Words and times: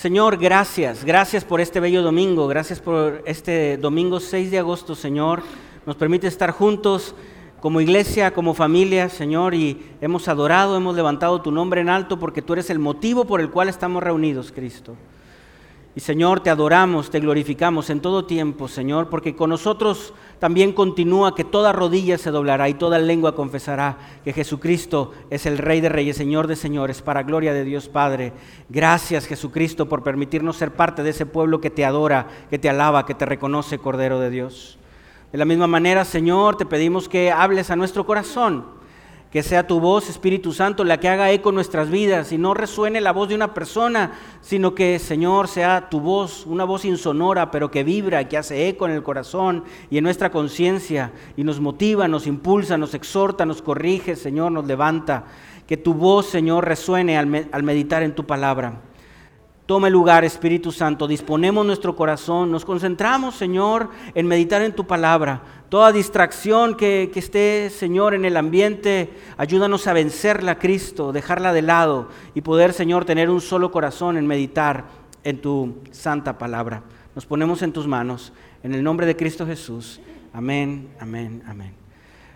Señor, 0.00 0.38
gracias, 0.38 1.04
gracias 1.04 1.44
por 1.44 1.60
este 1.60 1.78
bello 1.78 2.00
domingo, 2.00 2.48
gracias 2.48 2.80
por 2.80 3.22
este 3.26 3.76
domingo 3.76 4.18
6 4.18 4.50
de 4.50 4.58
agosto, 4.58 4.94
Señor. 4.94 5.42
Nos 5.84 5.94
permite 5.94 6.26
estar 6.26 6.52
juntos 6.52 7.14
como 7.60 7.82
iglesia, 7.82 8.32
como 8.32 8.54
familia, 8.54 9.10
Señor, 9.10 9.52
y 9.52 9.78
hemos 10.00 10.26
adorado, 10.28 10.74
hemos 10.74 10.96
levantado 10.96 11.42
tu 11.42 11.52
nombre 11.52 11.82
en 11.82 11.90
alto 11.90 12.18
porque 12.18 12.40
tú 12.40 12.54
eres 12.54 12.70
el 12.70 12.78
motivo 12.78 13.26
por 13.26 13.42
el 13.42 13.50
cual 13.50 13.68
estamos 13.68 14.02
reunidos, 14.02 14.52
Cristo. 14.52 14.96
Y 15.96 16.00
Señor, 16.00 16.38
te 16.38 16.50
adoramos, 16.50 17.10
te 17.10 17.18
glorificamos 17.18 17.90
en 17.90 18.00
todo 18.00 18.24
tiempo, 18.24 18.68
Señor, 18.68 19.08
porque 19.08 19.34
con 19.34 19.50
nosotros 19.50 20.14
también 20.38 20.72
continúa 20.72 21.34
que 21.34 21.42
toda 21.42 21.72
rodilla 21.72 22.16
se 22.16 22.30
doblará 22.30 22.68
y 22.68 22.74
toda 22.74 23.00
lengua 23.00 23.34
confesará 23.34 23.98
que 24.22 24.32
Jesucristo 24.32 25.12
es 25.30 25.46
el 25.46 25.58
Rey 25.58 25.80
de 25.80 25.88
Reyes, 25.88 26.16
Señor 26.16 26.46
de 26.46 26.54
Señores, 26.54 27.02
para 27.02 27.24
gloria 27.24 27.52
de 27.52 27.64
Dios 27.64 27.88
Padre. 27.88 28.32
Gracias, 28.68 29.26
Jesucristo, 29.26 29.88
por 29.88 30.04
permitirnos 30.04 30.56
ser 30.56 30.70
parte 30.70 31.02
de 31.02 31.10
ese 31.10 31.26
pueblo 31.26 31.60
que 31.60 31.70
te 31.70 31.84
adora, 31.84 32.28
que 32.50 32.58
te 32.60 32.68
alaba, 32.68 33.04
que 33.04 33.14
te 33.14 33.26
reconoce, 33.26 33.78
Cordero 33.78 34.20
de 34.20 34.30
Dios. 34.30 34.78
De 35.32 35.38
la 35.38 35.44
misma 35.44 35.66
manera, 35.66 36.04
Señor, 36.04 36.56
te 36.56 36.66
pedimos 36.66 37.08
que 37.08 37.32
hables 37.32 37.68
a 37.68 37.76
nuestro 37.76 38.06
corazón 38.06 38.79
que 39.30 39.44
sea 39.44 39.66
tu 39.66 39.78
voz, 39.78 40.08
Espíritu 40.08 40.52
Santo, 40.52 40.82
la 40.82 40.98
que 40.98 41.08
haga 41.08 41.30
eco 41.30 41.50
en 41.50 41.54
nuestras 41.54 41.88
vidas 41.88 42.32
y 42.32 42.38
no 42.38 42.52
resuene 42.52 43.00
la 43.00 43.12
voz 43.12 43.28
de 43.28 43.36
una 43.36 43.54
persona, 43.54 44.12
sino 44.40 44.74
que, 44.74 44.98
Señor, 44.98 45.46
sea 45.46 45.88
tu 45.88 46.00
voz, 46.00 46.44
una 46.46 46.64
voz 46.64 46.84
insonora, 46.84 47.52
pero 47.52 47.70
que 47.70 47.84
vibra, 47.84 48.28
que 48.28 48.36
hace 48.36 48.68
eco 48.68 48.86
en 48.86 48.92
el 48.92 49.04
corazón 49.04 49.64
y 49.88 49.98
en 49.98 50.04
nuestra 50.04 50.30
conciencia 50.30 51.12
y 51.36 51.44
nos 51.44 51.60
motiva, 51.60 52.08
nos 52.08 52.26
impulsa, 52.26 52.76
nos 52.76 52.94
exhorta, 52.94 53.46
nos 53.46 53.62
corrige, 53.62 54.16
Señor, 54.16 54.50
nos 54.50 54.66
levanta. 54.66 55.24
Que 55.68 55.76
tu 55.76 55.94
voz, 55.94 56.26
Señor, 56.26 56.66
resuene 56.66 57.16
al, 57.16 57.48
al 57.52 57.62
meditar 57.62 58.02
en 58.02 58.16
tu 58.16 58.26
palabra. 58.26 58.80
Tome 59.70 59.88
lugar, 59.88 60.24
Espíritu 60.24 60.72
Santo. 60.72 61.06
Disponemos 61.06 61.64
nuestro 61.64 61.94
corazón. 61.94 62.50
Nos 62.50 62.64
concentramos, 62.64 63.36
Señor, 63.36 63.90
en 64.16 64.26
meditar 64.26 64.62
en 64.62 64.74
tu 64.74 64.84
palabra. 64.84 65.42
Toda 65.68 65.92
distracción 65.92 66.74
que, 66.74 67.08
esté, 67.14 67.70
Señor, 67.70 68.14
en 68.14 68.24
el 68.24 68.36
ambiente, 68.36 69.10
ayúdanos 69.36 69.86
a 69.86 69.92
vencerla, 69.92 70.58
Cristo, 70.58 71.12
dejarla 71.12 71.52
de 71.52 71.62
lado 71.62 72.08
y 72.34 72.40
poder, 72.40 72.72
Señor, 72.72 73.04
tener 73.04 73.30
un 73.30 73.40
solo 73.40 73.70
corazón 73.70 74.16
en 74.16 74.26
meditar 74.26 74.86
en 75.22 75.40
tu 75.40 75.76
santa 75.92 76.36
palabra. 76.36 76.82
Nos 77.14 77.24
ponemos 77.24 77.62
en 77.62 77.72
tus 77.72 77.86
manos. 77.86 78.32
En 78.64 78.74
el 78.74 78.82
nombre 78.82 79.06
de 79.06 79.14
Cristo 79.14 79.46
Jesús. 79.46 80.00
Amén, 80.32 80.88
amén, 80.98 81.44
amén. 81.46 81.74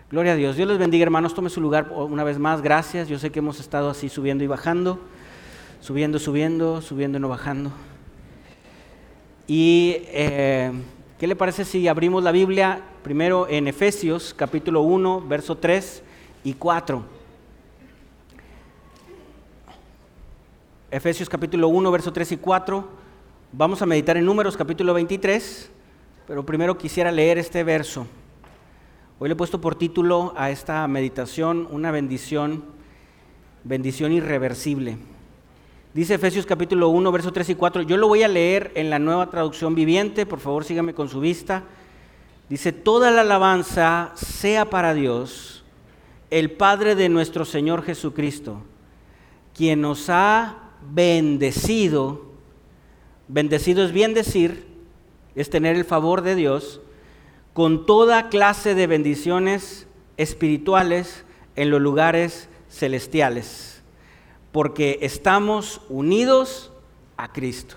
Gloria 0.09 0.31
a 0.31 0.35
Dios. 0.37 0.55
Dios 0.55 0.69
les 0.69 0.77
bendiga, 0.77 1.03
hermanos. 1.03 1.33
Tome 1.33 1.49
su 1.49 1.59
lugar 1.59 1.91
una 1.91 2.23
vez 2.23 2.39
más. 2.39 2.61
Gracias. 2.61 3.09
Yo 3.09 3.19
sé 3.19 3.29
que 3.29 3.39
hemos 3.39 3.59
estado 3.59 3.89
así 3.89 4.07
subiendo 4.07 4.45
y 4.45 4.47
bajando 4.47 5.01
subiendo, 5.85 6.17
subiendo, 6.17 6.81
subiendo 6.81 7.19
y 7.19 7.21
no 7.21 7.29
bajando. 7.29 7.71
Y 9.45 9.97
eh, 10.07 10.71
¿qué 11.19 11.27
le 11.27 11.35
parece 11.35 11.63
si 11.63 11.87
abrimos 11.87 12.23
la 12.23 12.31
Biblia 12.31 12.81
primero 13.03 13.47
en 13.47 13.67
Efesios 13.67 14.33
capítulo 14.35 14.81
1, 14.81 15.21
verso 15.27 15.59
3 15.59 16.01
y 16.43 16.53
4? 16.53 17.05
Efesios 20.89 21.29
capítulo 21.29 21.67
1, 21.67 21.91
verso 21.91 22.11
3 22.11 22.31
y 22.31 22.37
4. 22.37 22.87
Vamos 23.51 23.79
a 23.83 23.85
meditar 23.85 24.17
en 24.17 24.25
números 24.25 24.57
capítulo 24.57 24.91
23, 24.95 25.69
pero 26.25 26.43
primero 26.43 26.79
quisiera 26.79 27.11
leer 27.11 27.37
este 27.37 27.63
verso. 27.63 28.07
Hoy 29.19 29.29
le 29.29 29.33
he 29.33 29.37
puesto 29.37 29.61
por 29.61 29.75
título 29.75 30.33
a 30.35 30.49
esta 30.49 30.87
meditación 30.87 31.67
una 31.69 31.91
bendición, 31.91 32.63
bendición 33.63 34.13
irreversible. 34.13 34.97
Dice 35.95 36.15
Efesios 36.15 36.45
capítulo 36.45 36.89
1, 36.89 37.09
verso 37.09 37.31
3 37.31 37.51
y 37.51 37.55
4. 37.55 37.83
Yo 37.83 37.95
lo 37.95 38.09
voy 38.09 38.21
a 38.21 38.27
leer 38.27 38.69
en 38.75 38.89
la 38.89 38.99
nueva 38.99 39.29
traducción 39.29 39.75
viviente, 39.75 40.25
por 40.25 40.41
favor 40.41 40.65
sígame 40.65 40.93
con 40.93 41.07
su 41.07 41.21
vista. 41.21 41.63
Dice, 42.49 42.73
toda 42.73 43.11
la 43.11 43.21
alabanza 43.21 44.11
sea 44.13 44.69
para 44.69 44.93
Dios, 44.93 45.63
el 46.31 46.51
Padre 46.51 46.95
de 46.95 47.07
nuestro 47.07 47.45
Señor 47.45 47.81
Jesucristo, 47.81 48.61
quien 49.53 49.79
nos 49.79 50.09
ha 50.09 50.71
bendecido. 50.91 52.25
Bendecido 53.29 53.85
es 53.85 53.93
bien 53.93 54.13
decir, 54.13 54.67
es 55.33 55.49
tener 55.49 55.77
el 55.77 55.85
favor 55.85 56.23
de 56.23 56.35
Dios, 56.35 56.81
con 57.53 57.85
toda 57.85 58.27
clase 58.27 58.75
de 58.75 58.87
bendiciones 58.87 59.87
espirituales 60.17 61.23
en 61.55 61.69
los 61.69 61.79
lugares 61.79 62.49
celestiales 62.67 63.74
porque 64.55 64.99
estamos 65.01 65.81
unidos 65.89 66.71
a 67.17 67.33
Cristo. 67.33 67.75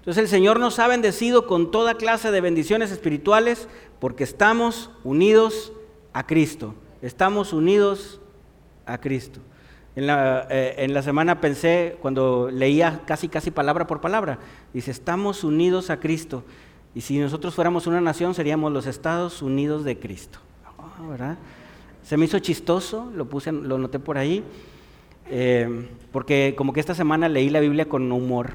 Entonces 0.00 0.22
el 0.22 0.28
Señor 0.28 0.60
nos 0.60 0.78
ha 0.78 0.86
bendecido 0.86 1.46
con 1.46 1.70
toda 1.70 1.94
clase 1.94 2.30
de 2.30 2.42
bendiciones 2.42 2.90
espirituales 2.90 3.68
porque 4.00 4.24
estamos 4.24 4.90
unidos 5.02 5.72
a 6.12 6.26
Cristo. 6.26 6.74
Estamos 7.00 7.54
unidos 7.54 8.20
a 8.84 8.98
Cristo. 8.98 9.40
En 9.96 10.06
la, 10.06 10.46
eh, 10.50 10.74
en 10.76 10.92
la, 10.92 11.00
semana 11.00 11.40
pensé, 11.40 11.96
cuando 12.02 12.50
leía 12.52 13.00
casi, 13.06 13.28
casi 13.28 13.50
palabra 13.50 13.86
por 13.86 14.02
palabra, 14.02 14.40
dice, 14.74 14.90
estamos 14.90 15.42
unidos 15.42 15.88
a 15.88 16.00
Cristo. 16.00 16.44
Y 16.94 17.00
si 17.00 17.18
nosotros 17.18 17.54
fuéramos 17.54 17.86
una 17.86 18.02
nación, 18.02 18.34
seríamos 18.34 18.70
los 18.72 18.84
Estados 18.84 19.40
Unidos 19.40 19.84
de 19.84 19.98
Cristo. 19.98 20.38
Ah, 20.66 21.00
¿verdad? 21.08 21.38
Se 22.02 22.18
me 22.18 22.26
hizo 22.26 22.38
chistoso, 22.40 23.10
lo, 23.14 23.24
puse, 23.24 23.52
lo 23.52 23.78
noté 23.78 23.98
por 23.98 24.18
ahí. 24.18 24.44
Eh, 25.30 25.88
porque 26.12 26.54
como 26.56 26.72
que 26.72 26.80
esta 26.80 26.94
semana 26.94 27.28
leí 27.28 27.50
la 27.50 27.60
Biblia 27.60 27.88
con 27.88 28.10
humor, 28.10 28.50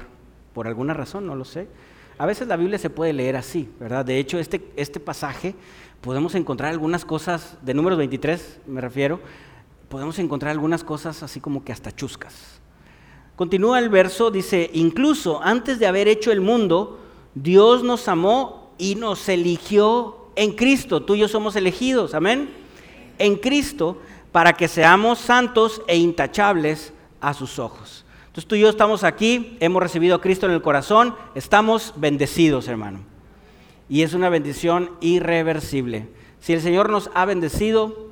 por 0.52 0.66
alguna 0.66 0.94
razón, 0.94 1.26
no 1.26 1.34
lo 1.34 1.44
sé. 1.44 1.68
A 2.18 2.26
veces 2.26 2.48
la 2.48 2.56
Biblia 2.56 2.78
se 2.78 2.90
puede 2.90 3.12
leer 3.12 3.36
así, 3.36 3.68
¿verdad? 3.80 4.04
De 4.04 4.18
hecho, 4.18 4.38
este, 4.38 4.62
este 4.76 5.00
pasaje 5.00 5.54
podemos 6.00 6.34
encontrar 6.34 6.70
algunas 6.70 7.04
cosas, 7.04 7.58
de 7.62 7.74
números 7.74 7.98
23 7.98 8.60
me 8.66 8.80
refiero, 8.80 9.20
podemos 9.88 10.18
encontrar 10.18 10.52
algunas 10.52 10.84
cosas 10.84 11.22
así 11.22 11.40
como 11.40 11.64
que 11.64 11.72
hasta 11.72 11.92
chuscas. 11.94 12.60
Continúa 13.36 13.78
el 13.78 13.88
verso, 13.88 14.30
dice, 14.30 14.70
incluso 14.72 15.42
antes 15.42 15.78
de 15.78 15.86
haber 15.86 16.08
hecho 16.08 16.32
el 16.32 16.40
mundo, 16.40 17.00
Dios 17.34 17.82
nos 17.82 18.08
amó 18.08 18.74
y 18.78 18.94
nos 18.94 19.28
eligió 19.28 20.30
en 20.36 20.52
Cristo. 20.52 21.02
Tú 21.02 21.14
y 21.14 21.20
yo 21.20 21.28
somos 21.28 21.54
elegidos, 21.56 22.14
amén. 22.14 22.48
En 23.18 23.36
Cristo 23.36 23.98
para 24.36 24.52
que 24.52 24.68
seamos 24.68 25.18
santos 25.18 25.80
e 25.86 25.96
intachables 25.96 26.92
a 27.22 27.32
sus 27.32 27.58
ojos. 27.58 28.04
Entonces 28.26 28.46
tú 28.46 28.54
y 28.54 28.60
yo 28.60 28.68
estamos 28.68 29.02
aquí, 29.02 29.56
hemos 29.60 29.82
recibido 29.82 30.14
a 30.14 30.20
Cristo 30.20 30.44
en 30.44 30.52
el 30.52 30.60
corazón, 30.60 31.14
estamos 31.34 31.94
bendecidos, 31.96 32.68
hermano. 32.68 33.00
Y 33.88 34.02
es 34.02 34.12
una 34.12 34.28
bendición 34.28 34.90
irreversible. 35.00 36.10
Si 36.38 36.52
el 36.52 36.60
Señor 36.60 36.90
nos 36.90 37.08
ha 37.14 37.24
bendecido, 37.24 38.10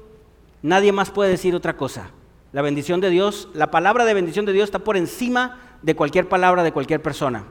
nadie 0.62 0.92
más 0.92 1.10
puede 1.10 1.28
decir 1.28 1.54
otra 1.54 1.76
cosa. 1.76 2.08
La 2.52 2.62
bendición 2.62 3.02
de 3.02 3.10
Dios, 3.10 3.50
la 3.52 3.70
palabra 3.70 4.06
de 4.06 4.14
bendición 4.14 4.46
de 4.46 4.54
Dios 4.54 4.68
está 4.68 4.78
por 4.78 4.96
encima 4.96 5.76
de 5.82 5.94
cualquier 5.94 6.26
palabra 6.26 6.62
de 6.62 6.72
cualquier 6.72 7.02
persona. 7.02 7.44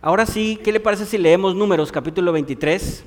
Ahora 0.00 0.24
sí, 0.24 0.58
¿qué 0.64 0.72
le 0.72 0.80
parece 0.80 1.04
si 1.04 1.18
leemos 1.18 1.54
números 1.54 1.92
capítulo 1.92 2.32
23? 2.32 3.04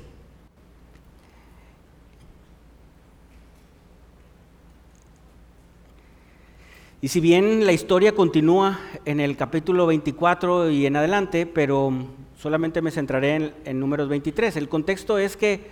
Y 7.02 7.08
si 7.08 7.20
bien 7.20 7.64
la 7.64 7.72
historia 7.72 8.14
continúa 8.14 8.78
en 9.06 9.20
el 9.20 9.34
capítulo 9.34 9.86
24 9.86 10.68
y 10.68 10.84
en 10.84 10.96
adelante, 10.96 11.46
pero 11.46 11.90
solamente 12.36 12.82
me 12.82 12.90
centraré 12.90 13.54
en, 13.64 13.80
números 13.80 14.10
23. 14.10 14.54
El 14.56 14.68
contexto 14.68 15.16
es 15.16 15.34
que 15.34 15.62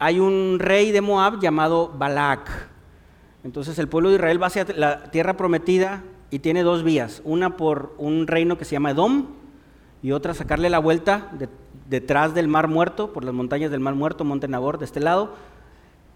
hay 0.00 0.18
un 0.18 0.56
rey 0.58 0.90
de 0.90 1.00
Moab 1.00 1.38
llamado 1.40 1.94
Balak. 1.96 2.50
Entonces 3.44 3.78
el 3.78 3.86
pueblo 3.86 4.08
de 4.08 4.16
Israel 4.16 4.42
va 4.42 4.48
hacia 4.48 4.66
la 4.74 5.12
tierra 5.12 5.36
prometida 5.36 6.02
y 6.28 6.40
tiene 6.40 6.64
dos 6.64 6.82
vías. 6.82 7.22
Una 7.24 7.56
por 7.56 7.94
un 7.96 8.26
reino 8.26 8.58
que 8.58 8.64
se 8.64 8.72
llama 8.72 8.90
Edom 8.90 9.26
y 10.02 10.10
otra 10.10 10.34
sacarle 10.34 10.70
la 10.70 10.80
vuelta 10.80 11.30
detrás 11.88 12.34
del 12.34 12.48
Mar 12.48 12.66
Muerto, 12.66 13.12
por 13.12 13.22
las 13.22 13.32
montañas 13.32 13.70
del 13.70 13.78
Mar 13.78 13.94
Muerto, 13.94 14.24
Monte 14.24 14.48
Nabor, 14.48 14.78
de 14.78 14.86
este 14.86 14.98
lado. 14.98 15.34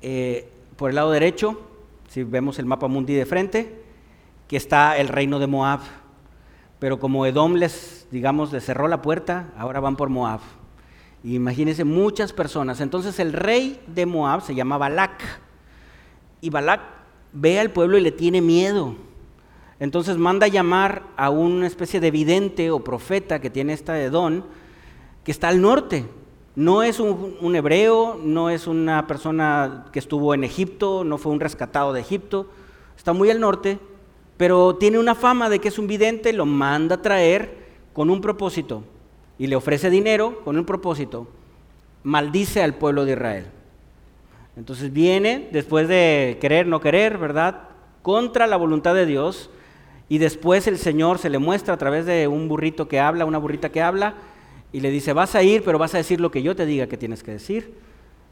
Eh, 0.01 0.49
por 0.75 0.91
el 0.91 0.97
lado 0.97 1.13
derecho, 1.13 1.61
si 2.09 2.25
vemos 2.25 2.59
el 2.59 2.67
mapa 2.67 2.89
mundi 2.89 3.15
de 3.15 3.25
frente, 3.25 3.82
que 4.53 4.59
está 4.59 4.99
el 4.99 5.09
reino 5.09 5.39
de 5.39 5.47
Moab. 5.47 5.81
Pero 6.79 7.01
como 7.01 7.25
Edom 7.25 7.55
les, 7.55 8.07
digamos, 8.11 8.53
les 8.53 8.63
cerró 8.63 8.87
la 8.87 9.01
puerta, 9.01 9.51
ahora 9.57 9.81
van 9.81 9.97
por 9.97 10.11
Moab. 10.11 10.41
imagínense 11.25 11.85
muchas 11.85 12.35
personas. 12.35 12.83
Entonces 12.83 13.19
el 13.19 13.33
rey 13.33 13.81
de 13.87 14.05
Moab 14.05 14.43
se 14.43 14.55
llama 14.55 14.77
Balak. 14.77 15.23
Y 16.43 16.51
Balak 16.51 16.83
ve 17.33 17.61
al 17.61 17.71
pueblo 17.71 17.97
y 17.97 18.03
le 18.03 18.13
tiene 18.13 18.43
miedo. 18.43 18.95
Entonces 19.81 20.19
manda 20.19 20.49
llamar 20.49 21.05
a 21.17 21.31
una 21.31 21.67
especie 21.67 21.99
de 21.99 22.11
vidente 22.11 22.71
o 22.71 22.85
profeta 22.85 23.41
que 23.41 23.49
tiene 23.49 23.73
esta 23.73 23.99
Edom, 23.99 24.43
que 25.25 25.33
está 25.33 25.49
al 25.49 25.63
norte. 25.63 26.05
No 26.57 26.83
es 26.83 27.01
un, 27.01 27.39
un, 27.41 27.57
hebreo, 27.57 28.21
no 28.23 28.51
es 28.51 28.67
una 28.67 29.07
persona 29.07 29.87
que 29.93 29.99
estuvo 29.99 30.35
en 30.35 30.45
Egipto, 30.45 31.05
no 31.05 31.17
fue 31.17 31.33
un 31.33 31.41
rescatado 31.41 31.95
de 31.95 32.03
Egipto, 32.03 32.49
está 32.99 33.15
muy 33.15 33.31
al 33.31 33.41
norte 33.41 33.79
pero 34.43 34.75
tiene 34.75 34.99
una 34.99 35.15
fama 35.15 35.49
de 35.49 35.61
que 35.61 35.69
es 35.69 35.79
un 35.79 35.87
vidente, 35.87 36.33
lo 36.33 36.47
manda 36.47 36.97
a 36.97 37.01
traer 37.01 37.59
con 37.93 38.11
un 38.11 38.21
propósito 38.21 38.83
y 39.39 39.47
le 39.47 39.55
ofrece 39.55 39.89
dinero 39.89 40.41
con 40.43 40.59
un 40.59 40.65
propósito, 40.65 41.29
maldice 42.03 42.61
al 42.61 42.75
pueblo 42.75 43.05
de 43.05 43.13
Israel. 43.13 43.47
Entonces 44.57 44.93
viene, 44.93 45.49
después 45.53 45.87
de 45.87 46.39
querer, 46.41 46.67
no 46.67 46.81
querer, 46.81 47.19
¿verdad? 47.19 47.69
Contra 48.03 48.49
la 48.49 48.57
voluntad 48.57 48.97
de 48.97 49.07
Dios. 49.07 49.49
Y 50.09 50.19
después 50.19 50.67
el 50.67 50.79
Señor 50.79 51.21
se 51.21 51.31
le 51.31 51.39
muestra 51.39 51.75
a 51.75 51.79
través 51.79 52.05
de 52.05 52.27
un 52.27 52.49
burrito 52.49 52.89
que 52.89 52.99
habla, 52.99 53.25
una 53.25 53.39
burrita 53.39 53.71
que 53.71 53.81
habla, 53.81 54.17
y 54.73 54.81
le 54.81 54.91
dice, 54.91 55.13
vas 55.13 55.37
a 55.37 55.45
ir, 55.45 55.63
pero 55.63 55.79
vas 55.79 55.95
a 55.95 55.99
decir 55.99 56.21
lo 56.21 56.33
que 56.33 56.43
yo 56.43 56.57
te 56.57 56.67
diga 56.67 56.89
que 56.89 56.97
tienes 56.97 57.23
que 57.23 57.31
decir. 57.31 57.75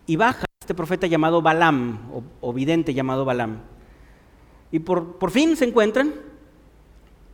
Y 0.09 0.17
baja 0.17 0.45
este 0.61 0.75
profeta 0.75 1.07
llamado 1.07 1.41
Balaam, 1.41 2.01
o, 2.41 2.53
vidente 2.53 2.95
llamado 2.95 3.25
Balaam. 3.25 3.61
Y 4.73 4.81
por, 4.81 5.19
por, 5.19 5.31
fin 5.31 5.57
se 5.57 5.65
encuentran, 5.65 6.15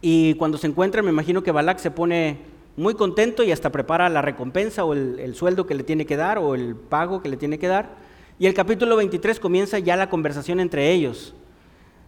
y 0.01 0.35
cuando 0.35 0.59
se 0.59 0.67
encuentran 0.67 1.05
me 1.05 1.11
imagino 1.11 1.43
que 1.43 1.53
Balak 1.53 1.79
se 1.79 1.91
pone 1.91 2.39
muy 2.77 2.95
contento 2.95 3.43
y 3.43 3.53
hasta 3.53 3.71
prepara 3.71 4.09
la 4.09 4.23
recompensa 4.23 4.85
o 4.85 4.93
el, 4.93 5.19
el 5.19 5.35
sueldo 5.35 5.67
que 5.67 5.75
le 5.75 5.83
tiene 5.83 6.07
que 6.07 6.17
dar 6.17 6.39
o 6.39 6.55
el 6.55 6.77
pago 6.77 7.23
que 7.23 7.29
le 7.29 7.37
tiene 7.37 7.59
que 7.59 7.69
dar. 7.69 7.97
Y 8.39 8.47
el 8.47 8.55
capítulo 8.55 8.97
23 8.97 9.41
comienza 9.41 9.79
ya 9.79 9.97
la 9.97 10.09
conversación 10.09 10.61
entre 10.61 10.93
ellos. 10.93 11.35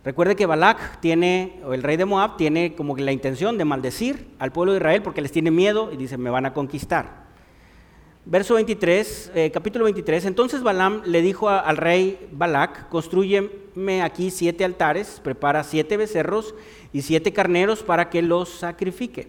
Recuerde 0.05 0.37
que 0.37 0.47
Balak 0.47 1.01
tiene, 1.01 1.61
o 1.65 1.75
el 1.75 1.83
rey 1.83 1.97
de 1.99 2.05
Moab, 2.05 2.37
tiene 2.37 2.75
como 2.75 2.97
la 2.97 3.13
intención 3.13 3.59
de 3.59 3.65
maldecir 3.65 4.29
al 4.39 4.53
pueblo 4.53 4.73
de 4.73 4.79
Israel 4.79 5.03
porque 5.03 5.21
les 5.21 5.33
tiene 5.33 5.51
miedo 5.51 5.91
y 5.93 5.97
dice, 5.97 6.17
me 6.17 6.31
van 6.31 6.47
a 6.47 6.55
conquistar. 6.55 7.28
Verso 8.31 8.57
23, 8.57 9.33
eh, 9.35 9.51
capítulo 9.51 9.87
23, 9.87 10.27
entonces 10.27 10.63
Balaam 10.63 11.01
le 11.07 11.23
dijo 11.23 11.49
al 11.49 11.79
rey 11.79 12.29
Balak, 12.31 12.91
construyeme 12.91 14.03
aquí 14.03 14.31
siete 14.31 14.67
altares, 14.67 15.19
prepara 15.25 15.65
siete 15.65 15.97
becerros 15.97 16.55
y 16.93 17.01
siete 17.01 17.33
carneros 17.33 17.83
para 17.83 18.11
que 18.11 18.21
los 18.21 18.51
sacrifique. 18.51 19.29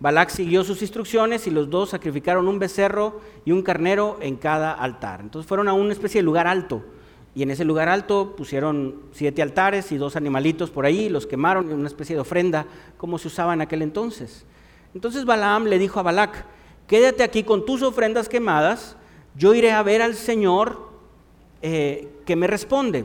Balac 0.00 0.28
siguió 0.28 0.64
sus 0.64 0.82
instrucciones 0.82 1.46
y 1.46 1.50
los 1.50 1.70
dos 1.70 1.88
sacrificaron 1.88 2.46
un 2.46 2.58
becerro 2.58 3.22
y 3.46 3.52
un 3.52 3.62
carnero 3.62 4.18
en 4.20 4.36
cada 4.36 4.70
altar. 4.70 5.22
Entonces 5.22 5.48
fueron 5.48 5.66
a 5.66 5.72
una 5.72 5.94
especie 5.94 6.18
de 6.18 6.26
lugar 6.26 6.46
alto. 6.46 6.84
Y 7.34 7.42
en 7.42 7.50
ese 7.50 7.64
lugar 7.64 7.88
alto 7.88 8.36
pusieron 8.36 8.96
siete 9.12 9.40
altares 9.40 9.92
y 9.92 9.96
dos 9.96 10.14
animalitos 10.14 10.70
por 10.70 10.84
ahí, 10.84 11.08
los 11.08 11.26
quemaron 11.26 11.70
en 11.70 11.78
una 11.78 11.88
especie 11.88 12.14
de 12.14 12.20
ofrenda, 12.20 12.66
como 12.98 13.16
se 13.16 13.28
usaba 13.28 13.54
en 13.54 13.62
aquel 13.62 13.80
entonces. 13.80 14.44
Entonces 14.94 15.24
Balaam 15.24 15.64
le 15.64 15.78
dijo 15.78 16.00
a 16.00 16.02
Balac, 16.02 16.44
quédate 16.86 17.22
aquí 17.22 17.42
con 17.42 17.64
tus 17.64 17.82
ofrendas 17.82 18.28
quemadas, 18.28 18.96
yo 19.36 19.54
iré 19.54 19.72
a 19.72 19.82
ver 19.82 20.02
al 20.02 20.14
Señor 20.14 20.90
eh, 21.62 22.08
que 22.24 22.36
me 22.36 22.46
responde. 22.46 23.04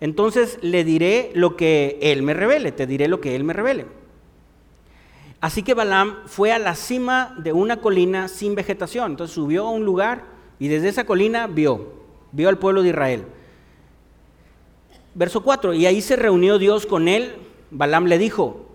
Entonces 0.00 0.58
le 0.62 0.84
diré 0.84 1.30
lo 1.34 1.56
que 1.56 1.98
Él 2.00 2.22
me 2.22 2.34
revele, 2.34 2.72
te 2.72 2.86
diré 2.86 3.08
lo 3.08 3.20
que 3.20 3.34
Él 3.34 3.44
me 3.44 3.52
revele. 3.52 3.86
Así 5.40 5.62
que 5.62 5.74
Balaam 5.74 6.16
fue 6.26 6.52
a 6.52 6.58
la 6.58 6.74
cima 6.74 7.34
de 7.38 7.52
una 7.52 7.78
colina 7.78 8.28
sin 8.28 8.54
vegetación. 8.54 9.12
Entonces 9.12 9.34
subió 9.34 9.66
a 9.66 9.70
un 9.70 9.84
lugar 9.84 10.24
y 10.58 10.68
desde 10.68 10.88
esa 10.88 11.04
colina 11.04 11.46
vio, 11.46 11.92
vio 12.32 12.48
al 12.48 12.58
pueblo 12.58 12.82
de 12.82 12.88
Israel. 12.90 13.24
Verso 15.14 15.42
4, 15.42 15.72
y 15.74 15.86
ahí 15.86 16.02
se 16.02 16.16
reunió 16.16 16.58
Dios 16.58 16.84
con 16.84 17.08
él. 17.08 17.36
Balaam 17.70 18.04
le 18.04 18.18
dijo, 18.18 18.66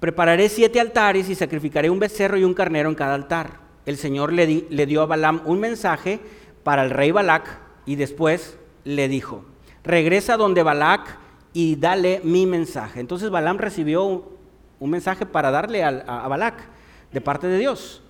prepararé 0.00 0.48
siete 0.48 0.80
altares 0.80 1.28
y 1.28 1.34
sacrificaré 1.34 1.90
un 1.90 1.98
becerro 1.98 2.38
y 2.38 2.44
un 2.44 2.54
carnero 2.54 2.88
en 2.88 2.94
cada 2.94 3.14
altar. 3.14 3.67
El 3.88 3.96
Señor 3.96 4.34
le, 4.34 4.46
dio 4.84 5.00
a 5.00 5.06
Balaam 5.06 5.40
un 5.46 5.60
mensaje 5.60 6.20
para 6.62 6.84
el 6.84 6.90
rey 6.90 7.10
Balac 7.10 7.58
y 7.86 7.96
después 7.96 8.58
le 8.84 9.08
dijo, 9.08 9.46
regresa 9.82 10.36
donde 10.36 10.62
Balac 10.62 11.16
y 11.54 11.76
dale 11.76 12.20
mi 12.22 12.44
mensaje. 12.44 13.00
Entonces 13.00 13.30
Balaam 13.30 13.56
recibió 13.56 14.30
un 14.78 14.90
mensaje 14.90 15.24
para 15.24 15.50
darle 15.50 15.84
a, 15.84 15.88
a 15.88 16.28
Balac 16.28 16.68
de 17.12 17.22
parte 17.22 17.46
de 17.46 17.56
Dios. 17.56 18.02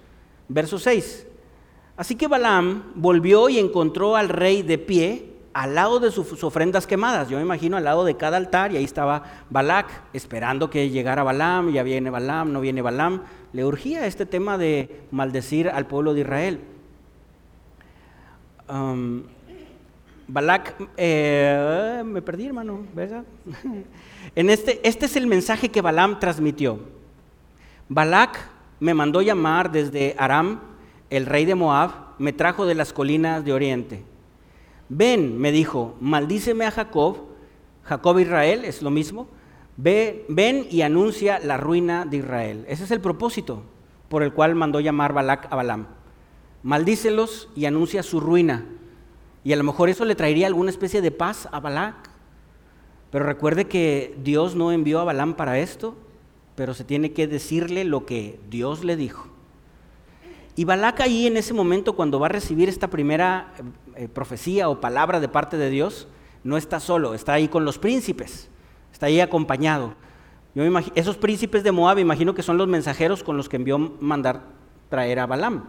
Verso 0.49 0.81
6. 0.81 1.29
Así 1.97 2.17
que 2.17 2.27
Balaam 2.27 2.91
volvió 2.97 3.49
y 3.49 3.61
encontró 3.61 4.17
al 4.17 4.31
rey 4.31 4.63
de 4.63 4.79
pie 4.79 5.38
al 5.59 5.75
lado 5.75 5.99
de 5.99 6.13
sus 6.13 6.45
ofrendas 6.45 6.87
quemadas. 6.87 7.29
Yo 7.29 7.37
me 7.37 7.43
imagino 7.43 7.77
al 7.77 7.83
lado 7.83 8.05
de 8.05 8.17
cada 8.17 8.37
altar 8.37 8.71
y 8.71 8.77
ahí 8.77 8.85
estaba 8.85 9.25
Balac 9.51 9.87
esperando 10.13 10.71
que 10.71 10.89
llegara 10.89 11.25
Balaam. 11.25 11.73
Ya 11.73 11.83
viene 11.83 12.11
Balaam, 12.11 12.53
no 12.53 12.61
viene 12.61 12.81
Balaam. 12.81 13.23
Le 13.53 13.65
urgía 13.65 14.07
este 14.07 14.25
tema 14.25 14.57
de 14.57 15.01
maldecir 15.11 15.69
al 15.69 15.89
pueblo 15.89 16.15
de 16.15 16.21
Israel. 16.21 16.61
Um, 18.69 19.25
Balak, 20.29 20.77
eh, 20.97 22.03
me 22.07 22.23
perdí 22.23 22.47
hermano, 22.47 22.87
¿verdad? 22.95 23.25
en 24.37 24.51
este, 24.51 24.87
este 24.87 25.07
es 25.07 25.17
el 25.17 25.27
mensaje 25.27 25.71
que 25.71 25.81
Balaam 25.81 26.21
transmitió. 26.21 26.79
Balak 27.89 28.39
me 28.79 28.95
mandó 28.95 29.23
llamar 29.23 29.73
desde 29.73 30.15
Aram, 30.19 30.61
el 31.11 31.27
rey 31.27 31.47
de 31.47 31.57
Moab, 31.57 31.91
me 32.19 32.33
trajo 32.33 32.65
de 32.65 32.77
las 32.77 32.93
colinas 32.93 33.45
de 33.45 33.53
Oriente. 33.53 34.05
Ven, 34.89 35.39
me 35.39 35.53
dijo, 35.53 35.97
maldíceme 36.01 36.65
a 36.65 36.71
Jacob, 36.71 37.19
Jacob 37.83 38.19
Israel, 38.19 38.65
es 38.65 38.83
lo 38.83 38.91
mismo. 38.91 39.29
ven 39.77 40.67
y 40.71 40.83
anuncia 40.83 41.39
la 41.39 41.57
ruina 41.57 42.05
de 42.05 42.19
Israel. 42.19 42.65
Ese 42.69 42.85
es 42.85 42.91
el 42.91 43.01
propósito 43.01 43.63
por 44.09 44.23
el 44.23 44.33
cual 44.33 44.55
mandó 44.55 44.81
llamar 44.81 45.13
Balak 45.13 45.53
a 45.53 45.57
Balaam. 45.57 45.87
Maldícelos 46.63 47.49
y 47.55 47.67
anuncia 47.67 48.03
su 48.03 48.21
ruina. 48.21 48.67
Y 49.45 49.53
a 49.53 49.57
lo 49.57 49.65
mejor 49.65 49.89
eso 49.89 50.05
le 50.05 50.15
traería 50.15 50.47
alguna 50.47 50.71
especie 50.71 51.01
de 51.01 51.11
paz 51.11 51.49
a 51.53 51.61
Balac. 51.61 52.11
Pero 53.11 53.25
recuerde 53.25 53.67
que 53.67 54.17
Dios 54.23 54.55
no 54.55 54.73
envió 54.73 55.01
a 55.01 55.05
Balaam 55.05 55.35
para 55.35 55.59
esto, 55.59 55.97
pero 56.57 56.75
se 56.75 56.85
tiene 56.85 57.13
que 57.13 57.27
decirle 57.27 57.85
lo 57.85 58.05
que 58.05 58.41
Dios 58.51 58.85
le 58.85 58.97
dijo. 58.97 59.28
Y 60.59 60.65
Balac 60.65 60.99
ahí 60.99 61.29
en 61.29 61.37
ese 61.37 61.55
momento, 61.55 61.93
cuando 61.93 62.19
va 62.19 62.27
a 62.27 62.31
recibir 62.31 62.69
esta 62.69 62.91
primera 62.91 63.55
eh, 63.95 64.03
eh, 64.03 64.09
profecía 64.09 64.69
o 64.69 64.81
palabra 64.81 65.21
de 65.21 65.29
parte 65.29 65.57
de 65.57 65.71
Dios, 65.71 66.09
no 66.43 66.57
está 66.57 66.81
solo, 66.81 67.15
está 67.15 67.35
ahí 67.35 67.47
con 67.47 67.65
los 67.65 67.79
príncipes, 67.79 68.51
está 68.93 69.07
ahí 69.07 69.21
acompañado. 69.21 69.95
Yo 70.57 70.65
esos 70.97 71.17
príncipes 71.17 71.63
de 71.63 71.71
Moab, 71.71 72.01
imagino 72.01 72.35
que 72.35 72.43
son 72.43 72.59
los 72.59 72.67
mensajeros 72.67 73.23
con 73.23 73.37
los 73.37 73.49
que 73.49 73.55
envió 73.55 73.79
mandar 73.79 74.47
traer 74.89 75.21
a 75.21 75.27
Balaam. 75.27 75.63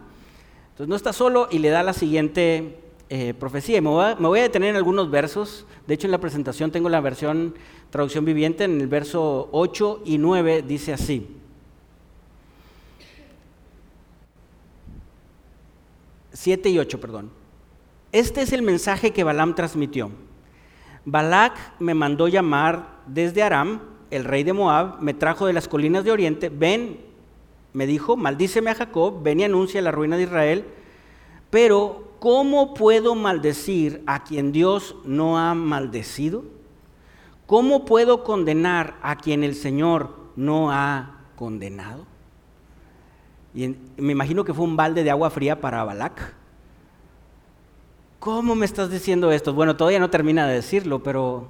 Entonces 0.72 0.88
no 0.88 0.96
está 0.96 1.14
solo 1.14 1.50
y 1.52 1.60
le 1.60 1.70
da 1.70 1.84
la 1.84 1.94
siguiente 1.94 2.80
eh, 3.10 3.36
profecía. 3.36 3.80
Me 3.84 3.90
voy, 3.90 4.40
a, 4.40 4.42
detener 4.42 4.72
en 4.72 4.76
algunos 4.76 5.12
versos. 5.12 5.68
De 5.86 5.94
hecho, 5.94 6.08
en 6.08 6.12
la 6.12 6.20
presentación 6.20 6.72
tengo 6.72 6.90
la 6.90 7.00
versión 7.00 7.54
traducción 7.92 8.26
viviente. 8.26 8.64
En 8.64 8.82
el 8.82 8.88
verso 8.88 9.50
8 9.52 10.02
y 10.06 10.18
9 10.18 10.64
dice 10.64 10.94
así. 10.94 11.39
Siete 16.42 16.70
y 16.70 16.80
8, 16.80 17.02
perdón. 17.02 17.32
Este 18.14 18.42
es 18.42 18.54
el 18.54 18.62
mensaje 18.62 19.12
que 19.12 19.26
Balaam 19.26 19.56
transmitió. 19.56 20.10
Balac 21.04 21.58
me 21.80 21.94
mandó 21.94 22.30
llamar 22.30 23.02
desde 23.08 23.44
Aram, 23.44 23.82
el 24.10 24.24
rey 24.24 24.46
de 24.46 24.54
Moab, 24.54 25.02
me 25.02 25.14
trajo 25.14 25.48
de 25.48 25.52
las 25.52 25.68
colinas 25.68 26.06
de 26.06 26.14
Oriente, 26.14 26.48
ven, 26.48 27.02
me 27.74 27.86
dijo, 27.86 28.16
maldíceme 28.16 28.72
a 28.72 28.76
Jacob, 28.76 29.22
ven 29.22 29.42
y 29.42 29.44
anuncia 29.44 29.82
la 29.82 29.92
ruina 29.92 30.16
de 30.16 30.24
Israel, 30.24 30.64
pero 31.50 32.14
¿cómo 32.20 32.74
puedo 32.74 33.16
maldecir 33.16 34.02
a 34.08 34.24
quien 34.24 34.54
Dios 34.54 34.96
no 35.04 35.38
ha 35.38 35.54
maldecido? 35.56 36.46
¿Cómo 37.48 37.84
puedo 37.84 38.24
condenar 38.24 38.98
a 39.02 39.18
quien 39.18 39.44
el 39.44 39.56
Señor 39.56 40.16
no 40.38 40.72
ha 40.72 41.18
condenado? 41.36 42.09
Y 43.60 43.76
me 43.98 44.14
imagino 44.14 44.46
que 44.46 44.54
fue 44.54 44.64
un 44.64 44.78
balde 44.78 45.04
de 45.04 45.12
agua 45.12 45.30
fría 45.30 45.60
para 45.60 45.84
Balac. 45.84 46.34
¿Cómo 48.18 48.56
me 48.56 48.66
estás 48.66 48.90
diciendo 48.90 49.34
esto? 49.34 49.54
Bueno, 49.54 49.76
todavía 49.76 50.00
no 50.00 50.10
termina 50.10 50.48
de 50.48 50.54
decirlo, 50.54 51.04
pero 51.04 51.50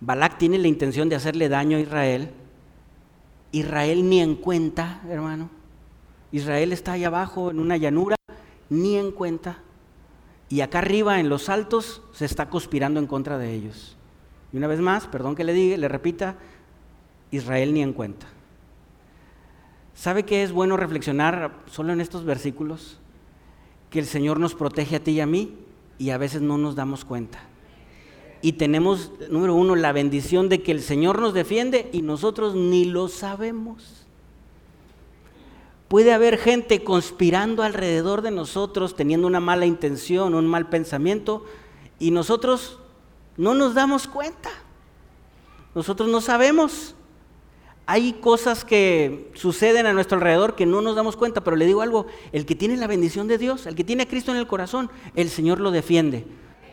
Balac 0.00 0.38
tiene 0.38 0.56
la 0.56 0.68
intención 0.68 1.08
de 1.08 1.16
hacerle 1.16 1.48
daño 1.48 1.78
a 1.78 1.80
Israel. 1.80 2.30
Israel 3.50 4.08
ni 4.08 4.20
en 4.20 4.36
cuenta, 4.36 5.00
hermano. 5.08 5.50
Israel 6.30 6.72
está 6.72 6.92
ahí 6.92 7.02
abajo 7.02 7.50
en 7.50 7.58
una 7.58 7.76
llanura 7.76 8.14
ni 8.68 8.96
en 8.96 9.10
cuenta. 9.10 9.58
Y 10.48 10.60
acá 10.60 10.78
arriba, 10.78 11.18
en 11.18 11.28
los 11.28 11.48
altos, 11.48 12.02
se 12.12 12.24
está 12.24 12.48
conspirando 12.48 13.00
en 13.00 13.08
contra 13.08 13.36
de 13.36 13.52
ellos. 13.52 13.96
Y 14.52 14.58
una 14.58 14.68
vez 14.68 14.78
más, 14.78 15.08
perdón 15.08 15.34
que 15.34 15.42
le 15.42 15.54
diga, 15.54 15.76
le 15.76 15.88
repita, 15.88 16.36
Israel 17.32 17.74
ni 17.74 17.82
en 17.82 17.94
cuenta. 17.94 18.28
¿Sabe 20.00 20.22
qué 20.22 20.42
es 20.42 20.50
bueno 20.50 20.78
reflexionar 20.78 21.52
solo 21.70 21.92
en 21.92 22.00
estos 22.00 22.24
versículos? 22.24 22.96
Que 23.90 23.98
el 23.98 24.06
Señor 24.06 24.40
nos 24.40 24.54
protege 24.54 24.96
a 24.96 25.04
ti 25.04 25.10
y 25.10 25.20
a 25.20 25.26
mí 25.26 25.58
y 25.98 26.08
a 26.08 26.16
veces 26.16 26.40
no 26.40 26.56
nos 26.56 26.74
damos 26.74 27.04
cuenta. 27.04 27.40
Y 28.40 28.52
tenemos, 28.52 29.12
número 29.28 29.54
uno, 29.54 29.76
la 29.76 29.92
bendición 29.92 30.48
de 30.48 30.62
que 30.62 30.72
el 30.72 30.80
Señor 30.80 31.20
nos 31.20 31.34
defiende 31.34 31.90
y 31.92 32.00
nosotros 32.00 32.54
ni 32.54 32.86
lo 32.86 33.08
sabemos. 33.08 34.06
Puede 35.88 36.14
haber 36.14 36.38
gente 36.38 36.82
conspirando 36.82 37.62
alrededor 37.62 38.22
de 38.22 38.30
nosotros, 38.30 38.96
teniendo 38.96 39.26
una 39.26 39.40
mala 39.40 39.66
intención, 39.66 40.32
un 40.32 40.46
mal 40.46 40.70
pensamiento, 40.70 41.44
y 41.98 42.10
nosotros 42.10 42.78
no 43.36 43.54
nos 43.54 43.74
damos 43.74 44.06
cuenta. 44.06 44.48
Nosotros 45.74 46.08
no 46.08 46.22
sabemos. 46.22 46.94
Hay 47.86 48.14
cosas 48.14 48.64
que 48.64 49.30
suceden 49.34 49.86
a 49.86 49.92
nuestro 49.92 50.16
alrededor 50.16 50.54
que 50.54 50.66
no 50.66 50.80
nos 50.80 50.96
damos 50.96 51.16
cuenta, 51.16 51.42
pero 51.42 51.56
le 51.56 51.66
digo 51.66 51.82
algo, 51.82 52.06
el 52.32 52.46
que 52.46 52.54
tiene 52.54 52.76
la 52.76 52.86
bendición 52.86 53.26
de 53.26 53.38
Dios, 53.38 53.66
el 53.66 53.74
que 53.74 53.84
tiene 53.84 54.04
a 54.04 54.08
Cristo 54.08 54.30
en 54.30 54.36
el 54.36 54.46
corazón, 54.46 54.90
el 55.16 55.28
Señor 55.28 55.58
lo 55.60 55.70
defiende 55.70 56.24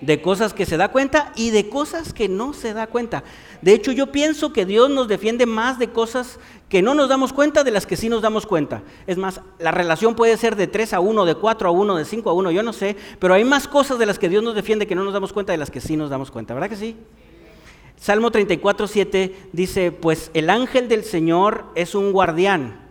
de 0.02 0.22
cosas 0.22 0.54
que 0.54 0.66
se 0.66 0.78
da 0.78 0.90
cuenta 0.90 1.32
y 1.36 1.50
de 1.50 1.70
cosas 1.70 2.14
que 2.14 2.30
no 2.30 2.54
se 2.54 2.74
da 2.74 2.88
cuenta. 2.88 3.24
De 3.62 3.74
hecho, 3.74 3.92
yo 3.92 4.12
pienso 4.12 4.54
que 4.54 4.66
Dios 4.66 4.90
nos 4.90 5.08
defiende 5.08 5.46
más 5.46 5.80
de 5.80 5.90
cosas 5.90 6.40
que 6.70 6.82
no 6.82 6.94
nos 6.94 7.10
damos 7.10 7.34
cuenta 7.34 7.64
de 7.64 7.72
las 7.72 7.86
que 7.86 7.96
sí 7.96 8.10
nos 8.10 8.22
damos 8.22 8.46
cuenta. 8.46 8.84
Es 9.08 9.18
más, 9.18 9.42
la 9.60 9.72
relación 9.72 10.16
puede 10.16 10.38
ser 10.38 10.56
de 10.56 10.68
3 10.68 10.94
a 10.94 11.00
1, 11.00 11.26
de 11.26 11.36
4 11.36 11.70
a 11.70 11.72
1, 11.72 11.96
de 11.96 12.06
5 12.06 12.30
a 12.30 12.34
1, 12.34 12.52
yo 12.52 12.64
no 12.64 12.74
sé, 12.74 12.96
pero 13.20 13.34
hay 13.34 13.44
más 13.44 13.68
cosas 13.68 13.98
de 13.98 14.06
las 14.06 14.20
que 14.20 14.30
Dios 14.30 14.44
nos 14.44 14.56
defiende 14.56 14.88
que 14.88 14.96
no 14.96 15.04
nos 15.04 15.14
damos 15.14 15.34
cuenta 15.34 15.52
de 15.52 15.58
las 15.58 15.72
que 15.72 15.82
sí 15.82 15.98
nos 15.98 16.10
damos 16.10 16.30
cuenta, 16.30 16.54
¿verdad 16.54 16.70
que 16.70 16.76
sí? 16.76 16.96
Salmo 17.98 18.32
34, 18.32 18.88
7 18.88 19.36
dice, 19.51 19.92
pues 19.92 20.32
el 20.34 20.50
ángel 20.50 20.88
del 20.88 21.04
Señor 21.04 21.66
es 21.75 21.96
un 21.96 22.12
guardián 22.12 22.88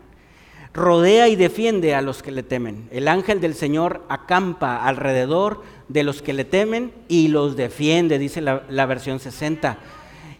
rodea 0.77 1.29
y 1.29 1.37
defiende 1.37 1.95
a 1.95 2.03
los 2.03 2.23
que 2.23 2.31
le 2.31 2.43
temen. 2.43 2.87
El 2.93 3.09
ángel 3.09 3.41
del 3.41 3.55
Señor 3.55 4.03
acampa 4.09 4.85
alrededor 4.85 5.63
de 5.89 6.05
los 6.05 6.21
que 6.21 6.35
le 6.35 6.45
temen 6.45 6.93
y 7.09 7.29
los 7.29 7.57
defiende, 7.57 8.19
dice 8.19 8.43
la, 8.43 8.87
versión 8.87 9.19
60. 9.19 9.79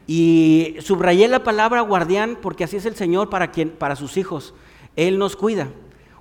Y 0.07 0.77
subrayé 0.81 1.27
la 1.27 1.43
palabra 1.43 1.81
guardián 1.81 2.39
porque 2.41 2.65
así 2.65 2.77
es 2.77 2.85
el 2.85 2.95
Señor 2.95 3.31
para, 3.31 3.51
quien, 3.51 3.71
para 3.71 3.97
sus 3.97 4.19
hijos. 4.19 4.55
Él 4.95 5.19
nos 5.19 5.37
cuida. 5.37 5.69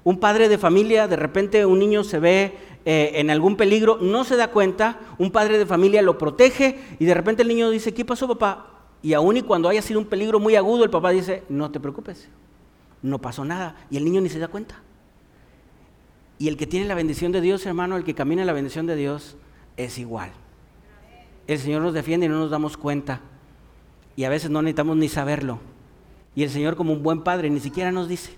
Un 0.06 0.20
padre 0.20 0.48
de 0.48 0.58
familia, 0.58 1.08
de 1.08 1.18
repente 1.18 1.66
un 1.66 1.80
niño 1.80 2.04
se 2.04 2.20
ve 2.20 2.54
eh, 2.86 3.13
en 3.15 3.32
algún 3.32 3.58
peligro, 3.58 3.98
no 4.00 4.24
se 4.24 4.36
da 4.36 4.51
cuenta, 4.51 5.00
un 5.18 5.32
padre 5.32 5.58
de 5.58 5.65
familia 5.65 6.04
lo 6.04 6.20
protege 6.20 6.80
y 7.00 7.06
de 7.06 7.15
repente 7.15 7.42
el 7.42 7.48
niño 7.48 7.72
dice, 7.72 7.96
¿qué 7.96 8.06
pasó 8.06 8.27
papá? 8.27 8.68
Y 9.01 9.13
aún 9.13 9.38
y 9.38 9.42
cuando 9.42 9.70
haya 9.70 9.82
sido 9.82 10.00
un 10.00 10.06
peligro 10.06 10.39
muy 10.39 10.56
agudo, 10.56 10.84
el 10.84 10.92
papá 10.92 11.10
dice, 11.10 11.44
no 11.50 11.72
te 11.72 11.80
preocupes, 11.80 12.30
no 13.01 13.20
pasó 13.20 13.44
nada. 13.44 13.75
Y 13.89 13.98
el 13.98 14.06
niño 14.06 14.22
ni 14.22 14.30
se 14.30 14.39
da 14.39 14.48
cuenta. 14.48 14.82
Y 16.38 16.48
el 16.48 16.58
que 16.58 16.68
tiene 16.68 16.88
la 16.88 16.96
bendición 16.96 17.32
de 17.32 17.42
Dios, 17.42 17.65
hermano, 17.65 17.98
el 17.98 18.04
que 18.04 18.13
camina 18.13 18.42
en 18.42 18.48
la 18.48 18.54
bendición 18.54 18.86
de 18.86 18.96
Dios, 18.96 19.36
es 19.77 19.98
igual. 19.98 20.32
El 21.48 21.60
Señor 21.60 21.82
nos 21.82 21.94
defiende 21.94 22.25
y 22.25 22.30
no 22.30 22.39
nos 22.39 22.51
damos 22.51 22.77
cuenta. 22.77 23.22
Y 24.15 24.24
a 24.25 24.30
veces 24.30 24.50
no 24.50 24.62
necesitamos 24.62 24.98
ni 24.98 25.10
saberlo. 25.10 25.60
Y 26.36 26.44
el 26.44 26.50
Señor 26.50 26.75
como 26.75 26.94
un 26.94 27.04
buen 27.04 27.24
padre 27.24 27.50
ni 27.50 27.60
siquiera 27.60 27.92
nos 27.92 28.08
dice. 28.08 28.36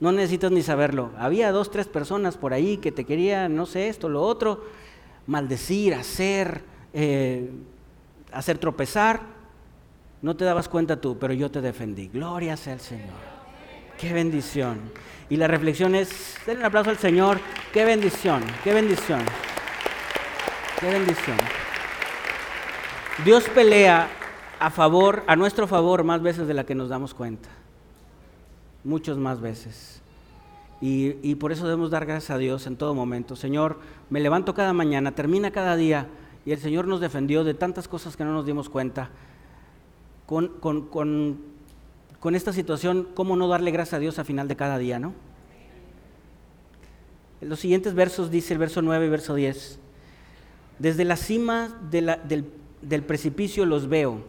No 0.00 0.12
necesitas 0.12 0.52
ni 0.52 0.62
saberlo. 0.62 1.10
Había 1.18 1.50
dos, 1.50 1.70
tres 1.70 1.88
personas 1.88 2.36
por 2.36 2.52
ahí 2.52 2.76
que 2.76 2.92
te 2.92 3.04
querían, 3.04 3.56
no 3.56 3.66
sé, 3.66 3.88
esto, 3.88 4.08
lo 4.08 4.22
otro, 4.22 4.64
maldecir, 5.26 5.94
hacer, 5.94 6.62
eh, 6.92 7.50
hacer 8.32 8.58
tropezar. 8.58 9.20
No 10.22 10.36
te 10.36 10.44
dabas 10.44 10.68
cuenta 10.68 11.00
tú, 11.00 11.18
pero 11.18 11.32
yo 11.34 11.50
te 11.50 11.60
defendí. 11.60 12.08
Gloria 12.08 12.56
sea 12.56 12.74
el 12.74 12.80
Señor. 12.80 13.38
Qué 13.98 14.12
bendición. 14.12 14.78
Y 15.28 15.36
la 15.36 15.48
reflexión 15.48 15.94
es, 15.94 16.36
denle 16.46 16.60
un 16.60 16.66
aplauso 16.66 16.90
al 16.90 16.98
Señor. 16.98 17.38
Qué 17.72 17.84
bendición, 17.84 18.42
qué 18.62 18.72
bendición. 18.72 19.20
Qué 20.80 20.90
bendición. 20.90 21.36
Dios 23.24 23.48
pelea 23.48 24.08
a 24.60 24.70
favor, 24.70 25.24
a 25.26 25.34
nuestro 25.34 25.66
favor, 25.66 26.04
más 26.04 26.22
veces 26.22 26.46
de 26.46 26.54
la 26.54 26.64
que 26.64 26.76
nos 26.76 26.88
damos 26.88 27.14
cuenta. 27.14 27.48
Muchas 28.84 29.16
más 29.16 29.40
veces. 29.40 30.00
Y, 30.80 31.16
y, 31.28 31.34
por 31.34 31.50
eso 31.50 31.64
debemos 31.64 31.90
dar 31.90 32.06
gracias 32.06 32.30
a 32.30 32.38
Dios 32.38 32.66
en 32.66 32.76
todo 32.76 32.94
momento. 32.94 33.34
Señor, 33.34 33.78
me 34.10 34.20
levanto 34.20 34.54
cada 34.54 34.72
mañana, 34.72 35.12
termina 35.12 35.50
cada 35.50 35.74
día 35.76 36.06
y 36.46 36.52
el 36.52 36.58
Señor 36.58 36.86
nos 36.86 37.00
defendió 37.00 37.42
de 37.42 37.54
tantas 37.54 37.88
cosas 37.88 38.16
que 38.16 38.24
no 38.24 38.32
nos 38.32 38.46
dimos 38.46 38.68
cuenta. 38.68 39.10
Con, 40.26 40.48
con, 40.60 40.86
con 40.86 41.38
con 42.20 42.34
esta 42.34 42.52
situación, 42.52 43.08
¿cómo 43.14 43.36
no 43.36 43.48
darle 43.48 43.70
gracias 43.70 43.94
a 43.94 43.98
Dios 44.00 44.18
al 44.18 44.24
final 44.24 44.48
de 44.48 44.56
cada 44.56 44.78
día, 44.78 44.98
no? 44.98 45.14
En 47.40 47.48
los 47.48 47.60
siguientes 47.60 47.94
versos 47.94 48.30
dice 48.30 48.52
el 48.52 48.58
verso 48.58 48.82
9 48.82 49.06
y 49.06 49.08
verso 49.08 49.34
10, 49.36 49.78
desde 50.80 51.04
la 51.04 51.16
cima 51.16 51.78
del, 51.90 53.04
precipicio 53.04 53.64
los 53.66 53.88
veo. 53.88 54.24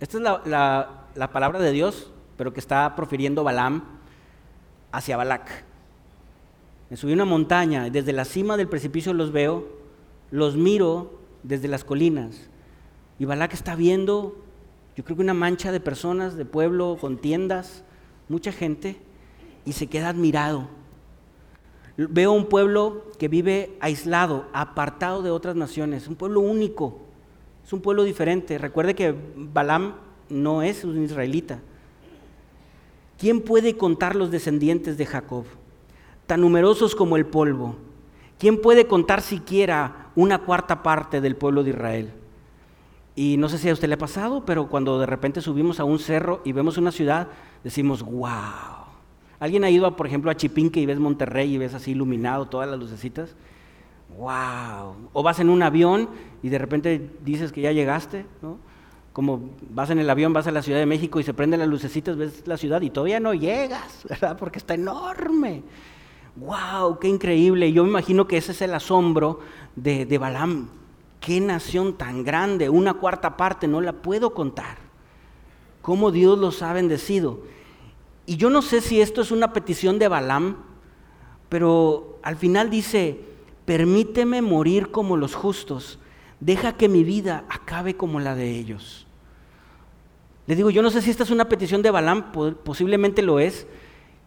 Esta 0.00 0.16
es 0.16 0.22
la, 0.46 1.28
palabra 1.32 1.58
de 1.58 1.72
Dios, 1.72 2.10
pero 2.42 2.52
que 2.52 2.58
está 2.58 2.96
profiriendo 2.96 3.44
Balaam 3.44 3.84
hacia 4.90 5.16
Balac. 5.16 5.64
Me 6.90 6.96
subí 6.96 7.12
una 7.12 7.24
montaña, 7.24 7.88
desde 7.88 8.12
la 8.12 8.24
cima 8.24 8.56
del 8.56 8.66
precipicio 8.66 9.14
los 9.14 9.30
veo, 9.30 9.68
los 10.32 10.56
miro 10.56 11.20
desde 11.44 11.68
las 11.68 11.84
colinas. 11.84 12.50
Y 13.20 13.26
Balac 13.26 13.52
está 13.54 13.76
viendo 13.76 14.42
yo 14.96 15.04
creo 15.04 15.16
que 15.16 15.22
una 15.22 15.34
mancha 15.34 15.70
de 15.70 15.78
personas, 15.78 16.36
de 16.36 16.44
pueblo, 16.44 16.98
con 17.00 17.16
tiendas, 17.18 17.84
mucha 18.28 18.50
gente, 18.50 18.96
y 19.64 19.74
se 19.74 19.86
queda 19.86 20.08
admirado. 20.08 20.66
Veo 21.96 22.32
un 22.32 22.46
pueblo 22.46 23.04
que 23.20 23.28
vive 23.28 23.76
aislado, 23.78 24.46
apartado 24.52 25.22
de 25.22 25.30
otras 25.30 25.54
naciones, 25.54 26.08
un 26.08 26.16
pueblo 26.16 26.40
único, 26.40 27.02
es 27.64 27.72
un 27.72 27.82
pueblo 27.82 28.02
diferente. 28.02 28.58
Recuerde 28.58 28.96
que 28.96 29.14
Balaam 29.36 29.94
no 30.28 30.62
es 30.62 30.82
un 30.82 31.04
israelita. 31.04 31.60
¿Quién 33.22 33.40
puede 33.40 33.76
contar 33.76 34.16
los 34.16 34.32
descendientes 34.32 34.98
de 34.98 35.06
Jacob? 35.06 35.44
Tan 36.26 36.40
numerosos 36.40 36.96
como 36.96 37.16
el 37.16 37.24
polvo. 37.24 37.76
¿Quién 38.36 38.60
puede 38.60 38.88
contar 38.88 39.20
siquiera 39.20 40.08
una 40.16 40.38
cuarta 40.38 40.82
parte 40.82 41.20
del 41.20 41.36
pueblo 41.36 41.62
de 41.62 41.70
Israel? 41.70 42.10
Y 43.14 43.36
no 43.36 43.48
sé 43.48 43.58
si 43.58 43.68
a 43.68 43.74
usted 43.74 43.86
le 43.86 43.94
ha 43.94 43.98
pasado, 43.98 44.44
pero 44.44 44.66
cuando 44.66 44.98
de 44.98 45.06
repente 45.06 45.40
subimos 45.40 45.78
a 45.78 45.84
un 45.84 46.00
cerro 46.00 46.40
y 46.44 46.50
vemos 46.50 46.78
una 46.78 46.90
ciudad, 46.90 47.28
decimos, 47.62 48.02
wow. 48.02 48.88
¿Alguien 49.38 49.62
ha 49.62 49.70
ido, 49.70 49.94
por 49.94 50.08
ejemplo, 50.08 50.28
a 50.28 50.36
Chipinque 50.36 50.80
y 50.80 50.86
ves 50.86 50.98
Monterrey 50.98 51.54
y 51.54 51.58
ves 51.58 51.74
así 51.74 51.92
iluminado 51.92 52.46
todas 52.46 52.68
las 52.68 52.80
lucecitas? 52.80 53.36
¡Wow! 54.18 54.96
O 55.12 55.22
vas 55.22 55.38
en 55.38 55.48
un 55.48 55.62
avión 55.62 56.08
y 56.42 56.48
de 56.48 56.58
repente 56.58 57.08
dices 57.24 57.52
que 57.52 57.60
ya 57.60 57.70
llegaste, 57.70 58.26
¿no? 58.42 58.58
Como 59.12 59.50
vas 59.70 59.90
en 59.90 59.98
el 59.98 60.08
avión, 60.08 60.32
vas 60.32 60.46
a 60.46 60.52
la 60.52 60.62
Ciudad 60.62 60.78
de 60.78 60.86
México 60.86 61.20
y 61.20 61.22
se 61.22 61.34
prenden 61.34 61.60
las 61.60 61.68
lucecitas, 61.68 62.16
ves 62.16 62.46
la 62.46 62.56
ciudad 62.56 62.80
y 62.80 62.90
todavía 62.90 63.20
no 63.20 63.34
llegas, 63.34 64.04
¿verdad? 64.08 64.36
Porque 64.38 64.58
está 64.58 64.74
enorme. 64.74 65.62
¡Wow! 66.36 66.98
¡Qué 66.98 67.08
increíble! 67.08 67.72
Yo 67.72 67.84
me 67.84 67.90
imagino 67.90 68.26
que 68.26 68.38
ese 68.38 68.52
es 68.52 68.62
el 68.62 68.72
asombro 68.72 69.40
de, 69.76 70.06
de 70.06 70.18
Balaam 70.18 70.68
qué 71.22 71.40
nación 71.40 71.96
tan 71.96 72.24
grande, 72.24 72.68
una 72.68 72.94
cuarta 72.94 73.36
parte, 73.36 73.66
no 73.68 73.80
la 73.80 73.92
puedo 73.92 74.34
contar. 74.34 74.76
Cómo 75.80 76.10
Dios 76.10 76.38
los 76.38 76.62
ha 76.62 76.72
bendecido. 76.72 77.40
Y 78.26 78.36
yo 78.36 78.50
no 78.50 78.60
sé 78.60 78.80
si 78.80 79.00
esto 79.00 79.22
es 79.22 79.30
una 79.30 79.52
petición 79.52 79.98
de 79.98 80.08
Balaam, 80.08 80.56
pero 81.48 82.18
al 82.22 82.36
final 82.36 82.70
dice, 82.70 83.20
permíteme 83.64 84.42
morir 84.42 84.90
como 84.90 85.16
los 85.16 85.34
justos, 85.34 85.98
deja 86.42 86.76
que 86.76 86.88
mi 86.88 87.04
vida 87.04 87.44
acabe 87.48 87.94
como 87.94 88.18
la 88.18 88.34
de 88.34 88.50
ellos. 88.50 89.06
Le 90.46 90.56
digo, 90.56 90.70
yo 90.70 90.82
no 90.82 90.90
sé 90.90 91.00
si 91.00 91.10
esta 91.10 91.22
es 91.22 91.30
una 91.30 91.48
petición 91.48 91.82
de 91.82 91.90
Balaam, 91.90 92.32
posiblemente 92.64 93.22
lo 93.22 93.38
es, 93.38 93.66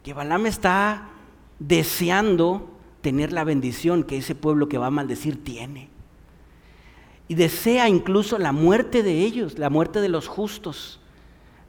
que 0.02 0.14
Balaam 0.14 0.46
está 0.46 1.10
deseando 1.58 2.70
tener 3.02 3.32
la 3.32 3.44
bendición 3.44 4.02
que 4.02 4.16
ese 4.16 4.34
pueblo 4.34 4.68
que 4.68 4.78
va 4.78 4.86
a 4.86 4.90
maldecir 4.90 5.44
tiene 5.44 5.90
y 7.28 7.34
desea 7.34 7.88
incluso 7.88 8.38
la 8.38 8.52
muerte 8.52 9.02
de 9.02 9.20
ellos, 9.20 9.58
la 9.58 9.70
muerte 9.70 10.00
de 10.00 10.08
los 10.08 10.28
justos. 10.28 11.00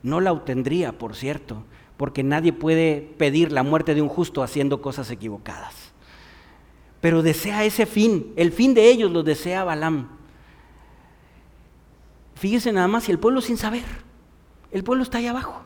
No 0.03 0.21
la 0.21 0.31
obtendría, 0.31 0.97
por 0.97 1.15
cierto, 1.15 1.63
porque 1.97 2.23
nadie 2.23 2.53
puede 2.53 3.01
pedir 3.17 3.51
la 3.51 3.63
muerte 3.63 3.95
de 3.95 4.01
un 4.01 4.07
justo 4.07 4.43
haciendo 4.43 4.81
cosas 4.81 5.09
equivocadas. 5.09 5.73
Pero 7.01 7.23
desea 7.23 7.65
ese 7.65 7.85
fin, 7.85 8.33
el 8.35 8.51
fin 8.51 8.73
de 8.73 8.89
ellos 8.89 9.11
lo 9.11 9.23
desea 9.23 9.63
Balaam. 9.63 10.16
Fíjese 12.37 12.71
nada 12.71 12.87
más, 12.87 13.09
y 13.09 13.11
el 13.11 13.19
pueblo 13.19 13.41
sin 13.41 13.57
saber, 13.57 13.83
el 14.71 14.83
pueblo 14.83 15.03
está 15.03 15.17
ahí 15.17 15.27
abajo. 15.27 15.63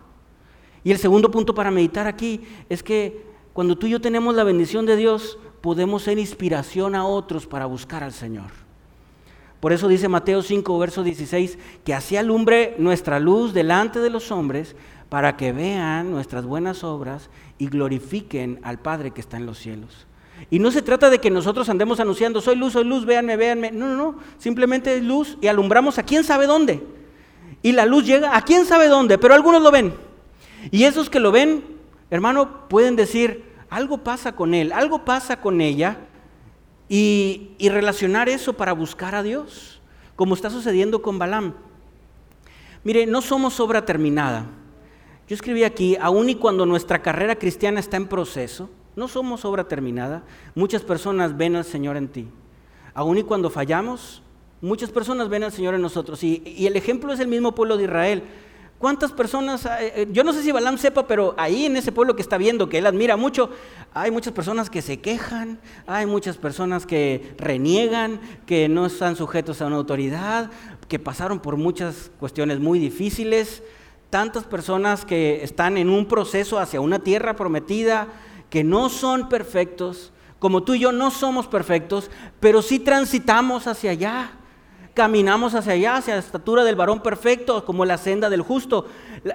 Y 0.84 0.92
el 0.92 0.98
segundo 0.98 1.30
punto 1.30 1.54
para 1.54 1.70
meditar 1.70 2.08
aquí 2.08 2.42
es 2.70 2.82
que 2.82 3.26
cuando 3.54 3.78
tú 3.78 3.88
y 3.88 3.92
yo 3.92 4.02
tenemos 4.02 4.36
la 4.36 4.44
bendición 4.44 4.86
de 4.86 4.96
Dios, 4.96 5.38
podemos 5.60 6.04
ser 6.04 6.18
inspiración 6.18 6.96
a 6.96 7.06
otros 7.06 7.46
para 7.46 7.66
buscar 7.66 8.04
al 8.04 8.14
Señor. 8.14 8.52
Por 9.60 9.74
eso 9.74 9.88
dice 9.88 10.08
Mateo 10.08 10.42
5, 10.42 10.80
verso 10.80 11.04
16, 11.04 11.60
que 11.84 11.94
así 11.94 12.16
alumbre 12.16 12.76
nuestra 12.80 13.20
luz 13.20 13.54
delante 13.54 14.00
de 14.00 14.10
los 14.10 14.32
hombres 14.32 14.76
para 15.10 15.36
que 15.38 15.52
vean 15.52 16.10
nuestras 16.10 16.46
buenas 16.46 16.84
obras 16.84 17.30
y 17.58 17.68
glorifiquen 17.68 18.60
al 18.64 18.80
Padre 18.80 19.12
que 19.12 19.22
está 19.22 19.38
en 19.38 19.46
los 19.46 19.60
cielos. 19.60 20.08
Y 20.52 20.60
no 20.60 20.70
se 20.70 20.84
trata 20.84 21.10
de 21.10 21.20
que 21.20 21.32
nosotros 21.32 21.68
andemos 21.70 22.00
anunciando, 22.00 22.42
soy 22.42 22.58
luz, 22.58 22.74
soy 22.74 22.84
luz, 22.84 23.06
véanme, 23.06 23.38
véanme. 23.38 23.72
No, 23.72 23.88
no, 23.88 23.96
no, 23.96 24.20
simplemente 24.38 24.96
es 24.96 25.04
luz 25.04 25.38
y 25.42 25.48
alumbramos 25.48 25.98
a 25.98 26.04
quién 26.04 26.24
sabe 26.24 26.46
dónde. 26.46 26.84
Y 27.64 27.72
la 27.72 27.86
luz 27.86 28.06
llega 28.06 28.36
a 28.36 28.42
quién 28.44 28.66
sabe 28.66 28.88
dónde, 28.88 29.18
pero 29.18 29.34
algunos 29.34 29.64
lo 29.64 29.72
ven. 29.72 29.94
Y 30.70 30.84
esos 30.84 31.10
que 31.10 31.20
lo 31.20 31.32
ven, 31.32 31.64
hermano, 32.10 32.68
pueden 32.68 32.96
decir, 32.96 33.46
algo 33.70 34.00
pasa 34.00 34.36
con 34.36 34.54
él, 34.54 34.74
algo 34.74 35.06
pasa 35.06 35.40
con 35.40 35.62
ella, 35.62 35.98
y, 36.94 37.56
relacionar 37.70 38.28
eso 38.28 38.52
para 38.52 38.74
buscar 38.74 39.16
a 39.16 39.24
Dios, 39.24 39.80
como 40.18 40.36
está 40.36 40.50
sucediendo 40.50 41.02
con 41.02 41.18
Balaam. 41.18 41.54
Mire, 42.84 43.06
no 43.06 43.22
somos 43.22 43.62
obra 43.62 43.86
terminada. 43.86 44.48
Yo 45.30 45.36
escribí 45.36 45.64
aquí, 45.64 45.96
aun 46.02 46.30
y 46.30 46.36
cuando 46.36 46.66
nuestra 46.66 47.02
carrera 47.02 47.38
cristiana 47.38 47.80
está 47.80 47.96
en 47.96 48.08
proceso, 48.08 48.70
no 49.02 49.08
somos 49.08 49.44
obra 49.46 49.68
terminada, 49.68 50.22
muchas 50.54 50.84
personas 50.84 51.36
ven 51.36 51.56
al 51.56 51.66
Señor 51.66 51.98
en 51.98 52.08
ti. 52.08 52.28
Aun 52.94 53.18
y 53.18 53.24
cuando 53.24 53.50
fallamos, 53.50 54.22
muchas 54.62 54.92
personas 54.92 55.28
ven 55.28 55.44
al 55.44 55.52
Señor 55.52 55.74
en 55.74 55.82
nosotros. 55.82 56.24
Y, 56.24 56.44
y 56.46 56.68
el 56.68 56.76
ejemplo 56.76 57.12
es 57.12 57.20
el 57.20 57.28
mismo 57.28 57.56
pueblo 57.56 57.78
de 57.78 57.86
Israel. 57.86 58.22
¿Cuántas 58.78 59.12
personas, 59.12 59.66
eh, 59.66 59.94
eh, 59.96 60.08
yo 60.12 60.24
no 60.24 60.34
sé 60.34 60.44
si 60.44 60.52
Balaam 60.52 60.78
sepa, 60.78 61.08
pero 61.08 61.34
ahí 61.38 61.66
en 61.66 61.78
ese 61.78 61.92
pueblo 61.92 62.16
que 62.16 62.22
está 62.22 62.38
viendo, 62.38 62.70
que 62.70 62.78
él 62.78 62.86
admira 62.86 63.18
mucho, 63.18 63.50
hay 63.92 64.12
muchas 64.12 64.34
personas 64.34 64.70
que 64.70 64.84
se 64.84 65.00
quejan, 65.00 65.60
hay 65.88 66.06
muchas 66.06 66.38
personas 66.38 66.86
que 66.86 67.34
reniegan, 67.40 68.22
que 68.46 68.70
no 68.70 68.86
están 68.86 69.16
sujetos 69.16 69.64
a 69.64 69.66
una 69.66 69.78
autoridad, 69.78 70.52
que 70.88 71.00
pasaron 71.00 71.40
por 71.40 71.58
muchas 71.58 72.12
cuestiones 72.20 72.60
muy 72.60 72.78
difíciles, 72.78 73.64
tantas 74.12 74.44
personas 74.44 75.06
que 75.06 75.44
están 75.44 75.78
en 75.78 75.90
un 75.90 76.08
proceso 76.08 76.60
hacia 76.60 76.82
una 76.82 77.00
tierra 77.00 77.36
prometida, 77.36 78.08
que 78.52 78.64
no 78.66 78.90
son 78.90 79.30
perfectos, 79.30 80.12
como 80.38 80.62
tú 80.62 80.76
y 80.76 80.80
yo 80.82 80.92
no 80.92 81.10
somos 81.10 81.48
perfectos, 81.48 82.12
pero 82.40 82.62
sí 82.62 82.80
transitamos 82.80 83.66
hacia 83.66 83.92
allá 83.92 84.32
caminamos 85.02 85.56
hacia 85.56 85.74
allá, 85.74 85.96
hacia 85.96 86.14
la 86.14 86.20
estatura 86.20 86.64
del 86.64 86.76
varón 86.76 87.02
perfecto, 87.02 87.66
como 87.66 87.86
la 87.86 87.98
senda 87.98 88.30
del 88.30 88.44
justo. 88.44 88.86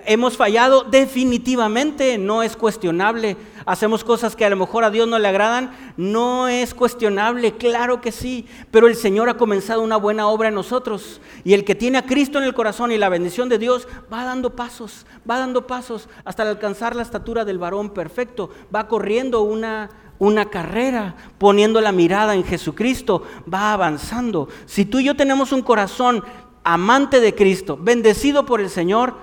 Hemos 0.04 0.36
fallado 0.36 0.84
definitivamente, 0.84 2.18
no 2.18 2.44
es 2.44 2.56
cuestionable. 2.56 3.36
Hacemos 3.64 4.04
cosas 4.04 4.36
que 4.36 4.44
a 4.44 4.50
lo 4.50 4.54
mejor 4.54 4.84
a 4.84 4.92
Dios 4.92 5.08
no 5.08 5.18
le 5.18 5.26
agradan, 5.26 5.72
no 5.96 6.46
es 6.46 6.72
cuestionable, 6.72 7.56
claro 7.56 8.00
que 8.00 8.12
sí, 8.12 8.46
pero 8.70 8.86
el 8.86 8.94
Señor 8.94 9.28
ha 9.28 9.36
comenzado 9.36 9.82
una 9.82 9.96
buena 9.96 10.28
obra 10.28 10.50
en 10.50 10.54
nosotros. 10.54 11.20
Y 11.42 11.54
el 11.54 11.64
que 11.64 11.74
tiene 11.74 11.98
a 11.98 12.06
Cristo 12.06 12.38
en 12.38 12.44
el 12.44 12.54
corazón 12.54 12.92
y 12.92 12.96
la 12.96 13.08
bendición 13.08 13.48
de 13.48 13.58
Dios 13.58 13.88
va 14.12 14.22
dando 14.22 14.54
pasos, 14.54 15.04
va 15.28 15.38
dando 15.38 15.66
pasos 15.66 16.08
hasta 16.24 16.44
alcanzar 16.44 16.94
la 16.94 17.02
estatura 17.02 17.44
del 17.44 17.58
varón 17.58 17.90
perfecto, 17.90 18.50
va 18.72 18.86
corriendo 18.86 19.42
una 19.42 19.90
una 20.18 20.46
carrera, 20.46 21.14
poniendo 21.38 21.80
la 21.80 21.92
mirada 21.92 22.34
en 22.34 22.44
Jesucristo, 22.44 23.22
va 23.52 23.72
avanzando. 23.72 24.48
Si 24.66 24.84
tú 24.84 25.00
y 25.00 25.04
yo 25.04 25.16
tenemos 25.16 25.52
un 25.52 25.62
corazón 25.62 26.24
amante 26.64 27.20
de 27.20 27.34
Cristo, 27.34 27.78
bendecido 27.80 28.46
por 28.46 28.60
el 28.60 28.70
Señor, 28.70 29.16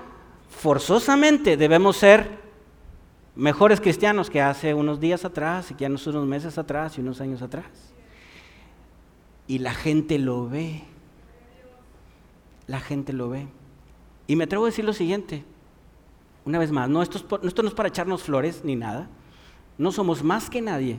forzosamente 0.48 1.56
debemos 1.56 1.96
ser 1.96 2.38
mejores 3.36 3.80
cristianos 3.80 4.30
que 4.30 4.40
hace 4.40 4.74
unos 4.74 5.00
días 5.00 5.24
atrás 5.24 5.70
y 5.70 5.74
que 5.74 5.86
hace 5.86 6.10
unos 6.10 6.26
meses 6.26 6.56
atrás 6.58 6.96
y 6.96 7.00
unos 7.00 7.20
años 7.20 7.42
atrás. 7.42 7.66
Y 9.46 9.58
la 9.58 9.74
gente 9.74 10.18
lo 10.18 10.48
ve. 10.48 10.84
La 12.66 12.80
gente 12.80 13.12
lo 13.12 13.28
ve. 13.28 13.46
Y 14.26 14.36
me 14.36 14.44
atrevo 14.44 14.64
a 14.64 14.68
decir 14.68 14.84
lo 14.84 14.94
siguiente, 14.94 15.44
una 16.46 16.58
vez 16.58 16.70
más, 16.70 16.88
no, 16.88 17.02
esto, 17.02 17.40
esto 17.42 17.62
no 17.62 17.68
es 17.68 17.74
para 17.74 17.88
echarnos 17.88 18.22
flores 18.22 18.62
ni 18.64 18.74
nada. 18.76 19.08
No 19.78 19.92
somos 19.92 20.22
más 20.22 20.48
que 20.48 20.60
nadie. 20.60 20.98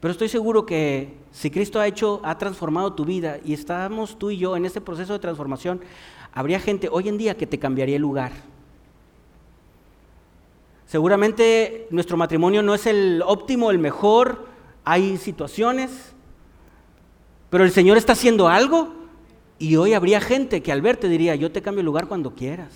Pero 0.00 0.12
estoy 0.12 0.28
seguro 0.28 0.64
que 0.64 1.14
si 1.30 1.50
Cristo 1.50 1.78
ha 1.78 1.86
hecho, 1.86 2.20
ha 2.24 2.38
transformado 2.38 2.94
tu 2.94 3.04
vida 3.04 3.38
y 3.44 3.52
estamos 3.52 4.18
tú 4.18 4.30
y 4.30 4.38
yo 4.38 4.56
en 4.56 4.64
este 4.64 4.80
proceso 4.80 5.12
de 5.12 5.18
transformación, 5.18 5.80
habría 6.32 6.58
gente 6.58 6.88
hoy 6.90 7.08
en 7.08 7.18
día 7.18 7.36
que 7.36 7.46
te 7.46 7.58
cambiaría 7.58 7.96
el 7.96 8.02
lugar. 8.02 8.32
Seguramente 10.86 11.86
nuestro 11.90 12.16
matrimonio 12.16 12.62
no 12.62 12.74
es 12.74 12.86
el 12.86 13.22
óptimo, 13.24 13.70
el 13.70 13.78
mejor, 13.78 14.46
hay 14.84 15.18
situaciones, 15.18 16.14
pero 17.50 17.64
el 17.64 17.70
Señor 17.70 17.96
está 17.96 18.14
haciendo 18.14 18.48
algo 18.48 18.94
y 19.58 19.76
hoy 19.76 19.92
habría 19.92 20.20
gente 20.20 20.62
que 20.62 20.72
al 20.72 20.82
verte 20.82 21.08
diría, 21.08 21.34
yo 21.34 21.52
te 21.52 21.62
cambio 21.62 21.80
el 21.80 21.86
lugar 21.86 22.08
cuando 22.08 22.34
quieras. 22.34 22.72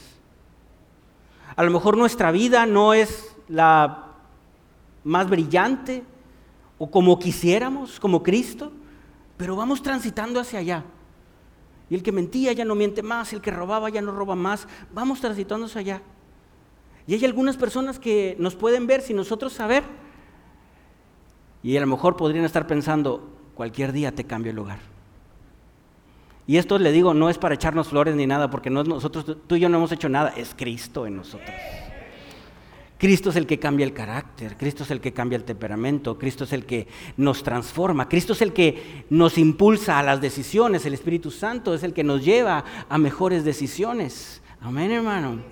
A 1.56 1.64
lo 1.64 1.70
mejor 1.70 1.96
nuestra 1.96 2.30
vida 2.30 2.66
no 2.66 2.94
es 2.94 3.34
la 3.48 4.03
más 5.04 5.28
brillante 5.28 6.02
o 6.78 6.90
como 6.90 7.18
quisiéramos, 7.18 8.00
como 8.00 8.22
Cristo, 8.22 8.72
pero 9.36 9.56
vamos 9.56 9.82
transitando 9.82 10.40
hacia 10.40 10.58
allá. 10.58 10.84
Y 11.90 11.94
el 11.94 12.02
que 12.02 12.12
mentía 12.12 12.52
ya 12.52 12.64
no 12.64 12.74
miente 12.74 13.02
más, 13.02 13.32
el 13.32 13.40
que 13.40 13.50
robaba 13.50 13.90
ya 13.90 14.00
no 14.00 14.12
roba 14.12 14.34
más, 14.34 14.66
vamos 14.92 15.20
transitando 15.20 15.66
hacia 15.66 15.80
allá. 15.80 16.02
Y 17.06 17.14
hay 17.14 17.24
algunas 17.24 17.56
personas 17.56 17.98
que 17.98 18.36
nos 18.38 18.54
pueden 18.54 18.86
ver 18.86 19.02
sin 19.02 19.16
nosotros 19.16 19.52
saber. 19.52 19.84
Y 21.62 21.76
a 21.76 21.80
lo 21.80 21.86
mejor 21.86 22.16
podrían 22.16 22.44
estar 22.44 22.66
pensando, 22.66 23.30
cualquier 23.54 23.92
día 23.92 24.14
te 24.14 24.24
cambio 24.24 24.50
el 24.50 24.56
lugar. 24.56 24.78
Y 26.46 26.56
esto 26.58 26.78
le 26.78 26.92
digo, 26.92 27.14
no 27.14 27.30
es 27.30 27.38
para 27.38 27.54
echarnos 27.54 27.88
flores 27.88 28.14
ni 28.16 28.26
nada, 28.26 28.50
porque 28.50 28.70
no 28.70 28.84
nosotros, 28.84 29.36
tú 29.46 29.56
y 29.56 29.60
yo 29.60 29.68
no 29.68 29.78
hemos 29.78 29.92
hecho 29.92 30.08
nada, 30.08 30.30
es 30.36 30.54
Cristo 30.54 31.06
en 31.06 31.16
nosotros. 31.16 31.50
Cristo 32.98 33.30
es 33.30 33.36
el 33.36 33.46
que 33.46 33.58
cambia 33.58 33.84
el 33.84 33.92
carácter, 33.92 34.56
Cristo 34.56 34.84
es 34.84 34.90
el 34.90 35.00
que 35.00 35.12
cambia 35.12 35.36
el 35.36 35.44
temperamento, 35.44 36.16
Cristo 36.16 36.44
es 36.44 36.52
el 36.52 36.64
que 36.64 36.86
nos 37.16 37.42
transforma, 37.42 38.08
Cristo 38.08 38.34
es 38.34 38.42
el 38.42 38.52
que 38.52 39.04
nos 39.10 39.36
impulsa 39.36 39.98
a 39.98 40.02
las 40.02 40.20
decisiones, 40.20 40.86
el 40.86 40.94
Espíritu 40.94 41.30
Santo 41.30 41.74
es 41.74 41.82
el 41.82 41.92
que 41.92 42.04
nos 42.04 42.24
lleva 42.24 42.64
a 42.88 42.98
mejores 42.98 43.44
decisiones. 43.44 44.42
Amén, 44.60 44.92
hermano. 44.92 45.42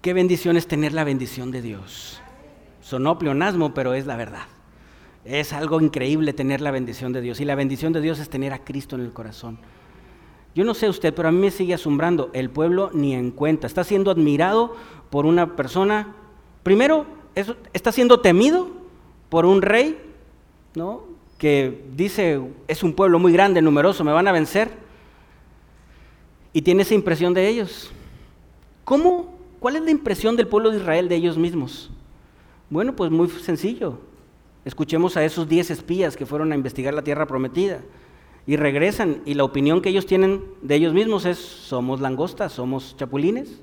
Qué 0.00 0.12
bendición 0.12 0.56
es 0.56 0.68
tener 0.68 0.92
la 0.92 1.04
bendición 1.04 1.50
de 1.50 1.62
Dios. 1.62 2.20
Sonó 2.80 3.18
pleonasmo, 3.18 3.74
pero 3.74 3.94
es 3.94 4.06
la 4.06 4.16
verdad. 4.16 4.46
Es 5.24 5.52
algo 5.52 5.80
increíble 5.80 6.32
tener 6.32 6.60
la 6.60 6.70
bendición 6.70 7.12
de 7.12 7.20
Dios. 7.20 7.40
Y 7.40 7.44
la 7.44 7.56
bendición 7.56 7.92
de 7.92 8.00
Dios 8.00 8.20
es 8.20 8.30
tener 8.30 8.52
a 8.52 8.64
Cristo 8.64 8.96
en 8.96 9.02
el 9.02 9.12
corazón. 9.12 9.58
Yo 10.58 10.64
no 10.64 10.74
sé 10.74 10.88
usted, 10.88 11.14
pero 11.14 11.28
a 11.28 11.30
mí 11.30 11.38
me 11.38 11.52
sigue 11.52 11.72
asombrando. 11.72 12.30
El 12.32 12.50
pueblo 12.50 12.90
ni 12.92 13.14
en 13.14 13.30
cuenta. 13.30 13.68
Está 13.68 13.84
siendo 13.84 14.10
admirado 14.10 14.74
por 15.08 15.24
una 15.24 15.54
persona. 15.54 16.16
Primero, 16.64 17.06
está 17.72 17.92
siendo 17.92 18.18
temido 18.18 18.66
por 19.28 19.46
un 19.46 19.62
rey, 19.62 19.96
¿no? 20.74 21.04
Que 21.38 21.84
dice, 21.94 22.40
es 22.66 22.82
un 22.82 22.92
pueblo 22.92 23.20
muy 23.20 23.32
grande, 23.32 23.62
numeroso, 23.62 24.02
me 24.02 24.10
van 24.10 24.26
a 24.26 24.32
vencer. 24.32 24.72
Y 26.52 26.62
tiene 26.62 26.82
esa 26.82 26.94
impresión 26.94 27.32
de 27.34 27.46
ellos. 27.46 27.92
¿Cómo? 28.82 29.38
¿Cuál 29.60 29.76
es 29.76 29.82
la 29.82 29.92
impresión 29.92 30.34
del 30.34 30.48
pueblo 30.48 30.72
de 30.72 30.78
Israel 30.78 31.08
de 31.08 31.14
ellos 31.14 31.38
mismos? 31.38 31.88
Bueno, 32.68 32.96
pues 32.96 33.12
muy 33.12 33.28
sencillo. 33.28 34.00
Escuchemos 34.64 35.16
a 35.16 35.24
esos 35.24 35.48
diez 35.48 35.70
espías 35.70 36.16
que 36.16 36.26
fueron 36.26 36.50
a 36.50 36.56
investigar 36.56 36.94
la 36.94 37.02
tierra 37.02 37.28
prometida 37.28 37.80
y 38.48 38.56
regresan 38.56 39.20
y 39.26 39.34
la 39.34 39.44
opinión 39.44 39.82
que 39.82 39.90
ellos 39.90 40.06
tienen 40.06 40.42
de 40.62 40.74
ellos 40.74 40.94
mismos 40.94 41.26
es 41.26 41.36
somos 41.36 42.00
langostas, 42.00 42.50
somos 42.50 42.96
chapulines, 42.96 43.60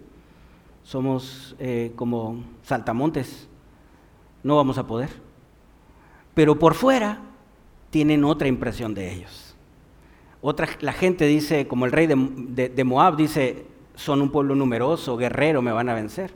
somos 0.84 1.56
eh, 1.58 1.92
como 1.96 2.44
saltamontes, 2.62 3.50
no 4.44 4.58
vamos 4.58 4.78
a 4.78 4.86
poder. 4.86 5.10
Pero 6.36 6.60
por 6.60 6.76
fuera 6.76 7.20
tienen 7.90 8.24
otra 8.24 8.48
impresión 8.48 8.94
de 8.94 9.12
ellos. 9.12 9.56
La 10.82 10.94
gente 10.94 11.26
dice, 11.26 11.68
como 11.68 11.88
el 11.88 11.92
rey 11.92 12.06
de 12.06 12.84
Moab 12.84 13.16
dice, 13.16 13.66
son 13.96 14.22
un 14.22 14.30
pueblo 14.30 14.54
numeroso, 14.54 15.18
guerrero, 15.18 15.64
me 15.64 15.72
van 15.72 15.90
a 15.90 15.96
vencer. 15.96 16.32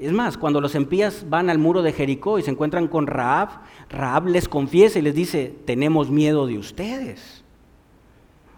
Es 0.00 0.12
más, 0.12 0.38
cuando 0.38 0.62
los 0.62 0.74
empías 0.74 1.28
van 1.28 1.50
al 1.50 1.58
muro 1.58 1.82
de 1.82 1.92
Jericó 1.92 2.38
y 2.38 2.42
se 2.42 2.50
encuentran 2.50 2.88
con 2.88 3.06
Raab, 3.06 3.50
Raab 3.90 4.28
les 4.28 4.48
confiesa 4.48 4.98
y 4.98 5.02
les 5.02 5.14
dice, 5.14 5.54
tenemos 5.66 6.08
miedo 6.08 6.46
de 6.46 6.56
ustedes, 6.56 7.44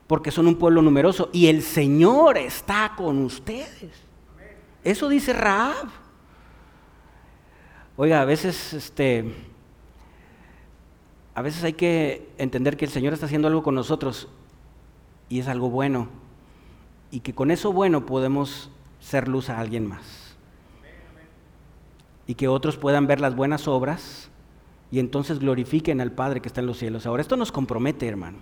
porque 0.06 0.30
son 0.30 0.46
un 0.46 0.54
pueblo 0.54 0.82
numeroso 0.82 1.30
y 1.32 1.48
el 1.48 1.62
Señor 1.62 2.38
está 2.38 2.92
con 2.96 3.18
ustedes. 3.24 3.90
Eso 4.84 5.08
dice 5.08 5.32
Raab. 5.32 5.88
Oiga, 7.96 8.22
a 8.22 8.24
veces, 8.24 8.72
este, 8.72 9.34
a 11.34 11.42
veces 11.42 11.64
hay 11.64 11.72
que 11.72 12.30
entender 12.38 12.76
que 12.76 12.84
el 12.84 12.92
Señor 12.92 13.14
está 13.14 13.26
haciendo 13.26 13.48
algo 13.48 13.64
con 13.64 13.74
nosotros 13.74 14.28
y 15.28 15.40
es 15.40 15.48
algo 15.48 15.70
bueno 15.70 16.08
y 17.10 17.18
que 17.18 17.34
con 17.34 17.50
eso 17.50 17.72
bueno 17.72 18.06
podemos 18.06 18.70
ser 19.00 19.26
luz 19.26 19.50
a 19.50 19.58
alguien 19.58 19.88
más 19.88 20.21
y 22.26 22.34
que 22.34 22.48
otros 22.48 22.76
puedan 22.76 23.06
ver 23.06 23.20
las 23.20 23.34
buenas 23.34 23.68
obras 23.68 24.30
y 24.90 24.98
entonces 24.98 25.38
glorifiquen 25.38 26.00
al 26.00 26.12
Padre 26.12 26.40
que 26.40 26.48
está 26.48 26.60
en 26.60 26.66
los 26.66 26.78
cielos. 26.78 27.06
Ahora, 27.06 27.22
esto 27.22 27.36
nos 27.36 27.50
compromete, 27.50 28.06
hermano. 28.06 28.38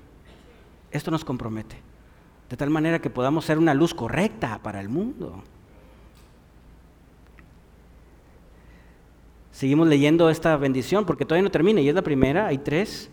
Esto 0.90 1.11
nos 1.11 1.25
compromete. 1.25 1.77
De 2.49 2.57
tal 2.57 2.71
manera 2.71 3.01
que 3.01 3.11
podamos 3.11 3.45
ser 3.45 3.59
una 3.59 3.75
luz 3.75 3.95
correcta 3.95 4.61
para 4.62 4.81
el 4.81 4.88
mundo. 4.88 5.43
Seguimos 9.53 9.87
leyendo 9.87 10.31
esta 10.31 10.57
bendición 10.57 11.05
porque 11.05 11.25
todavía 11.25 11.45
no 11.45 11.51
termina 11.51 11.81
y 11.81 11.88
es 11.88 11.95
la 11.95 12.03
primera, 12.03 12.47
hay 12.47 12.59
tres, 12.59 13.11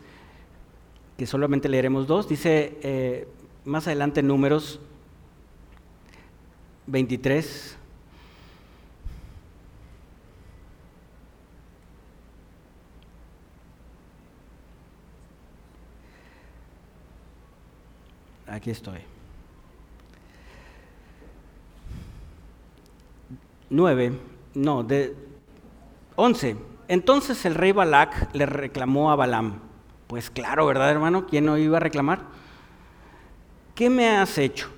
que 1.18 1.28
solamente 1.28 1.70
leeremos 1.70 2.08
dos. 2.08 2.28
Dice 2.28 2.78
eh, 2.82 3.28
más 3.66 3.86
adelante 3.86 4.22
en 4.22 4.28
números 4.28 4.80
23, 6.88 7.77
Aquí 18.58 18.72
estoy. 18.72 18.98
9, 23.70 24.14
no, 24.56 24.84
de 24.84 25.16
11. 26.16 26.56
Entonces 26.88 27.46
el 27.46 27.54
rey 27.54 27.72
Balac 27.72 28.34
le 28.34 28.48
reclamó 28.48 29.12
a 29.12 29.16
Balaam. 29.16 29.60
Pues 30.08 30.32
claro, 30.32 30.66
¿verdad, 30.66 30.90
hermano? 30.90 31.28
¿Quién 31.28 31.46
no 31.46 31.56
iba 31.60 31.78
a 31.78 31.80
reclamar? 31.80 32.22
¿Qué 33.76 33.92
me 33.92 34.10
has 34.10 34.40
hecho? 34.40 34.70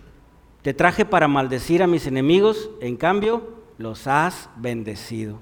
Te 0.62 0.74
traje 0.74 1.06
para 1.06 1.30
maldecir 1.30 1.82
a 1.82 1.88
mis 1.88 2.06
enemigos, 2.06 2.72
en 2.82 2.98
cambio 2.98 3.64
los 3.78 4.08
has 4.08 4.50
bendecido. 4.58 5.40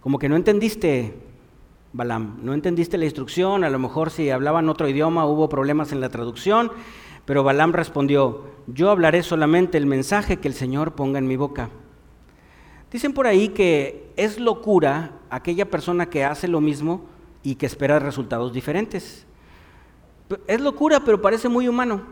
Como 0.00 0.18
que 0.18 0.28
no 0.28 0.34
entendiste, 0.34 1.14
Balaam, 1.92 2.38
no 2.42 2.54
entendiste 2.54 2.96
la 2.96 3.04
instrucción, 3.04 3.64
a 3.64 3.70
lo 3.70 3.78
mejor 3.78 4.10
si 4.10 4.30
hablaban 4.30 4.68
otro 4.68 4.88
idioma 4.88 5.26
hubo 5.26 5.48
problemas 5.48 5.92
en 5.92 6.00
la 6.00 6.08
traducción, 6.08 6.72
pero 7.26 7.44
Balaam 7.44 7.72
respondió, 7.72 8.44
yo 8.66 8.90
hablaré 8.90 9.22
solamente 9.22 9.76
el 9.76 9.86
mensaje 9.86 10.38
que 10.38 10.48
el 10.48 10.54
Señor 10.54 10.94
ponga 10.94 11.18
en 11.18 11.26
mi 11.26 11.36
boca. 11.36 11.68
Dicen 12.90 13.12
por 13.12 13.26
ahí 13.26 13.50
que 13.50 14.10
es 14.16 14.40
locura 14.40 15.12
aquella 15.30 15.70
persona 15.70 16.10
que 16.10 16.24
hace 16.24 16.48
lo 16.48 16.60
mismo 16.60 17.06
y 17.42 17.56
que 17.56 17.66
espera 17.66 17.98
resultados 17.98 18.52
diferentes. 18.52 19.26
Es 20.46 20.60
locura, 20.60 21.00
pero 21.04 21.20
parece 21.20 21.48
muy 21.48 21.68
humano. 21.68 22.02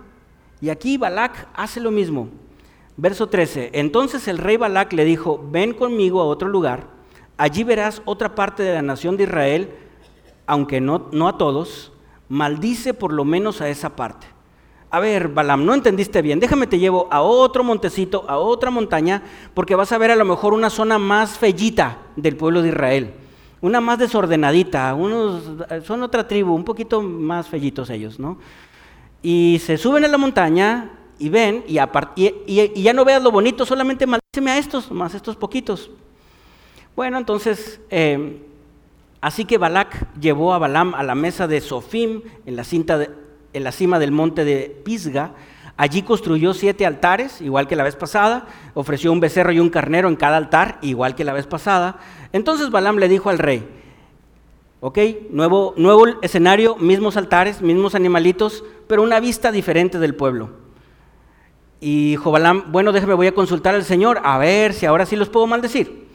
Y 0.60 0.68
aquí 0.68 0.98
Balac 0.98 1.48
hace 1.54 1.80
lo 1.80 1.90
mismo. 1.90 2.28
Verso 2.96 3.28
13. 3.28 3.70
Entonces 3.74 4.28
el 4.28 4.38
rey 4.38 4.56
Balac 4.56 4.92
le 4.92 5.04
dijo, 5.04 5.42
ven 5.50 5.72
conmigo 5.72 6.20
a 6.20 6.26
otro 6.26 6.48
lugar, 6.48 6.86
allí 7.40 7.64
verás 7.64 8.02
otra 8.04 8.34
parte 8.34 8.62
de 8.62 8.74
la 8.74 8.82
nación 8.82 9.16
de 9.16 9.24
Israel, 9.24 9.70
aunque 10.46 10.80
no, 10.80 11.08
no 11.12 11.28
a 11.28 11.38
todos, 11.38 11.92
maldice 12.28 12.94
por 12.94 13.12
lo 13.12 13.24
menos 13.24 13.60
a 13.60 13.68
esa 13.68 13.96
parte 13.96 14.26
a 14.90 14.98
ver, 14.98 15.28
Balaam, 15.28 15.64
no 15.64 15.72
entendiste 15.72 16.20
bien, 16.20 16.40
déjame 16.40 16.66
te 16.66 16.78
llevo 16.78 17.06
a 17.10 17.22
otro 17.22 17.62
montecito, 17.62 18.24
a 18.28 18.38
otra 18.38 18.70
montaña, 18.70 19.22
porque 19.54 19.76
vas 19.76 19.92
a 19.92 19.98
ver 19.98 20.10
a 20.10 20.16
lo 20.16 20.24
mejor 20.24 20.52
una 20.52 20.68
zona 20.68 20.98
más 20.98 21.38
fellita 21.38 21.98
del 22.16 22.36
pueblo 22.36 22.60
de 22.60 22.70
Israel, 22.70 23.14
una 23.60 23.80
más 23.80 24.00
desordenadita, 24.00 24.92
unos, 24.94 25.44
son 25.84 26.02
otra 26.02 26.26
tribu, 26.26 26.54
un 26.54 26.64
poquito 26.64 27.02
más 27.02 27.48
fellitos 27.48 27.88
ellos, 27.88 28.18
¿no? 28.18 28.38
Y 29.22 29.60
se 29.64 29.76
suben 29.76 30.04
a 30.04 30.08
la 30.08 30.18
montaña 30.18 30.90
y 31.20 31.28
ven, 31.28 31.62
y, 31.68 31.78
y, 32.46 32.82
ya 32.82 32.92
no 32.92 33.04
veas 33.04 33.22
lo 33.22 33.30
bonito, 33.30 33.64
solamente 33.64 34.06
maldíceme 34.06 34.50
a 34.50 34.58
estos, 34.58 34.90
más 34.90 35.14
estos 35.14 35.36
poquitos. 35.36 35.90
Bueno, 37.00 37.16
entonces, 37.16 37.80
eh, 37.88 38.42
así 39.22 39.46
que 39.46 39.56
Balac 39.56 40.14
llevó 40.20 40.52
a 40.52 40.58
Balaam 40.58 40.94
a 40.94 41.02
la 41.02 41.14
mesa 41.14 41.46
de 41.46 41.62
Sofim, 41.62 42.20
en 42.44 42.56
la 42.56 42.62
cinta 42.62 42.98
de, 42.98 43.08
en 43.54 43.64
la 43.64 43.72
cima 43.72 43.98
del 43.98 44.12
monte 44.12 44.44
de 44.44 44.68
Pisga. 44.84 45.32
Allí 45.78 46.02
construyó 46.02 46.52
siete 46.52 46.84
altares, 46.84 47.40
igual 47.40 47.68
que 47.68 47.74
la 47.74 47.84
vez 47.84 47.96
pasada, 47.96 48.48
ofreció 48.74 49.12
un 49.12 49.20
becerro 49.20 49.50
y 49.50 49.60
un 49.60 49.70
carnero 49.70 50.08
en 50.08 50.16
cada 50.16 50.36
altar, 50.36 50.76
igual 50.82 51.14
que 51.14 51.24
la 51.24 51.32
vez 51.32 51.46
pasada. 51.46 52.00
Entonces 52.34 52.68
Balaam 52.68 52.98
le 52.98 53.08
dijo 53.08 53.30
al 53.30 53.38
rey, 53.38 53.66
ok, 54.80 54.98
nuevo, 55.30 55.72
nuevo 55.78 56.06
escenario, 56.20 56.76
mismos 56.76 57.16
altares, 57.16 57.62
mismos 57.62 57.94
animalitos, 57.94 58.62
pero 58.88 59.02
una 59.02 59.20
vista 59.20 59.50
diferente 59.52 59.98
del 59.98 60.14
pueblo. 60.14 60.50
Y 61.80 62.10
dijo 62.10 62.30
Balaam, 62.30 62.64
bueno, 62.70 62.92
déjeme, 62.92 63.14
voy 63.14 63.28
a 63.28 63.34
consultar 63.34 63.74
al 63.74 63.84
Señor, 63.84 64.20
a 64.22 64.36
ver 64.36 64.74
si 64.74 64.84
ahora 64.84 65.06
sí 65.06 65.16
los 65.16 65.30
puedo 65.30 65.46
maldecir. 65.46 66.09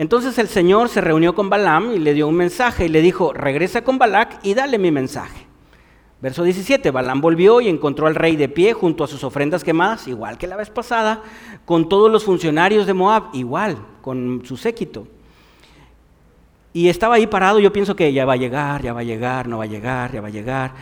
Entonces 0.00 0.38
el 0.38 0.48
Señor 0.48 0.88
se 0.88 1.02
reunió 1.02 1.34
con 1.34 1.50
Balaam 1.50 1.92
y 1.92 1.98
le 1.98 2.14
dio 2.14 2.26
un 2.26 2.34
mensaje 2.34 2.86
y 2.86 2.88
le 2.88 3.02
dijo, 3.02 3.34
regresa 3.34 3.84
con 3.84 3.98
Balac 3.98 4.38
y 4.42 4.54
dale 4.54 4.78
mi 4.78 4.90
mensaje. 4.90 5.46
Verso 6.22 6.42
17, 6.42 6.90
Balán 6.90 7.20
volvió 7.20 7.60
y 7.60 7.68
encontró 7.68 8.06
al 8.06 8.14
rey 8.14 8.34
de 8.34 8.48
pie 8.48 8.72
junto 8.72 9.04
a 9.04 9.06
sus 9.06 9.22
ofrendas 9.24 9.62
quemadas, 9.62 10.08
igual 10.08 10.38
que 10.38 10.46
la 10.46 10.56
vez 10.56 10.70
pasada, 10.70 11.22
con 11.66 11.90
todos 11.90 12.10
los 12.10 12.24
funcionarios 12.24 12.86
de 12.86 12.94
Moab, 12.94 13.24
igual, 13.34 13.76
con 14.00 14.40
su 14.46 14.56
séquito. 14.56 15.06
Y 16.72 16.88
estaba 16.88 17.16
ahí 17.16 17.26
parado, 17.26 17.58
yo 17.58 17.70
pienso 17.70 17.94
que 17.94 18.10
ya 18.10 18.24
va 18.24 18.32
a 18.32 18.36
llegar, 18.36 18.80
ya 18.80 18.94
va 18.94 19.00
a 19.00 19.04
llegar, 19.04 19.48
no 19.48 19.58
va 19.58 19.64
a 19.64 19.66
llegar, 19.66 20.12
ya 20.12 20.22
va 20.22 20.28
a 20.28 20.30
llegar. 20.30 20.72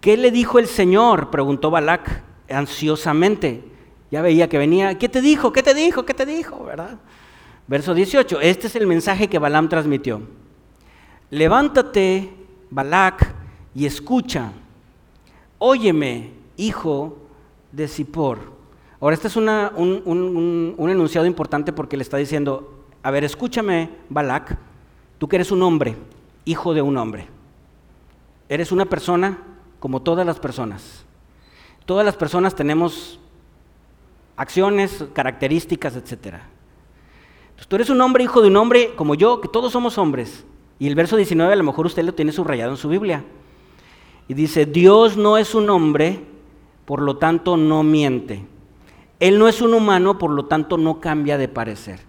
¿Qué 0.00 0.16
le 0.16 0.30
dijo 0.30 0.58
el 0.58 0.66
Señor? 0.66 1.28
preguntó 1.28 1.70
Balac 1.70 2.22
ansiosamente. 2.48 3.64
Ya 4.10 4.22
veía 4.22 4.48
que 4.48 4.56
venía, 4.56 4.96
¿qué 4.96 5.10
te 5.10 5.20
dijo? 5.20 5.52
¿Qué 5.52 5.62
te 5.62 5.74
dijo? 5.74 6.06
¿Qué 6.06 6.14
te 6.14 6.24
dijo? 6.24 6.64
¿Verdad? 6.64 6.96
Verso 7.68 7.94
18, 7.94 8.40
este 8.40 8.66
es 8.68 8.76
el 8.76 8.86
mensaje 8.86 9.28
que 9.28 9.38
Balaam 9.38 9.68
transmitió. 9.68 10.22
Levántate, 11.30 12.32
Balac, 12.70 13.34
y 13.74 13.86
escucha 13.86 14.52
óyeme, 15.58 16.32
hijo 16.56 17.18
de 17.72 17.88
Zippor. 17.88 18.38
Ahora, 19.00 19.14
este 19.14 19.28
es 19.28 19.36
un, 19.36 19.48
enunciado 20.78 21.26
importante 21.26 21.72
porque 21.72 21.96
le 21.96 22.02
está 22.02 22.16
diciendo, 22.16 22.84
a 23.02 23.10
ver, 23.10 23.24
escúchame, 23.24 23.90
Balak, 24.08 24.56
tú 25.18 25.28
que 25.28 25.36
eres 25.36 25.50
un 25.50 25.62
hombre, 25.62 25.96
hijo 26.44 26.74
de 26.74 26.82
un 26.82 26.96
hombre. 26.96 27.28
Eres 28.48 28.72
una 28.72 28.86
persona 28.86 29.38
como 29.80 30.02
todas 30.02 30.24
las 30.26 30.38
personas. 30.38 31.04
Todas 31.84 32.04
las 32.04 32.16
personas 32.16 32.54
tenemos 32.54 33.20
acciones, 34.36 35.04
características, 35.12 35.96
etc. 37.56 37.66
tú 37.68 37.76
eres 37.76 37.90
un 37.90 38.00
hombre, 38.00 38.24
hijo 38.24 38.42
de 38.42 38.48
un 38.48 38.56
hombre 38.56 38.92
como 38.96 39.14
yo, 39.14 39.40
que 39.40 39.48
todos 39.48 39.72
somos 39.72 39.98
hombres. 39.98 40.44
Y 40.78 40.86
el 40.86 40.94
verso 40.94 41.16
19 41.16 41.52
a 41.52 41.56
lo 41.56 41.64
mejor 41.64 41.86
usted 41.86 42.04
lo 42.04 42.14
tiene 42.14 42.32
subrayado 42.32 42.70
en 42.70 42.76
su 42.76 42.88
Biblia. 42.88 43.24
Y 44.28 44.34
dice, 44.34 44.66
Dios 44.66 45.16
no 45.16 45.38
es 45.38 45.54
un 45.54 45.70
hombre, 45.70 46.20
por 46.84 47.00
lo 47.00 47.16
tanto 47.16 47.56
no 47.56 47.82
miente. 47.82 48.44
Él 49.20 49.38
no 49.38 49.48
es 49.48 49.62
un 49.62 49.72
humano, 49.72 50.18
por 50.18 50.30
lo 50.30 50.46
tanto 50.46 50.76
no 50.76 51.00
cambia 51.00 51.38
de 51.38 51.48
parecer. 51.48 52.00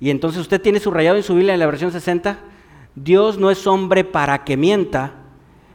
Y 0.00 0.10
entonces 0.10 0.42
usted 0.42 0.60
tiene 0.60 0.78
subrayado 0.78 1.16
en 1.16 1.22
su 1.22 1.34
Biblia 1.34 1.54
en 1.54 1.60
la 1.60 1.66
versión 1.66 1.90
60, 1.90 2.38
Dios 2.94 3.38
no 3.38 3.50
es 3.50 3.66
hombre 3.66 4.04
para 4.04 4.44
que 4.44 4.56
mienta, 4.56 5.14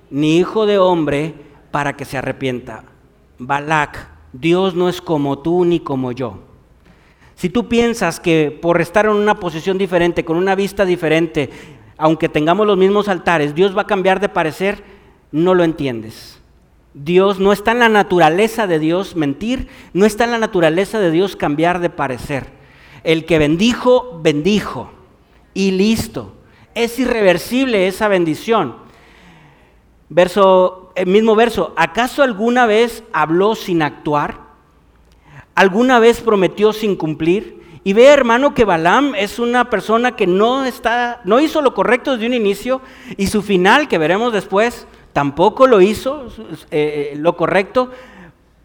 ni 0.10 0.38
hijo 0.38 0.66
de 0.66 0.78
hombre 0.78 1.34
para 1.72 1.98
que 1.98 2.06
se 2.06 2.18
arrepienta. 2.18 2.86
Balak, 3.40 4.10
Dios 4.32 4.76
no 4.76 4.88
es 4.88 5.02
como 5.02 5.40
tú 5.40 5.66
ni 5.66 5.80
como 5.80 6.12
yo. 6.12 6.40
Si 7.44 7.50
tú 7.50 7.68
piensas 7.68 8.22
que 8.22 8.58
por 8.62 8.80
estar 8.80 9.04
en 9.06 9.12
una 9.12 9.38
posición 9.38 9.78
diferente, 9.78 10.24
con 10.24 10.38
una 10.38 10.56
vista 10.56 10.86
diferente, 10.86 11.50
aunque 11.98 12.30
tengamos 12.30 12.66
los 12.66 12.78
mismos 12.78 13.10
altares, 13.10 13.54
Dios 13.54 13.76
va 13.78 13.82
a 13.82 13.86
cambiar 13.86 14.22
de 14.22 14.30
parecer, 14.30 14.82
no 15.34 15.54
lo 15.54 15.66
entiendes. 15.66 16.40
Dios 16.94 17.42
no 17.42 17.52
está 17.52 17.74
en 17.74 17.80
la 17.80 17.90
naturaleza 17.90 18.66
de 18.66 18.80
Dios 18.80 19.18
mentir, 19.18 19.68
no 19.92 20.06
está 20.06 20.24
en 20.24 20.32
la 20.32 20.38
naturaleza 20.38 21.02
de 21.02 21.12
Dios 21.12 21.36
cambiar 21.36 21.82
de 21.82 21.90
parecer. 21.90 22.48
El 23.04 23.26
que 23.26 23.40
bendijo, 23.40 24.22
bendijo. 24.24 24.94
Y 25.54 25.72
listo. 25.72 26.36
Es 26.76 26.98
irreversible 26.98 27.88
esa 27.88 28.08
bendición. 28.08 28.78
Verso, 30.08 30.94
el 30.96 31.08
mismo 31.08 31.36
verso, 31.36 31.74
¿acaso 31.76 32.24
alguna 32.24 32.66
vez 32.68 33.04
habló 33.12 33.56
sin 33.56 33.82
actuar? 33.82 34.43
¿Alguna 35.56 36.00
vez 36.00 36.22
prometió 36.22 36.74
sin 36.74 36.96
cumplir? 36.96 37.62
Y 37.84 37.94
ve, 37.94 38.06
hermano, 38.06 38.54
que 38.54 38.64
Balaam 38.64 39.14
es 39.16 39.40
una 39.40 39.70
persona 39.70 40.16
que 40.16 40.26
no 40.26 40.64
está, 40.64 41.22
no 41.26 41.40
hizo 41.40 41.62
lo 41.62 41.74
correcto 41.74 42.14
desde 42.14 42.28
un 42.28 42.34
inicio 42.34 42.82
y 43.18 43.28
su 43.28 43.42
final, 43.42 43.90
que 43.90 43.98
veremos 43.98 44.32
después, 44.32 44.88
tampoco 45.12 45.68
lo 45.68 45.82
hizo 45.82 46.28
eh, 46.72 47.14
lo 47.18 47.36
correcto, 47.36 47.92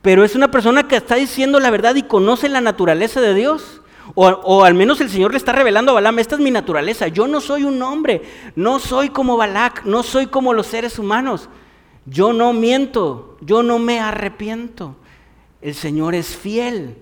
pero 0.03 0.25
es 0.25 0.37
una 0.37 0.51
persona 0.51 0.87
que 0.87 0.97
está 0.97 1.17
diciendo 1.17 1.59
la 1.59 1.71
verdad 1.71 1.97
y 1.97 2.05
conoce 2.05 2.49
la 2.49 2.61
naturaleza 2.61 3.21
de 3.21 3.35
Dios. 3.35 3.83
O, 4.15 4.65
al 4.65 4.73
menos 4.73 5.03
el 5.03 5.11
Señor 5.11 5.33
le 5.33 5.37
está 5.37 5.53
revelando 5.53 5.93
a 5.93 5.97
Balaam, 5.97 6.19
esta 6.19 6.37
es 6.37 6.41
mi 6.41 6.51
naturaleza, 6.51 7.09
yo 7.09 7.29
no 7.29 7.43
soy 7.43 7.65
un 7.65 7.83
hombre, 7.83 8.23
no 8.57 8.79
soy 8.79 9.11
como 9.11 9.37
Balac, 9.37 9.85
no 9.85 10.03
soy 10.03 10.29
como 10.29 10.55
los 10.55 10.67
seres 10.67 10.99
humanos, 10.99 11.51
yo 12.07 12.33
no 12.33 12.55
miento, 12.55 13.37
yo 13.43 13.63
no 13.63 13.79
me 13.79 14.01
arrepiento, 14.01 14.97
el 15.63 15.75
Señor 15.75 16.15
es 16.15 16.37
fiel. 16.37 16.97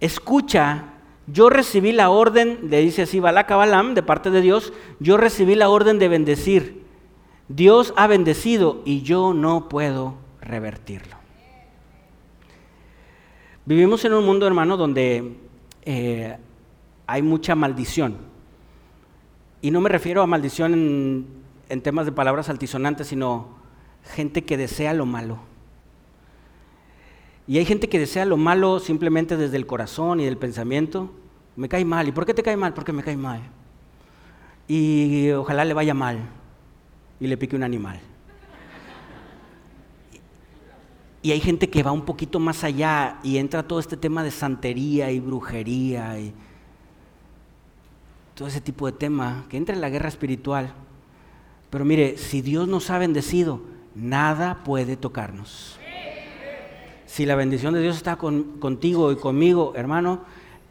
Escucha, 0.00 0.94
yo 1.26 1.50
recibí 1.50 1.92
la 1.92 2.10
orden, 2.10 2.70
le 2.70 2.80
dice 2.80 3.02
así 3.02 3.20
Balaam, 3.20 3.94
de 3.94 4.02
parte 4.02 4.30
de 4.30 4.40
Dios, 4.40 4.72
yo 5.00 5.16
recibí 5.16 5.54
la 5.54 5.68
orden 5.68 5.98
de 5.98 6.08
bendecir. 6.08 6.84
Dios 7.48 7.94
ha 7.96 8.06
bendecido 8.06 8.82
y 8.84 9.02
yo 9.02 9.34
no 9.34 9.68
puedo 9.68 10.14
revertirlo. 10.40 11.16
Vivimos 13.64 14.04
en 14.04 14.14
un 14.14 14.24
mundo, 14.24 14.46
hermano, 14.46 14.76
donde 14.76 15.36
eh, 15.82 16.36
hay 17.06 17.22
mucha 17.22 17.54
maldición. 17.54 18.16
Y 19.60 19.70
no 19.70 19.80
me 19.80 19.88
refiero 19.88 20.22
a 20.22 20.26
maldición 20.26 20.72
en, 20.72 21.26
en 21.68 21.82
temas 21.82 22.06
de 22.06 22.12
palabras 22.12 22.48
altisonantes, 22.48 23.08
sino 23.08 23.48
gente 24.14 24.44
que 24.44 24.56
desea 24.56 24.94
lo 24.94 25.04
malo. 25.04 25.38
Y 27.48 27.56
hay 27.56 27.64
gente 27.64 27.88
que 27.88 27.98
desea 27.98 28.26
lo 28.26 28.36
malo 28.36 28.78
simplemente 28.78 29.38
desde 29.38 29.56
el 29.56 29.66
corazón 29.66 30.20
y 30.20 30.24
del 30.26 30.36
pensamiento. 30.36 31.10
Me 31.56 31.66
cae 31.66 31.82
mal. 31.82 32.06
¿Y 32.06 32.12
por 32.12 32.26
qué 32.26 32.34
te 32.34 32.42
cae 32.42 32.58
mal? 32.58 32.74
Porque 32.74 32.92
me 32.92 33.02
cae 33.02 33.16
mal. 33.16 33.40
Y 34.68 35.30
ojalá 35.30 35.64
le 35.64 35.72
vaya 35.72 35.94
mal 35.94 36.18
y 37.18 37.26
le 37.26 37.38
pique 37.38 37.56
un 37.56 37.62
animal. 37.62 38.00
Y 41.22 41.32
hay 41.32 41.40
gente 41.40 41.70
que 41.70 41.82
va 41.82 41.90
un 41.90 42.04
poquito 42.04 42.38
más 42.38 42.64
allá 42.64 43.18
y 43.22 43.38
entra 43.38 43.62
todo 43.62 43.80
este 43.80 43.96
tema 43.96 44.22
de 44.22 44.30
santería 44.30 45.10
y 45.10 45.18
brujería 45.18 46.20
y 46.20 46.34
todo 48.34 48.46
ese 48.46 48.60
tipo 48.60 48.86
de 48.86 48.92
tema, 48.92 49.46
que 49.48 49.56
entra 49.56 49.74
en 49.74 49.80
la 49.80 49.88
guerra 49.88 50.08
espiritual. 50.08 50.72
Pero 51.70 51.84
mire, 51.84 52.18
si 52.18 52.42
Dios 52.42 52.68
nos 52.68 52.90
ha 52.90 52.98
bendecido, 52.98 53.62
nada 53.94 54.62
puede 54.64 54.96
tocarnos. 54.96 55.77
Si 57.18 57.26
la 57.26 57.34
bendición 57.34 57.74
de 57.74 57.82
Dios 57.82 57.96
está 57.96 58.14
contigo 58.14 59.10
y 59.10 59.16
conmigo, 59.16 59.72
hermano, 59.74 60.20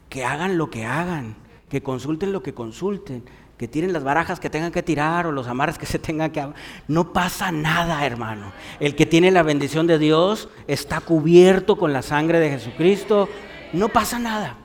que 0.08 0.24
hagan 0.24 0.56
lo 0.56 0.70
que 0.70 0.86
hagan, 0.86 1.36
que 1.68 1.82
consulten 1.82 2.32
lo 2.32 2.42
que 2.42 2.54
consulten, 2.54 3.22
que 3.58 3.68
tiren 3.68 3.92
las 3.92 4.02
barajas 4.02 4.40
que 4.40 4.48
tengan 4.48 4.72
que 4.72 4.82
tirar 4.82 5.26
o 5.26 5.32
los 5.32 5.46
amarres 5.46 5.76
que 5.76 5.84
se 5.94 5.98
tengan 5.98 6.30
que... 6.30 6.42
No 6.86 7.12
pasa 7.12 7.52
nada, 7.52 8.06
hermano. 8.06 8.54
El 8.80 8.96
que 8.96 9.04
tiene 9.04 9.30
la 9.30 9.42
bendición 9.42 9.86
de 9.86 9.98
Dios 9.98 10.48
está 10.68 11.02
cubierto 11.02 11.76
con 11.76 11.92
la 11.92 12.00
sangre 12.00 12.40
de 12.40 12.48
Jesucristo. 12.48 13.28
No 13.74 13.90
pasa 13.90 14.18
nada. 14.18 14.56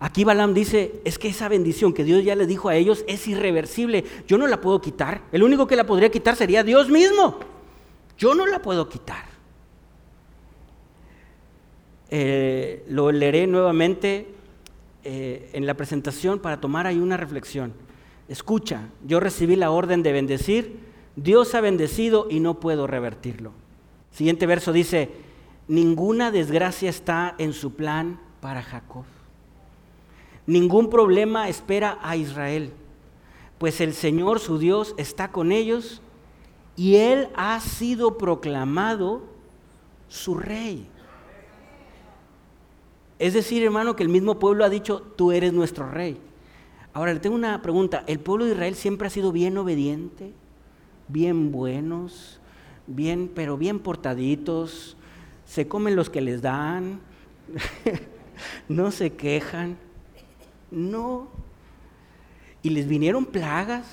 Aquí 0.00 0.24
Balaam 0.24 0.52
dice, 0.52 1.00
es 1.06 1.18
que 1.18 1.28
esa 1.28 1.48
bendición 1.48 1.94
que 1.94 2.04
Dios 2.04 2.22
ya 2.22 2.36
le 2.36 2.46
dijo 2.46 2.68
a 2.68 2.74
ellos 2.74 3.06
es 3.08 3.26
irreversible. 3.26 4.04
Yo 4.26 4.36
no 4.36 4.46
la 4.46 4.60
puedo 4.60 4.82
quitar. 4.82 5.22
El 5.32 5.42
único 5.42 5.66
que 5.66 5.74
la 5.74 5.84
podría 5.84 6.10
quitar 6.10 6.36
sería 6.36 6.64
Dios 6.64 6.90
mismo. 6.90 7.38
Yo 8.18 8.34
no 8.34 8.44
la 8.44 8.60
puedo 8.60 8.90
quitar. 8.90 9.37
Eh, 12.10 12.84
lo 12.88 13.12
leeré 13.12 13.46
nuevamente 13.46 14.28
eh, 15.04 15.50
en 15.52 15.66
la 15.66 15.74
presentación 15.74 16.38
para 16.38 16.60
tomar 16.60 16.86
ahí 16.86 16.98
una 16.98 17.16
reflexión. 17.16 17.72
Escucha, 18.28 18.88
yo 19.06 19.20
recibí 19.20 19.56
la 19.56 19.70
orden 19.70 20.02
de 20.02 20.12
bendecir, 20.12 20.80
Dios 21.16 21.54
ha 21.54 21.60
bendecido 21.60 22.26
y 22.30 22.40
no 22.40 22.60
puedo 22.60 22.86
revertirlo. 22.86 23.52
Siguiente 24.12 24.46
verso 24.46 24.72
dice, 24.72 25.10
ninguna 25.66 26.30
desgracia 26.30 26.90
está 26.90 27.34
en 27.38 27.52
su 27.52 27.74
plan 27.74 28.20
para 28.40 28.62
Jacob. 28.62 29.04
Ningún 30.46 30.88
problema 30.88 31.48
espera 31.48 31.98
a 32.02 32.16
Israel, 32.16 32.72
pues 33.58 33.80
el 33.80 33.92
Señor 33.92 34.40
su 34.40 34.58
Dios 34.58 34.94
está 34.96 35.30
con 35.30 35.52
ellos 35.52 36.00
y 36.74 36.96
Él 36.96 37.28
ha 37.36 37.60
sido 37.60 38.16
proclamado 38.16 39.22
su 40.08 40.34
rey. 40.34 40.86
Es 43.18 43.34
decir, 43.34 43.64
hermano, 43.64 43.96
que 43.96 44.02
el 44.02 44.08
mismo 44.08 44.38
pueblo 44.38 44.64
ha 44.64 44.68
dicho, 44.68 45.00
tú 45.16 45.32
eres 45.32 45.52
nuestro 45.52 45.90
rey. 45.90 46.18
Ahora 46.92 47.12
le 47.12 47.20
tengo 47.20 47.36
una 47.36 47.60
pregunta. 47.62 48.04
¿El 48.06 48.20
pueblo 48.20 48.44
de 48.44 48.52
Israel 48.52 48.74
siempre 48.74 49.06
ha 49.06 49.10
sido 49.10 49.32
bien 49.32 49.58
obediente? 49.58 50.32
¿Bien 51.08 51.50
buenos? 51.50 52.40
Bien, 52.86 53.30
pero 53.34 53.56
bien 53.56 53.80
portaditos? 53.80 54.96
¿Se 55.46 55.66
comen 55.66 55.96
los 55.96 56.10
que 56.10 56.20
les 56.20 56.42
dan? 56.42 57.00
¿No 58.68 58.90
se 58.90 59.14
quejan? 59.14 59.76
No. 60.70 61.28
Y 62.62 62.70
les 62.70 62.86
vinieron 62.86 63.24
plagas, 63.24 63.86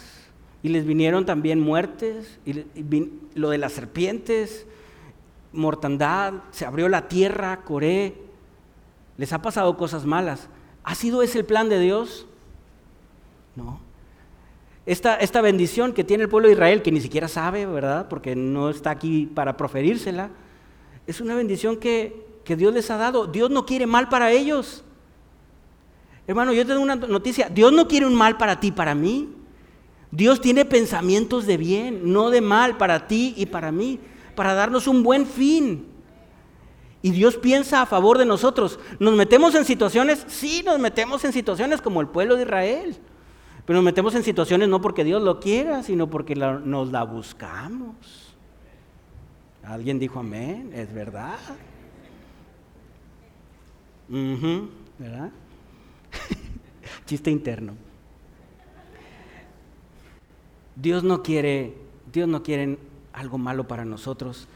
y 0.64 0.70
les 0.70 0.86
vinieron 0.86 1.26
también 1.26 1.60
muertes, 1.60 2.40
y, 2.46 2.66
lo 3.36 3.50
de 3.50 3.58
las 3.58 3.74
serpientes, 3.74 4.66
mortandad, 5.54 6.34
se 6.52 6.66
abrió 6.66 6.90
la 6.90 7.08
tierra, 7.08 7.62
Coré, 7.62 8.25
les 9.18 9.34
ha 9.34 9.42
pasado 9.42 9.78
cosas 9.78 10.06
malas. 10.06 10.50
¿Ha 10.84 10.96
sido 10.96 11.22
ese 11.22 11.40
el 11.40 11.46
plan 11.46 11.70
de 11.70 11.80
Dios? 11.80 12.26
No. 13.56 13.80
Esta, 14.86 15.16
esta 15.16 15.42
bendición 15.42 15.94
que 15.94 16.04
tiene 16.04 16.24
el 16.24 16.30
pueblo 16.30 16.48
de 16.48 16.54
Israel, 16.54 16.82
que 16.82 16.92
ni 16.92 17.02
siquiera 17.02 17.28
sabe, 17.28 17.66
¿verdad? 17.66 18.08
Porque 18.08 18.36
no 18.36 18.70
está 18.70 18.92
aquí 18.92 19.26
para 19.26 19.58
proferírsela, 19.58 20.30
es 21.08 21.22
una 21.22 21.36
bendición 21.36 21.78
que, 21.78 22.26
que 22.44 22.56
Dios 22.56 22.74
les 22.74 22.92
ha 22.92 22.98
dado. 22.98 23.26
Dios 23.26 23.50
no 23.50 23.66
quiere 23.66 23.88
mal 23.88 24.10
para 24.10 24.32
ellos. 24.32 24.84
Hermano, 26.28 26.54
yo 26.54 26.66
te 26.66 26.74
doy 26.74 26.82
una 26.82 26.96
noticia. 26.96 27.50
Dios 27.50 27.72
no 27.72 27.88
quiere 27.88 28.06
un 28.06 28.16
mal 28.16 28.38
para 28.38 28.60
ti, 28.60 28.72
para 28.72 28.96
mí. 28.96 29.30
Dios 30.12 30.40
tiene 30.40 30.66
pensamientos 30.66 31.46
de 31.46 31.58
bien, 31.58 32.14
no 32.14 32.30
de 32.30 32.42
mal 32.42 32.78
para 32.78 33.08
ti 33.08 33.34
y 33.38 33.48
para 33.48 33.72
mí, 33.72 34.00
para 34.36 34.54
darnos 34.54 34.88
un 34.88 35.04
buen 35.04 35.26
fin. 35.26 35.88
Y 37.06 37.12
Dios 37.12 37.38
piensa 37.38 37.84
a 37.84 37.86
favor 37.86 38.18
de 38.18 38.26
nosotros. 38.26 38.80
¿Nos 38.98 39.14
metemos 39.14 39.54
en 39.54 39.64
situaciones? 39.64 40.26
Sí, 40.28 40.64
nos 40.66 40.80
metemos 40.80 41.24
en 41.24 41.34
situaciones 41.34 41.80
como 41.80 42.02
el 42.02 42.08
pueblo 42.08 42.36
de 42.36 42.42
Israel. 42.42 42.98
Pero 43.64 43.78
nos 43.78 43.86
metemos 43.86 44.16
en 44.16 44.24
situaciones 44.24 44.70
no 44.70 44.82
porque 44.82 45.04
Dios 45.04 45.22
lo 45.22 45.40
quiera, 45.40 45.84
sino 45.84 46.10
porque 46.10 46.34
nos 46.34 46.92
la 46.92 47.04
buscamos. 47.04 48.36
Alguien 49.64 50.00
dijo 50.00 50.20
amén, 50.20 50.72
es 50.74 50.92
verdad. 50.92 51.38
¿Verdad? 54.98 55.30
Chiste 57.06 57.30
interno. 57.30 57.74
Dios 60.76 61.04
no 61.04 61.22
quiere, 61.22 61.78
Dios 62.12 62.28
no 62.28 62.42
quiere 62.42 62.80
algo 63.14 63.38
malo 63.38 63.68
para 63.68 63.86
nosotros. 63.86 64.48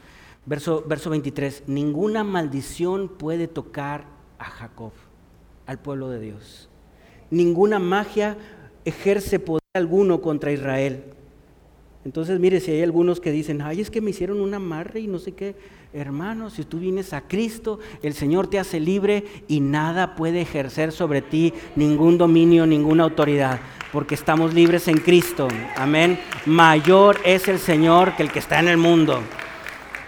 Verso, 0.50 0.82
verso 0.84 1.10
23, 1.10 1.62
ninguna 1.68 2.24
maldición 2.24 3.06
puede 3.08 3.46
tocar 3.46 4.06
a 4.36 4.46
Jacob, 4.46 4.90
al 5.64 5.78
pueblo 5.78 6.08
de 6.08 6.18
Dios. 6.18 6.68
Ninguna 7.30 7.78
magia 7.78 8.36
ejerce 8.84 9.38
poder 9.38 9.62
alguno 9.74 10.20
contra 10.20 10.50
Israel. 10.50 11.04
Entonces, 12.04 12.40
mire, 12.40 12.58
si 12.58 12.72
hay 12.72 12.82
algunos 12.82 13.20
que 13.20 13.30
dicen, 13.30 13.62
ay, 13.62 13.80
es 13.80 13.92
que 13.92 14.00
me 14.00 14.10
hicieron 14.10 14.40
un 14.40 14.52
amarre 14.52 14.98
y 14.98 15.06
no 15.06 15.20
sé 15.20 15.36
qué. 15.36 15.54
Hermano, 15.92 16.50
si 16.50 16.64
tú 16.64 16.80
vienes 16.80 17.12
a 17.12 17.28
Cristo, 17.28 17.78
el 18.02 18.14
Señor 18.14 18.48
te 18.48 18.58
hace 18.58 18.80
libre 18.80 19.22
y 19.46 19.60
nada 19.60 20.16
puede 20.16 20.40
ejercer 20.40 20.90
sobre 20.90 21.22
ti 21.22 21.54
ningún 21.76 22.18
dominio, 22.18 22.66
ninguna 22.66 23.04
autoridad, 23.04 23.60
porque 23.92 24.16
estamos 24.16 24.52
libres 24.52 24.88
en 24.88 24.96
Cristo. 24.96 25.46
Amén. 25.76 26.18
Mayor 26.44 27.18
es 27.24 27.46
el 27.46 27.60
Señor 27.60 28.16
que 28.16 28.24
el 28.24 28.32
que 28.32 28.40
está 28.40 28.58
en 28.58 28.66
el 28.66 28.78
mundo. 28.78 29.20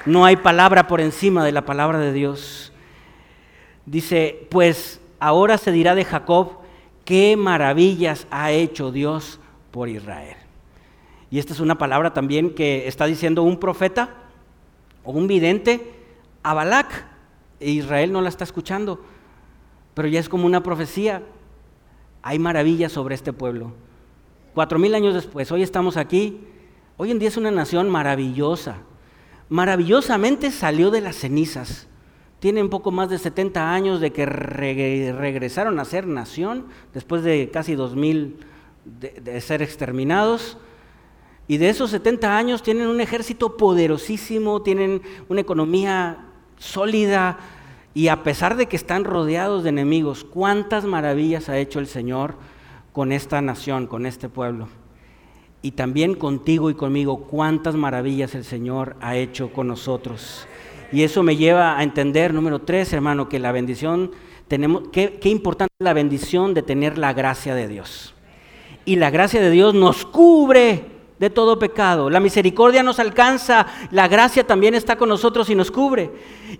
No 0.04 0.24
hay 0.24 0.36
palabra 0.36 0.88
por 0.88 1.00
encima 1.00 1.44
de 1.44 1.52
la 1.52 1.64
palabra 1.64 1.98
de 1.98 2.12
Dios. 2.12 2.72
Dice, 3.86 4.46
pues 4.50 5.00
ahora 5.20 5.58
se 5.58 5.70
dirá 5.70 5.94
de 5.94 6.04
Jacob, 6.04 6.58
qué 7.04 7.36
maravillas 7.36 8.26
ha 8.30 8.50
hecho 8.50 8.90
Dios 8.90 9.38
por 9.70 9.88
Israel. 9.88 10.36
Y 11.30 11.38
esta 11.38 11.52
es 11.52 11.60
una 11.60 11.78
palabra 11.78 12.12
también 12.12 12.54
que 12.54 12.88
está 12.88 13.06
diciendo 13.06 13.42
un 13.42 13.58
profeta 13.58 14.10
o 15.04 15.12
un 15.12 15.26
vidente 15.26 15.94
a 16.42 16.52
Balac. 16.52 17.06
E 17.60 17.70
Israel 17.70 18.12
no 18.12 18.20
la 18.20 18.28
está 18.28 18.42
escuchando, 18.42 19.00
pero 19.94 20.08
ya 20.08 20.18
es 20.18 20.28
como 20.28 20.46
una 20.46 20.64
profecía. 20.64 21.22
Hay 22.22 22.40
maravillas 22.40 22.90
sobre 22.90 23.14
este 23.14 23.32
pueblo. 23.32 23.72
Cuatro 24.52 24.78
mil 24.80 24.94
años 24.96 25.14
después, 25.14 25.50
hoy 25.52 25.62
estamos 25.62 25.96
aquí. 25.96 26.40
Hoy 26.96 27.12
en 27.12 27.20
día 27.20 27.28
es 27.28 27.36
una 27.36 27.52
nación 27.52 27.88
maravillosa. 27.88 28.78
Maravillosamente 29.52 30.50
salió 30.50 30.90
de 30.90 31.02
las 31.02 31.16
cenizas 31.16 31.86
tienen 32.40 32.70
poco 32.70 32.90
más 32.90 33.10
de 33.10 33.18
70 33.18 33.72
años 33.72 34.00
de 34.00 34.12
que 34.12 34.24
regresaron 34.24 35.78
a 35.78 35.84
ser 35.84 36.06
nación, 36.08 36.66
después 36.92 37.22
de 37.22 37.50
casi 37.52 37.74
2000 37.74 38.36
de, 38.84 39.10
de 39.10 39.40
ser 39.40 39.62
exterminados. 39.62 40.56
Y 41.46 41.58
de 41.58 41.68
esos 41.68 41.90
70 41.90 42.36
años 42.36 42.62
tienen 42.64 42.88
un 42.88 43.00
ejército 43.00 43.56
poderosísimo, 43.56 44.62
tienen 44.62 45.02
una 45.28 45.42
economía 45.42 46.24
sólida, 46.58 47.38
y 47.94 48.08
a 48.08 48.24
pesar 48.24 48.56
de 48.56 48.66
que 48.66 48.74
están 48.76 49.04
rodeados 49.04 49.62
de 49.62 49.68
enemigos, 49.68 50.24
cuántas 50.24 50.84
maravillas 50.84 51.48
ha 51.48 51.58
hecho 51.58 51.78
el 51.78 51.86
Señor 51.86 52.34
con 52.92 53.12
esta 53.12 53.40
nación, 53.42 53.86
con 53.86 54.06
este 54.06 54.28
pueblo. 54.28 54.66
Y 55.62 55.72
también 55.72 56.14
contigo 56.14 56.70
y 56.70 56.74
conmigo, 56.74 57.24
cuántas 57.24 57.76
maravillas 57.76 58.34
el 58.34 58.44
Señor 58.44 58.96
ha 59.00 59.16
hecho 59.16 59.52
con 59.52 59.68
nosotros. 59.68 60.46
Y 60.92 61.04
eso 61.04 61.22
me 61.22 61.36
lleva 61.36 61.78
a 61.78 61.82
entender, 61.82 62.34
número 62.34 62.60
tres, 62.60 62.92
hermano, 62.92 63.28
que 63.28 63.38
la 63.38 63.52
bendición, 63.52 64.10
tenemos, 64.48 64.82
qué, 64.92 65.18
importante 65.24 65.72
es 65.78 65.84
la 65.84 65.94
bendición 65.94 66.52
de 66.52 66.62
tener 66.62 66.98
la 66.98 67.12
gracia 67.14 67.54
de 67.54 67.68
Dios. 67.68 68.12
Y 68.84 68.96
la 68.96 69.10
gracia 69.10 69.40
de 69.40 69.50
Dios 69.50 69.72
nos 69.72 70.04
cubre 70.04 70.84
de 71.18 71.30
todo 71.30 71.58
pecado. 71.58 72.10
La 72.10 72.18
misericordia 72.18 72.82
nos 72.82 72.98
alcanza, 72.98 73.66
la 73.90 74.08
gracia 74.08 74.44
también 74.44 74.74
está 74.74 74.96
con 74.96 75.08
nosotros 75.08 75.48
y 75.48 75.54
nos 75.54 75.70
cubre. 75.70 76.10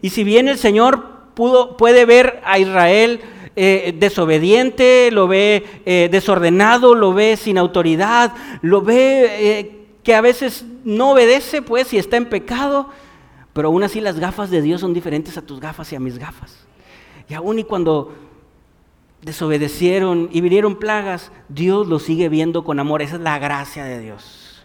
Y 0.01 0.11
si 0.11 0.23
bien 0.23 0.49
el 0.49 0.57
Señor 0.57 1.05
pudo, 1.35 1.77
puede 1.77 2.07
ver 2.07 2.41
a 2.45 2.61
Israel 2.61 3.21
eh, 3.55 3.95
desobediente, 3.99 5.11
lo 5.13 5.29
ve 5.29 5.65
eh, 5.85 6.09
desordenado, 6.11 6.95
lo 6.95 7.13
ve 7.13 7.37
sin 7.37 7.59
autoridad, 7.59 8.33
lo 8.63 8.83
ve 8.83 9.27
eh, 9.29 9.87
que 10.03 10.15
a 10.15 10.21
veces 10.21 10.65
no 10.85 11.13
obedece, 11.13 11.63
pues, 11.63 11.93
y 11.93 11.99
está 11.99 12.17
en 12.17 12.27
pecado, 12.27 12.89
pero 13.53 13.69
aún 13.69 13.83
así 13.83 14.01
las 14.01 14.19
gafas 14.19 14.51
de 14.51 14.63
Dios 14.63 14.81
son 14.81 14.95
diferentes 14.95 15.37
a 15.37 15.43
tus 15.43 15.61
gafas 15.61 15.93
y 15.93 15.97
a 15.97 16.01
mis 16.01 16.19
gafas. 16.19 16.65
Y 17.29 17.35
aún 17.35 17.59
y 17.59 17.65
cuando 17.65 18.15
desobedecieron 19.23 20.29
y 20.33 20.41
vinieron 20.41 20.77
plagas, 20.77 21.31
Dios 21.49 21.87
lo 21.87 21.99
sigue 21.99 22.29
viendo 22.29 22.65
con 22.65 22.81
amor. 22.81 23.03
Esa 23.03 23.17
es 23.17 23.23
la 23.23 23.39
gracia 23.39 23.85
de 23.85 24.01
Dios. 24.01 24.65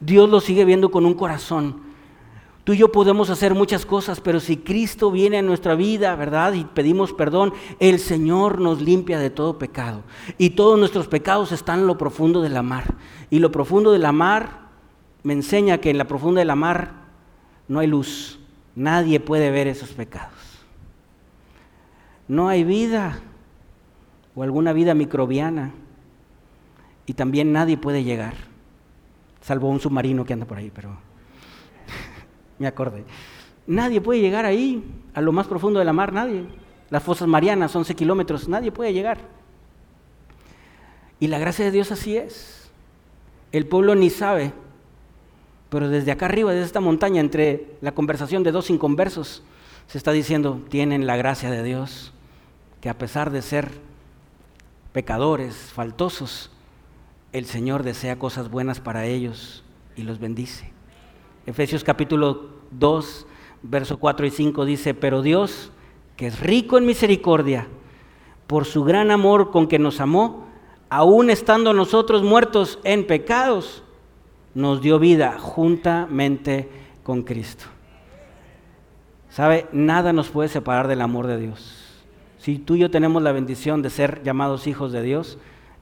Dios 0.00 0.30
lo 0.30 0.40
sigue 0.40 0.64
viendo 0.64 0.90
con 0.90 1.04
un 1.04 1.14
corazón. 1.14 1.89
Tú 2.64 2.74
y 2.74 2.78
yo 2.78 2.92
podemos 2.92 3.30
hacer 3.30 3.54
muchas 3.54 3.86
cosas, 3.86 4.20
pero 4.20 4.38
si 4.38 4.58
Cristo 4.58 5.10
viene 5.10 5.38
a 5.38 5.42
nuestra 5.42 5.74
vida, 5.74 6.14
¿verdad? 6.14 6.52
Y 6.52 6.64
pedimos 6.64 7.12
perdón, 7.12 7.54
el 7.78 7.98
Señor 7.98 8.60
nos 8.60 8.82
limpia 8.82 9.18
de 9.18 9.30
todo 9.30 9.58
pecado. 9.58 10.02
Y 10.36 10.50
todos 10.50 10.78
nuestros 10.78 11.08
pecados 11.08 11.52
están 11.52 11.80
en 11.80 11.86
lo 11.86 11.96
profundo 11.96 12.42
de 12.42 12.50
la 12.50 12.62
mar. 12.62 12.94
Y 13.30 13.38
lo 13.38 13.50
profundo 13.50 13.92
de 13.92 13.98
la 13.98 14.12
mar 14.12 14.68
me 15.22 15.32
enseña 15.32 15.78
que 15.78 15.90
en 15.90 15.98
la 15.98 16.06
profunda 16.06 16.40
de 16.40 16.44
la 16.44 16.56
mar 16.56 16.92
no 17.66 17.78
hay 17.78 17.86
luz. 17.86 18.38
Nadie 18.74 19.20
puede 19.20 19.50
ver 19.50 19.66
esos 19.66 19.90
pecados. 19.90 20.34
No 22.28 22.48
hay 22.48 22.62
vida 22.62 23.20
o 24.34 24.42
alguna 24.42 24.72
vida 24.72 24.94
microbiana. 24.94 25.72
Y 27.06 27.14
también 27.14 27.52
nadie 27.52 27.76
puede 27.76 28.04
llegar, 28.04 28.34
salvo 29.40 29.68
un 29.68 29.80
submarino 29.80 30.24
que 30.24 30.32
anda 30.32 30.46
por 30.46 30.58
ahí, 30.58 30.70
pero 30.72 30.96
me 32.60 32.68
acordé. 32.68 33.04
Nadie 33.66 34.00
puede 34.00 34.20
llegar 34.20 34.44
ahí, 34.44 34.84
a 35.14 35.20
lo 35.20 35.32
más 35.32 35.48
profundo 35.48 35.80
de 35.80 35.84
la 35.84 35.92
mar, 35.92 36.12
nadie. 36.12 36.44
Las 36.90 37.02
fosas 37.02 37.26
marianas, 37.26 37.74
11 37.74 37.94
kilómetros, 37.96 38.48
nadie 38.48 38.70
puede 38.70 38.92
llegar. 38.92 39.18
Y 41.18 41.26
la 41.26 41.38
gracia 41.38 41.64
de 41.64 41.70
Dios 41.70 41.90
así 41.90 42.16
es. 42.16 42.70
El 43.50 43.66
pueblo 43.66 43.94
ni 43.94 44.10
sabe, 44.10 44.52
pero 45.70 45.88
desde 45.88 46.12
acá 46.12 46.26
arriba, 46.26 46.52
desde 46.52 46.66
esta 46.66 46.80
montaña, 46.80 47.20
entre 47.20 47.76
la 47.80 47.92
conversación 47.92 48.42
de 48.42 48.52
dos 48.52 48.70
inconversos, 48.70 49.42
se 49.86 49.98
está 49.98 50.12
diciendo, 50.12 50.60
tienen 50.68 51.06
la 51.06 51.16
gracia 51.16 51.50
de 51.50 51.62
Dios, 51.62 52.12
que 52.80 52.90
a 52.90 52.98
pesar 52.98 53.30
de 53.30 53.42
ser 53.42 53.70
pecadores, 54.92 55.56
faltosos, 55.56 56.50
el 57.32 57.46
Señor 57.46 57.84
desea 57.84 58.18
cosas 58.18 58.50
buenas 58.50 58.80
para 58.80 59.06
ellos 59.06 59.64
y 59.96 60.02
los 60.02 60.18
bendice. 60.18 60.72
Efesios 61.50 61.82
capítulo 61.82 62.44
2, 62.70 63.26
verso 63.62 63.98
4 63.98 64.24
y 64.24 64.30
5 64.30 64.64
dice, 64.64 64.94
pero 64.94 65.20
Dios, 65.20 65.72
que 66.16 66.28
es 66.28 66.38
rico 66.38 66.78
en 66.78 66.86
misericordia, 66.86 67.66
por 68.46 68.66
su 68.66 68.84
gran 68.84 69.10
amor 69.10 69.50
con 69.50 69.66
que 69.66 69.80
nos 69.80 70.00
amó, 70.00 70.46
aun 70.90 71.28
estando 71.28 71.72
nosotros 71.72 72.22
muertos 72.22 72.78
en 72.84 73.04
pecados, 73.04 73.82
nos 74.54 74.80
dio 74.80 75.00
vida 75.00 75.40
juntamente 75.40 76.68
con 77.02 77.24
Cristo. 77.24 77.64
¿Sabe? 79.28 79.66
Nada 79.72 80.12
nos 80.12 80.28
puede 80.28 80.48
separar 80.48 80.86
del 80.86 81.00
amor 81.00 81.26
de 81.26 81.36
Dios. 81.36 82.04
Si 82.38 82.60
tú 82.60 82.76
y 82.76 82.78
yo 82.78 82.92
tenemos 82.92 83.24
la 83.24 83.32
bendición 83.32 83.82
de 83.82 83.90
ser 83.90 84.22
llamados 84.22 84.68
hijos 84.68 84.92
de 84.92 85.02
Dios, 85.02 85.36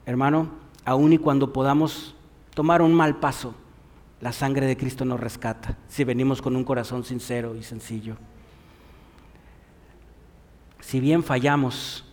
hermano, 0.07 0.49
aun 0.83 1.13
y 1.13 1.19
cuando 1.19 1.53
podamos 1.53 2.15
tomar 2.55 2.81
un 2.81 2.95
mal 2.95 3.17
paso, 3.17 3.53
la 4.21 4.31
sangre 4.31 4.65
de 4.65 4.77
Cristo 4.77 5.05
nos 5.05 5.19
rescata 5.19 5.77
si 5.87 6.03
venimos 6.03 6.41
con 6.41 6.55
un 6.55 6.63
corazón 6.63 7.03
sincero 7.03 7.55
y 7.55 7.63
sencillo. 7.63 8.17
Si 10.79 10.99
bien 10.99 11.23
fallamos, 11.23 12.05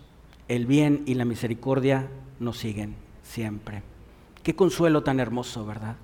el 0.49 0.67
bien 0.67 1.03
y 1.07 1.15
la 1.15 1.25
misericordia 1.25 2.09
nos 2.39 2.59
siguen 2.59 2.95
siempre. 3.23 3.83
Qué 4.43 4.55
consuelo 4.55 5.03
tan 5.03 5.19
hermoso, 5.19 5.67
¿verdad? 5.67 5.97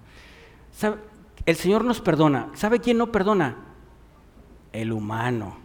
El 1.46 1.56
Señor 1.56 1.84
nos 1.84 2.00
perdona. 2.00 2.50
¿Sabe 2.54 2.80
quién 2.80 2.98
no 2.98 3.12
perdona? 3.12 3.56
El 4.72 4.92
humano. 4.92 5.56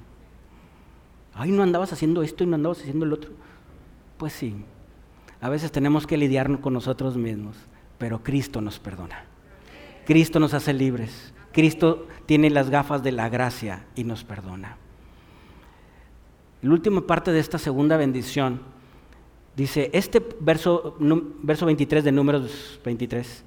Ay, 1.34 1.52
no 1.52 1.63
andabas 1.63 1.93
haciendo 1.93 2.21
esto 2.23 2.43
y 2.43 2.47
no 2.47 2.56
andabas 2.56 2.82
haciendo 2.82 3.06
el 3.06 3.13
otro. 3.13 3.32
Pues 4.17 4.34
sí, 4.34 4.56
a 5.39 5.50
veces 5.50 5.71
tenemos 5.71 6.06
que 6.08 6.17
lidiar 6.17 6.60
con 6.60 6.73
nosotros 6.73 7.15
mismos, 7.15 7.56
pero 7.97 8.23
Cristo 8.23 8.60
nos 8.62 8.80
perdona. 8.80 9.23
Cristo 10.08 10.39
nos 10.39 10.54
hace 10.54 10.72
libres. 10.72 11.34
Cristo 11.52 12.08
tiene 12.26 12.50
las 12.50 12.70
gafas 12.70 13.04
de 13.04 13.12
la 13.12 13.28
gracia 13.28 13.84
y 13.93 14.06
nos 14.06 14.24
perdona. 14.24 14.78
La 16.62 16.72
última 16.72 17.02
parte 17.02 17.34
de 17.34 17.39
esta 17.39 17.58
segunda 17.58 17.98
bendición 17.98 18.62
dice, 19.58 19.89
este 19.91 20.26
verso, 20.39 20.96
verso 21.43 21.65
23 21.65 22.06
de 22.06 22.13
números 22.13 22.80
23, 22.86 23.43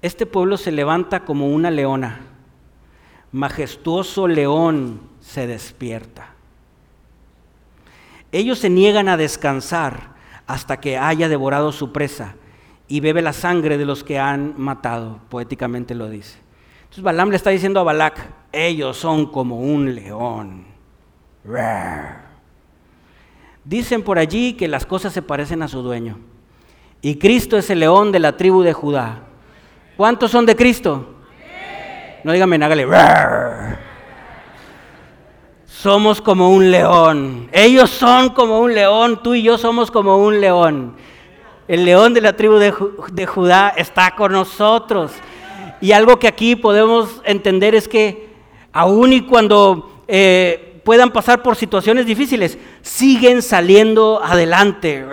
este 0.00 0.26
pueblo 0.26 0.56
se 0.58 0.70
levanta 0.70 1.24
como 1.24 1.48
una 1.48 1.72
leona, 1.72 2.20
majestuoso 3.32 4.28
león 4.28 5.00
se 5.18 5.48
despierta. 5.48 6.34
Ellos 8.30 8.60
se 8.60 8.70
niegan 8.70 9.08
a 9.08 9.16
descansar 9.16 10.14
hasta 10.46 10.78
que 10.78 10.96
haya 10.96 11.28
devorado 11.28 11.72
su 11.72 11.90
presa 11.90 12.36
y 12.90 12.98
bebe 12.98 13.22
la 13.22 13.32
sangre 13.32 13.78
de 13.78 13.84
los 13.84 14.02
que 14.02 14.18
han 14.18 14.54
matado, 14.58 15.20
poéticamente 15.28 15.94
lo 15.94 16.10
dice. 16.10 16.38
Entonces 16.82 17.04
Balaam 17.04 17.30
le 17.30 17.36
está 17.36 17.50
diciendo 17.50 17.78
a 17.78 17.84
Balac, 17.84 18.20
ellos 18.50 18.96
son 18.96 19.26
como 19.26 19.60
un 19.60 19.94
león. 19.94 20.64
Dicen 23.64 24.02
por 24.02 24.18
allí 24.18 24.54
que 24.54 24.66
las 24.66 24.86
cosas 24.86 25.12
se 25.12 25.22
parecen 25.22 25.62
a 25.62 25.68
su 25.68 25.82
dueño. 25.82 26.18
Y 27.00 27.14
Cristo 27.14 27.56
es 27.56 27.70
el 27.70 27.78
león 27.78 28.10
de 28.10 28.18
la 28.18 28.36
tribu 28.36 28.62
de 28.62 28.72
Judá. 28.72 29.20
¿Cuántos 29.96 30.32
son 30.32 30.44
de 30.44 30.56
Cristo? 30.56 31.14
No 32.24 32.32
dígame, 32.32 32.56
hágale. 32.56 32.88
Somos 35.64 36.20
como 36.20 36.50
un 36.50 36.72
león. 36.72 37.48
Ellos 37.52 37.88
son 37.88 38.30
como 38.30 38.58
un 38.58 38.74
león, 38.74 39.20
tú 39.22 39.34
y 39.34 39.42
yo 39.44 39.56
somos 39.58 39.92
como 39.92 40.16
un 40.16 40.40
león. 40.40 40.96
El 41.70 41.84
león 41.84 42.14
de 42.14 42.20
la 42.20 42.32
tribu 42.32 42.56
de, 42.56 43.26
Judá 43.26 43.68
está 43.76 44.16
con 44.16 44.32
nosotros. 44.32 45.12
Y 45.80 45.92
algo 45.92 46.18
que 46.18 46.26
aquí 46.26 46.56
podemos 46.56 47.22
entender 47.22 47.76
es 47.76 47.86
que 47.86 48.28
aun 48.72 49.12
y 49.12 49.20
cuando 49.20 50.02
eh, 50.08 50.69
puedan 50.90 51.12
pasar 51.12 51.40
por 51.40 51.54
situaciones 51.54 52.04
difíciles, 52.04 52.58
siguen 52.82 53.42
saliendo 53.42 54.20
adelante, 54.24 55.06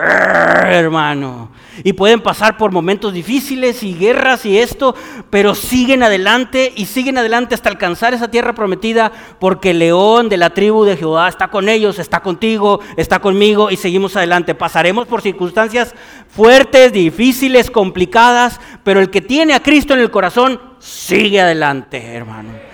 hermano 0.66 1.52
y 1.84 1.94
pueden 1.94 2.20
pasar 2.20 2.58
por 2.58 2.72
momentos 2.72 3.14
difíciles 3.14 3.84
y 3.84 3.94
guerras 3.94 4.44
y 4.48 4.58
esto, 4.58 4.96
pero 5.30 5.54
siguen 5.54 6.02
adelante 6.02 6.74
y 6.76 6.88
siguen 6.88 7.20
adelante 7.20 7.54
hasta 7.54 7.70
alcanzar 7.70 8.16
esa 8.16 8.32
tierra 8.32 8.56
prometida 8.56 9.12
porque 9.40 9.70
el 9.70 9.78
león 9.78 10.30
de 10.30 10.38
la 10.38 10.50
tribu 10.50 10.84
de 10.84 10.98
Jehová 10.98 11.30
está 11.30 11.50
con 11.50 11.70
ellos, 11.70 12.00
está 12.00 12.22
contigo, 12.22 12.80
está 12.96 13.20
conmigo 13.20 13.70
y 13.70 13.78
seguimos 13.78 14.16
adelante. 14.16 14.56
Pasaremos 14.56 15.06
por 15.06 15.22
circunstancias 15.22 15.94
fuertes, 16.28 16.92
difíciles, 16.92 17.70
complicadas, 17.70 18.60
pero 18.84 19.00
el 19.00 19.12
que 19.12 19.22
tiene 19.22 19.54
a 19.54 19.62
Cristo 19.62 19.94
en 19.94 20.00
el 20.00 20.10
corazón 20.10 20.60
sigue 20.80 21.40
adelante, 21.40 22.04
hermano. 22.16 22.67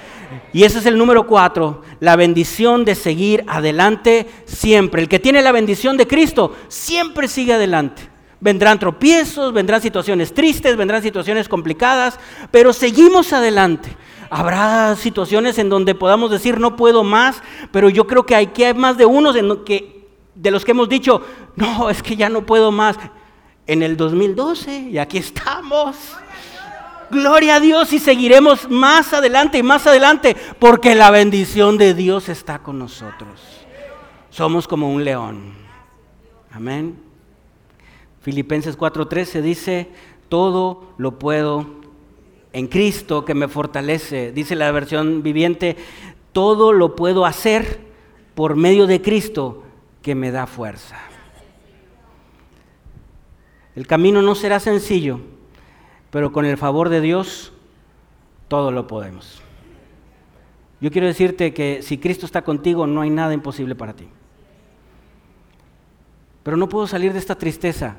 Y 0.54 0.63
ese 0.63 0.80
es 0.80 0.86
el 0.86 0.98
número 0.98 1.28
cuatro, 1.28 1.82
la 2.00 2.15
bendición 2.15 2.86
de 2.86 2.96
seguir 2.96 3.43
adelante 3.48 4.28
siempre. 4.46 5.02
El 5.02 5.10
que 5.10 5.19
tiene 5.19 5.41
la 5.41 5.52
bendición 5.52 5.98
de 5.98 6.08
Cristo 6.08 6.56
siempre 6.67 7.28
sigue 7.28 7.54
adelante. 7.54 8.10
Vendrán 8.39 8.78
tropiezos, 8.78 9.54
vendrán 9.54 9.82
situaciones 9.82 10.34
tristes, 10.34 10.76
vendrán 10.76 11.02
situaciones 11.02 11.48
complicadas, 11.48 12.19
pero 12.52 12.74
seguimos 12.74 13.32
adelante. 13.32 13.96
Habrá 14.30 14.96
situaciones 14.96 15.58
en 15.60 15.69
donde 15.69 15.96
podamos 15.96 16.32
decir 16.32 16.60
no 16.60 16.76
puedo 16.76 17.04
más, 17.04 17.41
pero 17.72 17.89
yo 17.89 18.06
creo 18.06 18.26
que 18.26 18.36
hay, 18.36 18.48
que 18.48 18.65
hay 18.65 18.74
más 18.74 18.98
de 18.98 19.06
unos 19.06 19.38
que, 19.65 20.10
de 20.36 20.52
los 20.52 20.65
que 20.65 20.72
hemos 20.72 20.89
dicho, 20.89 21.22
no, 21.56 21.89
es 21.89 22.04
que 22.04 22.15
ya 22.15 22.30
no 22.30 22.46
puedo 22.46 22.72
más. 22.72 22.98
En 23.65 23.82
el 23.82 23.96
2012, 23.96 24.89
y 24.91 24.98
aquí 24.98 25.19
estamos. 25.19 25.96
Gloria 27.13 27.56
a 27.56 27.60
Dios 27.60 27.93
y 27.93 27.99
seguiremos 27.99 28.69
más 28.69 29.13
adelante 29.13 29.60
y 29.60 29.63
más 29.63 29.88
adelante, 29.88 30.36
porque 30.60 30.95
la 30.95 31.12
bendición 31.12 31.78
de 31.78 31.93
Dios 31.93 32.28
está 32.28 32.60
con 32.60 32.80
nosotros. 32.80 33.39
Somos 34.30 34.67
como 34.67 34.91
un 34.91 35.06
león. 35.06 35.54
Amén. 36.52 36.99
Filipenses 38.21 38.78
4:13 38.78 39.41
dice, 39.41 39.89
todo 40.28 40.93
lo 40.97 41.19
puedo 41.19 41.67
en 42.52 42.67
Cristo 42.67 43.26
que 43.26 43.34
me 43.34 43.47
fortalece. 43.47 44.32
Dice 44.32 44.56
la 44.56 44.71
versión 44.71 45.23
viviente, 45.23 45.76
todo 46.32 46.73
lo 46.73 46.95
puedo 46.95 47.26
hacer 47.26 47.80
por 48.35 48.56
medio 48.56 48.88
de 48.88 49.02
Cristo 49.02 49.63
que 50.02 50.15
me 50.15 50.31
da 50.31 50.48
fuerza. 50.48 50.98
El 53.75 53.88
camino 53.88 54.21
no 54.21 54.35
será 54.35 54.60
sencillo, 54.60 55.19
pero 56.14 56.32
con 56.32 56.46
el 56.46 56.58
favor 56.58 56.90
de 56.90 57.02
Dios 57.02 57.52
todo 58.48 58.72
lo 58.72 58.86
podemos. 58.86 59.42
Yo 60.80 60.92
quiero 60.92 61.08
decirte 61.08 61.56
que 61.56 61.82
si 61.82 61.98
Cristo 61.98 62.28
está 62.28 62.44
contigo, 62.44 62.86
no 62.86 63.02
hay 63.02 63.10
nada 63.10 63.34
imposible 63.34 63.74
para 63.74 63.94
ti. 63.94 64.08
Pero 66.44 66.56
no 66.56 66.70
puedo 66.70 66.86
salir 66.86 67.14
de 67.14 67.20
esta 67.20 67.36
tristeza 67.36 67.96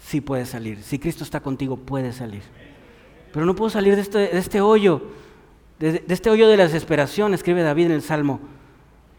sí 0.00 0.20
puedes 0.20 0.48
salir. 0.48 0.82
Si 0.82 0.98
Cristo 0.98 1.22
está 1.22 1.40
contigo, 1.40 1.76
puedes 1.76 2.16
salir. 2.16 2.42
Pero 3.32 3.46
no 3.46 3.54
puedo 3.54 3.70
salir 3.70 3.94
de 3.94 4.02
este, 4.02 4.36
este 4.36 4.60
hoyo, 4.60 5.02
de, 5.78 6.04
este 6.08 6.30
hoyo 6.30 6.48
de 6.48 6.56
la 6.56 6.64
desesperación, 6.64 7.32
escribe 7.32 7.62
David 7.62 7.86
en 7.86 7.92
el 7.92 8.02
Salmo. 8.02 8.40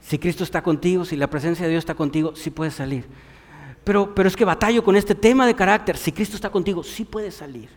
Si 0.01 0.19
Cristo 0.19 0.43
está 0.43 0.61
contigo, 0.61 1.05
si 1.05 1.15
la 1.15 1.29
presencia 1.29 1.65
de 1.65 1.71
Dios 1.71 1.81
está 1.81 1.95
contigo, 1.95 2.35
sí 2.35 2.49
puedes 2.49 2.73
salir. 2.73 3.05
Pero, 3.85 4.13
pero 4.13 4.27
es 4.27 4.35
que 4.35 4.43
batallo 4.43 4.83
con 4.83 4.97
este 4.97 5.15
tema 5.15 5.47
de 5.47 5.55
carácter. 5.55 5.95
Si 5.95 6.11
Cristo 6.11 6.35
está 6.35 6.49
contigo, 6.49 6.83
sí 6.83 7.05
puedes 7.05 7.35
salir. 7.35 7.69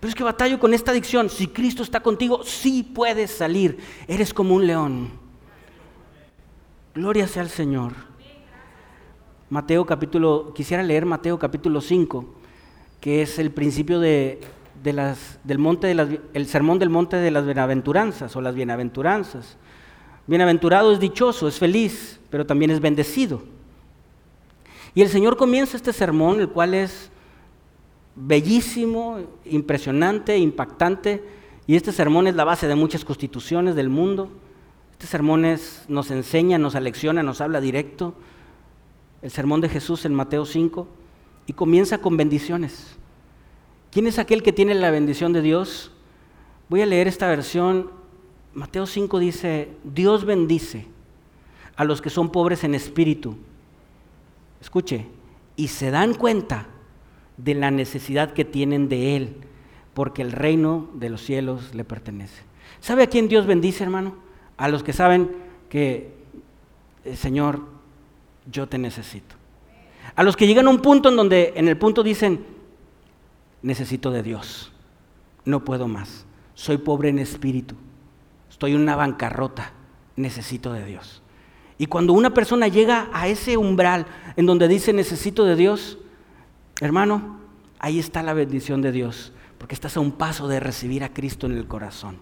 Pero 0.00 0.08
es 0.08 0.14
que 0.14 0.24
batallo 0.24 0.58
con 0.58 0.74
esta 0.74 0.90
adicción. 0.90 1.30
Si 1.30 1.48
Cristo 1.48 1.82
está 1.82 2.00
contigo, 2.00 2.42
sí 2.44 2.82
puedes 2.82 3.30
salir. 3.30 3.78
Eres 4.06 4.34
como 4.34 4.54
un 4.54 4.66
león. 4.66 5.10
Gloria 6.94 7.26
sea 7.28 7.42
al 7.42 7.50
Señor. 7.50 7.92
Mateo 9.48 9.86
capítulo, 9.86 10.52
quisiera 10.54 10.82
leer 10.82 11.06
Mateo 11.06 11.38
capítulo 11.38 11.80
5, 11.80 12.24
que 13.00 13.22
es 13.22 13.38
el 13.38 13.52
principio 13.52 14.00
de, 14.00 14.40
del 14.82 15.58
monte 15.58 15.86
de 15.86 15.94
las, 15.94 16.08
el 16.34 16.46
sermón 16.46 16.78
del 16.78 16.90
monte 16.90 17.16
de 17.16 17.30
las 17.30 17.44
bienaventuranzas 17.44 18.34
o 18.34 18.40
las 18.40 18.54
bienaventuranzas. 18.54 19.56
Bienaventurado 20.26 20.92
es 20.92 20.98
dichoso, 20.98 21.46
es 21.46 21.58
feliz, 21.58 22.18
pero 22.28 22.44
también 22.44 22.72
es 22.72 22.80
bendecido. 22.80 23.42
Y 24.94 25.02
el 25.02 25.08
Señor 25.08 25.36
comienza 25.36 25.76
este 25.76 25.92
sermón, 25.92 26.40
el 26.40 26.48
cual 26.48 26.74
es 26.74 27.10
bellísimo, 28.16 29.20
impresionante, 29.44 30.38
impactante, 30.38 31.22
y 31.66 31.76
este 31.76 31.92
sermón 31.92 32.26
es 32.26 32.34
la 32.34 32.44
base 32.44 32.66
de 32.66 32.74
muchas 32.74 33.04
constituciones 33.04 33.74
del 33.74 33.90
mundo. 33.90 34.30
Este 34.92 35.06
sermón 35.06 35.42
nos 35.88 36.10
enseña, 36.10 36.58
nos 36.58 36.74
alecciona, 36.74 37.22
nos 37.22 37.40
habla 37.40 37.60
directo. 37.60 38.14
El 39.20 39.30
sermón 39.30 39.60
de 39.60 39.68
Jesús 39.68 40.04
en 40.04 40.14
Mateo 40.14 40.46
5 40.46 40.86
y 41.46 41.52
comienza 41.52 41.98
con 41.98 42.16
bendiciones. 42.16 42.96
¿Quién 43.90 44.06
es 44.06 44.18
aquel 44.18 44.42
que 44.42 44.52
tiene 44.52 44.74
la 44.74 44.90
bendición 44.90 45.32
de 45.32 45.42
Dios? 45.42 45.92
Voy 46.68 46.82
a 46.82 46.86
leer 46.86 47.08
esta 47.08 47.28
versión. 47.28 47.90
Mateo 48.54 48.86
5 48.86 49.18
dice, 49.18 49.70
Dios 49.84 50.24
bendice 50.24 50.86
a 51.76 51.84
los 51.84 52.00
que 52.00 52.10
son 52.10 52.30
pobres 52.30 52.64
en 52.64 52.74
espíritu. 52.74 53.36
Escuche, 54.60 55.06
y 55.56 55.68
se 55.68 55.90
dan 55.90 56.14
cuenta 56.14 56.68
de 57.36 57.54
la 57.54 57.70
necesidad 57.70 58.32
que 58.32 58.44
tienen 58.44 58.88
de 58.88 59.16
Él, 59.16 59.36
porque 59.94 60.22
el 60.22 60.32
reino 60.32 60.88
de 60.94 61.10
los 61.10 61.22
cielos 61.22 61.74
le 61.74 61.84
pertenece. 61.84 62.42
¿Sabe 62.80 63.02
a 63.02 63.06
quién 63.08 63.28
Dios 63.28 63.46
bendice, 63.46 63.84
hermano? 63.84 64.14
A 64.56 64.68
los 64.68 64.82
que 64.82 64.92
saben 64.92 65.30
que, 65.68 66.14
eh, 67.04 67.16
Señor, 67.16 67.60
yo 68.50 68.68
te 68.68 68.78
necesito. 68.78 69.34
A 70.14 70.22
los 70.22 70.36
que 70.36 70.46
llegan 70.46 70.66
a 70.66 70.70
un 70.70 70.80
punto 70.80 71.08
en 71.08 71.16
donde 71.16 71.52
en 71.56 71.68
el 71.68 71.76
punto 71.76 72.02
dicen, 72.02 72.44
necesito 73.62 74.10
de 74.10 74.22
Dios, 74.22 74.72
no 75.44 75.64
puedo 75.64 75.88
más, 75.88 76.26
soy 76.54 76.78
pobre 76.78 77.08
en 77.08 77.18
espíritu, 77.18 77.74
estoy 78.48 78.72
en 78.72 78.80
una 78.80 78.96
bancarrota, 78.96 79.72
necesito 80.14 80.72
de 80.72 80.84
Dios. 80.84 81.22
Y 81.78 81.86
cuando 81.86 82.12
una 82.12 82.32
persona 82.32 82.68
llega 82.68 83.10
a 83.12 83.28
ese 83.28 83.56
umbral 83.56 84.06
en 84.36 84.46
donde 84.46 84.68
dice 84.68 84.92
necesito 84.92 85.44
de 85.44 85.56
Dios, 85.56 85.98
Hermano, 86.80 87.38
ahí 87.78 87.98
está 87.98 88.22
la 88.22 88.34
bendición 88.34 88.82
de 88.82 88.92
Dios, 88.92 89.32
porque 89.58 89.74
estás 89.74 89.96
a 89.96 90.00
un 90.00 90.12
paso 90.12 90.46
de 90.48 90.60
recibir 90.60 91.04
a 91.04 91.12
Cristo 91.12 91.46
en 91.46 91.56
el 91.56 91.66
corazón. 91.66 92.18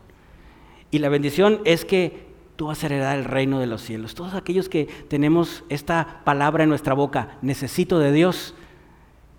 Y 0.91 1.01
la 1.01 1.09
bendición 1.09 1.61
es 1.65 1.85
que 1.85 2.33
tú 2.55 2.67
vas 2.67 2.83
a 2.83 2.87
heredar 2.87 3.19
el 3.19 3.25
reino 3.25 3.59
de 3.59 3.67
los 3.67 3.83
cielos. 3.83 4.15
Todos 4.15 4.35
aquellos 4.35 4.69
que 4.69 4.87
tenemos 5.09 5.65
esta 5.69 6.23
palabra 6.25 6.63
en 6.63 6.69
nuestra 6.69 6.95
boca, 6.95 7.37
necesito 7.43 7.99
de 7.99 8.13
Dios, 8.13 8.55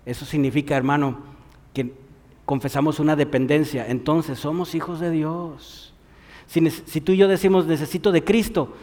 eso 0.04 0.26
significa, 0.26 0.76
hermano, 0.76 1.20
que 1.72 1.94
confesamos 2.44 3.00
una 3.00 3.16
dependencia. 3.16 3.86
Entonces 3.88 4.38
somos 4.38 4.74
hijos 4.74 5.00
de 5.00 5.10
Dios. 5.10 5.94
Si, 6.46 6.68
si 6.70 7.00
tú 7.00 7.12
y 7.12 7.16
yo 7.16 7.26
decimos 7.26 7.66
necesito 7.66 8.12
de 8.12 8.22
Cristo, 8.22 8.76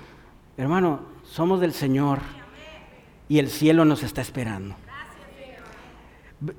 hermano, 0.58 1.02
somos 1.24 1.62
del 1.62 1.74
Señor 1.74 2.20
y 3.30 3.38
el 3.38 3.50
cielo 3.50 3.86
nos 3.86 4.02
está 4.02 4.22
esperando. 4.22 4.76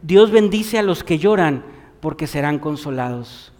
Dios 0.03 0.31
bendice 0.31 0.79
a 0.79 0.83
los 0.83 1.05
que 1.05 1.19
lloran 1.19 1.65
porque 2.01 2.27
serán 2.27 2.59
consolados. 2.59 3.53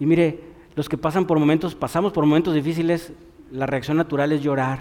Y 0.00 0.06
mire, 0.06 0.40
los 0.74 0.88
que 0.88 0.98
pasan 0.98 1.26
por 1.26 1.38
momentos, 1.38 1.74
pasamos 1.74 2.12
por 2.12 2.24
momentos 2.24 2.54
difíciles, 2.54 3.12
la 3.50 3.66
reacción 3.66 3.96
natural 3.96 4.32
es 4.32 4.42
llorar. 4.42 4.78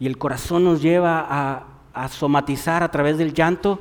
Y 0.00 0.06
el 0.06 0.18
corazón 0.18 0.64
nos 0.64 0.82
lleva 0.82 1.26
a, 1.28 1.66
a 1.92 2.08
somatizar 2.08 2.82
a 2.82 2.90
través 2.90 3.18
del 3.18 3.34
llanto. 3.34 3.80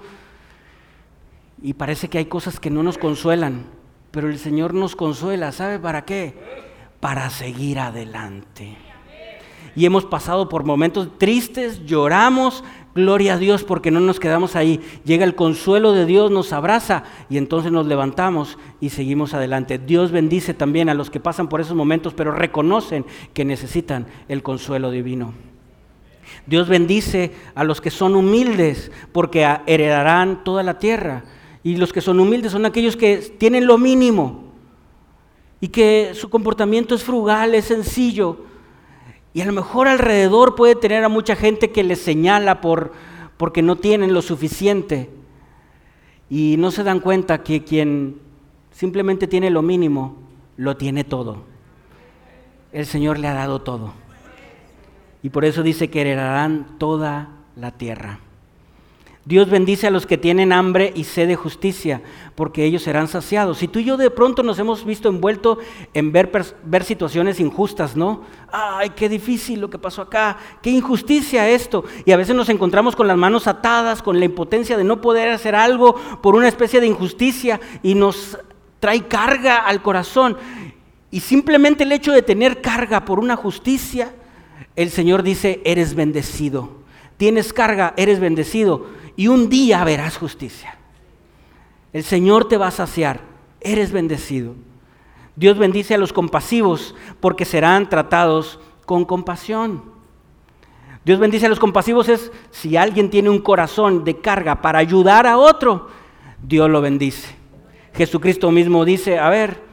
Y 1.61 1.73
parece 1.73 2.07
que 2.07 2.17
hay 2.17 2.25
cosas 2.25 2.59
que 2.59 2.69
no 2.69 2.83
nos 2.83 2.97
consuelan, 2.97 3.65
pero 4.11 4.29
el 4.29 4.37
Señor 4.37 4.73
nos 4.73 4.95
consuela. 4.95 5.51
¿Sabe 5.51 5.79
para 5.79 6.05
qué? 6.05 6.35
Para 6.99 7.29
seguir 7.29 7.79
adelante. 7.79 8.77
Y 9.75 9.85
hemos 9.85 10.05
pasado 10.05 10.49
por 10.49 10.63
momentos 10.63 11.19
tristes, 11.19 11.85
lloramos, 11.85 12.63
Gloria 12.97 13.35
a 13.35 13.37
Dios 13.37 13.63
porque 13.63 13.91
no 13.91 13.99
nos 13.99 14.19
quedamos 14.19 14.55
ahí. 14.55 14.81
Llega 15.05 15.23
el 15.23 15.35
consuelo 15.35 15.91
de 15.91 16.07
Dios, 16.07 16.31
nos 16.31 16.51
abraza 16.51 17.03
y 17.29 17.37
entonces 17.37 17.71
nos 17.71 17.85
levantamos 17.85 18.57
y 18.81 18.89
seguimos 18.89 19.35
adelante. 19.35 19.77
Dios 19.77 20.11
bendice 20.11 20.55
también 20.55 20.89
a 20.89 20.95
los 20.95 21.11
que 21.11 21.19
pasan 21.19 21.47
por 21.47 21.61
esos 21.61 21.75
momentos, 21.75 22.15
pero 22.15 22.31
reconocen 22.31 23.05
que 23.35 23.45
necesitan 23.45 24.07
el 24.27 24.41
consuelo 24.41 24.89
divino. 24.89 25.33
Dios 26.47 26.67
bendice 26.67 27.33
a 27.53 27.63
los 27.63 27.81
que 27.81 27.91
son 27.91 28.15
humildes 28.15 28.91
porque 29.11 29.47
heredarán 29.67 30.43
toda 30.43 30.63
la 30.63 30.79
tierra. 30.79 31.23
Y 31.63 31.77
los 31.77 31.93
que 31.93 32.01
son 32.01 32.19
humildes 32.19 32.51
son 32.51 32.65
aquellos 32.65 32.97
que 32.97 33.17
tienen 33.17 33.67
lo 33.67 33.77
mínimo 33.77 34.53
y 35.61 35.67
que 35.67 36.13
su 36.15 36.31
comportamiento 36.31 36.95
es 36.95 37.03
frugal, 37.03 37.53
es 37.53 37.65
sencillo, 37.65 38.45
y 39.37 39.41
a 39.41 39.45
lo 39.45 39.53
mejor 39.53 39.87
alrededor 39.87 40.55
puede 40.55 40.73
tener 40.73 41.03
a 41.03 41.09
mucha 41.09 41.35
gente 41.35 41.69
que 41.69 41.83
le 41.83 41.95
señala 41.95 42.59
por, 42.59 42.91
porque 43.37 43.61
no 43.61 43.75
tienen 43.75 44.11
lo 44.11 44.23
suficiente. 44.23 45.11
Y 46.27 46.55
no 46.57 46.71
se 46.71 46.83
dan 46.83 46.99
cuenta 46.99 47.43
que 47.43 47.63
quien 47.63 48.19
simplemente 48.71 49.27
tiene 49.27 49.51
lo 49.51 49.61
mínimo, 49.61 50.15
lo 50.55 50.75
tiene 50.75 51.03
todo. 51.03 51.43
El 52.71 52.87
Señor 52.87 53.19
le 53.19 53.27
ha 53.27 53.35
dado 53.35 53.61
todo. 53.61 53.93
Y 55.21 55.29
por 55.29 55.45
eso 55.45 55.61
dice 55.61 55.91
que 55.91 56.01
heredarán 56.01 56.79
toda 56.79 57.29
la 57.55 57.69
tierra. 57.69 58.21
Dios 59.27 59.49
bendice 59.49 59.87
a 59.87 59.91
los 59.91 60.05
que 60.05 60.17
tienen 60.17 60.53
hambre 60.53 60.93
y 60.95 61.03
sed 61.03 61.27
de 61.27 61.35
justicia, 61.35 62.01
porque 62.33 62.63
ellos 62.63 62.83
serán 62.83 63.09
saciados. 63.09 63.57
Si 63.57 63.67
tú 63.67 63.79
y 63.79 63.83
yo 63.83 63.97
de 63.97 64.09
pronto 64.09 64.41
nos 64.41 64.57
hemos 64.57 64.85
visto 64.85 65.09
envueltos 65.09 65.57
en 65.93 66.13
ver, 66.13 66.31
ver, 66.63 66.83
situaciones 66.85 67.41
injustas, 67.41 67.97
¿no? 67.97 68.21
Ay, 68.49 68.91
qué 68.91 69.09
difícil 69.09 69.59
lo 69.59 69.69
que 69.69 69.79
pasó 69.79 70.03
acá, 70.03 70.37
qué 70.61 70.69
injusticia 70.69 71.49
esto. 71.49 71.83
Y 72.05 72.13
a 72.13 72.17
veces 72.17 72.37
nos 72.37 72.47
encontramos 72.47 72.95
con 72.95 73.05
las 73.05 73.17
manos 73.17 73.47
atadas, 73.47 74.01
con 74.01 74.17
la 74.17 74.23
impotencia 74.23 74.77
de 74.77 74.85
no 74.85 75.01
poder 75.01 75.27
hacer 75.27 75.55
algo 75.55 75.95
por 76.21 76.33
una 76.33 76.47
especie 76.47 76.79
de 76.79 76.87
injusticia 76.87 77.59
y 77.83 77.95
nos 77.95 78.37
trae 78.79 79.09
carga 79.09 79.57
al 79.57 79.81
corazón. 79.81 80.37
Y 81.11 81.19
simplemente 81.19 81.83
el 81.83 81.91
hecho 81.91 82.13
de 82.13 82.21
tener 82.21 82.61
carga 82.61 83.03
por 83.03 83.19
una 83.19 83.35
justicia, 83.35 84.15
el 84.77 84.89
Señor 84.89 85.21
dice, 85.21 85.59
eres 85.65 85.95
bendecido. 85.95 86.77
Tienes 87.17 87.51
carga, 87.51 87.93
eres 87.97 88.21
bendecido 88.21 88.95
y 89.17 89.27
un 89.27 89.49
día 89.49 89.83
verás 89.83 90.15
justicia. 90.15 90.77
El 91.91 92.03
Señor 92.03 92.47
te 92.47 92.55
va 92.55 92.67
a 92.67 92.71
saciar, 92.71 93.19
eres 93.59 93.91
bendecido. 93.91 94.53
Dios 95.35 95.57
bendice 95.57 95.95
a 95.95 95.97
los 95.97 96.13
compasivos 96.13 96.95
porque 97.19 97.43
serán 97.43 97.89
tratados 97.89 98.59
con 98.85 99.03
compasión. 99.03 99.83
Dios 101.03 101.19
bendice 101.19 101.47
a 101.47 101.49
los 101.49 101.59
compasivos 101.59 102.09
es 102.09 102.31
si 102.51 102.77
alguien 102.77 103.09
tiene 103.09 103.29
un 103.29 103.39
corazón 103.39 104.03
de 104.03 104.19
carga 104.19 104.61
para 104.61 104.79
ayudar 104.79 105.25
a 105.25 105.37
otro, 105.37 105.89
Dios 106.41 106.69
lo 106.69 106.81
bendice. 106.81 107.35
Jesucristo 107.93 108.51
mismo 108.51 108.85
dice, 108.85 109.17
a 109.17 109.29
ver, 109.29 109.66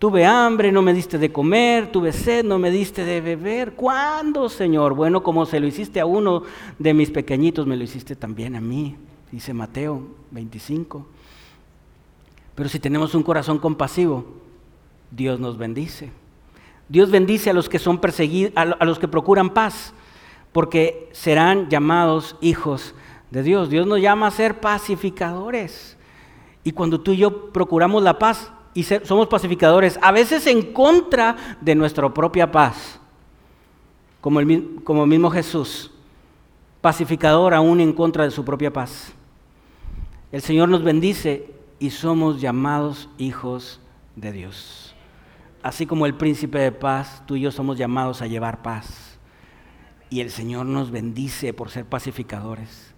tuve 0.00 0.24
hambre, 0.24 0.72
no 0.72 0.80
me 0.80 0.94
diste 0.94 1.18
de 1.18 1.30
comer, 1.30 1.92
tuve 1.92 2.12
sed, 2.12 2.42
no 2.42 2.58
me 2.58 2.70
diste 2.70 3.04
de 3.04 3.20
beber. 3.20 3.74
¿Cuándo, 3.74 4.48
Señor? 4.48 4.94
Bueno, 4.94 5.22
como 5.22 5.44
se 5.44 5.60
lo 5.60 5.66
hiciste 5.66 6.00
a 6.00 6.06
uno 6.06 6.42
de 6.78 6.94
mis 6.94 7.10
pequeñitos, 7.10 7.66
me 7.66 7.76
lo 7.76 7.84
hiciste 7.84 8.16
también 8.16 8.56
a 8.56 8.62
mí, 8.62 8.96
dice 9.30 9.52
Mateo 9.52 10.02
25. 10.30 11.06
Pero 12.54 12.68
si 12.70 12.80
tenemos 12.80 13.14
un 13.14 13.22
corazón 13.22 13.58
compasivo, 13.58 14.24
Dios 15.10 15.38
nos 15.38 15.58
bendice. 15.58 16.10
Dios 16.88 17.10
bendice 17.10 17.50
a 17.50 17.52
los 17.52 17.68
que 17.68 17.78
son 17.78 17.98
perseguidos, 17.98 18.54
a 18.56 18.84
los 18.86 18.98
que 18.98 19.06
procuran 19.06 19.50
paz, 19.50 19.92
porque 20.50 21.10
serán 21.12 21.68
llamados 21.68 22.36
hijos 22.40 22.94
de 23.30 23.42
Dios. 23.42 23.68
Dios 23.68 23.86
nos 23.86 24.00
llama 24.00 24.28
a 24.28 24.30
ser 24.30 24.60
pacificadores. 24.60 25.98
Y 26.64 26.72
cuando 26.72 27.02
tú 27.02 27.12
y 27.12 27.18
yo 27.18 27.52
procuramos 27.52 28.02
la 28.02 28.18
paz, 28.18 28.50
y 28.72 28.84
somos 28.84 29.26
pacificadores, 29.26 29.98
a 30.00 30.12
veces 30.12 30.46
en 30.46 30.72
contra 30.72 31.58
de 31.60 31.74
nuestra 31.74 32.12
propia 32.12 32.50
paz, 32.50 33.00
como 34.20 34.40
el, 34.40 34.80
como 34.84 35.06
mismo 35.06 35.30
Jesús, 35.30 35.90
pacificador 36.80 37.52
aún 37.54 37.80
en 37.80 37.92
contra 37.92 38.24
de 38.24 38.30
su 38.30 38.44
propia 38.44 38.72
paz. 38.72 39.12
El 40.30 40.42
Señor 40.42 40.68
nos 40.68 40.84
bendice 40.84 41.52
y 41.78 41.90
somos 41.90 42.40
llamados 42.40 43.08
hijos 43.18 43.80
de 44.14 44.32
Dios. 44.32 44.94
Así 45.62 45.84
como 45.84 46.06
el 46.06 46.14
príncipe 46.14 46.58
de 46.58 46.72
paz, 46.72 47.22
tú 47.26 47.36
y 47.36 47.40
yo 47.40 47.50
somos 47.50 47.76
llamados 47.76 48.22
a 48.22 48.26
llevar 48.26 48.62
paz. 48.62 49.18
Y 50.08 50.20
el 50.20 50.30
Señor 50.30 50.66
nos 50.66 50.90
bendice 50.90 51.52
por 51.52 51.70
ser 51.70 51.84
pacificadores. 51.84 52.94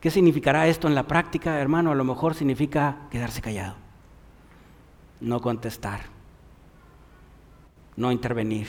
¿Qué 0.00 0.10
significará 0.10 0.68
esto 0.68 0.88
en 0.88 0.94
la 0.94 1.06
práctica, 1.06 1.58
hermano? 1.58 1.92
A 1.92 1.94
lo 1.94 2.04
mejor 2.04 2.34
significa 2.34 3.08
quedarse 3.10 3.40
callado 3.40 3.81
no 5.22 5.40
contestar, 5.40 6.00
no 7.96 8.10
intervenir, 8.10 8.66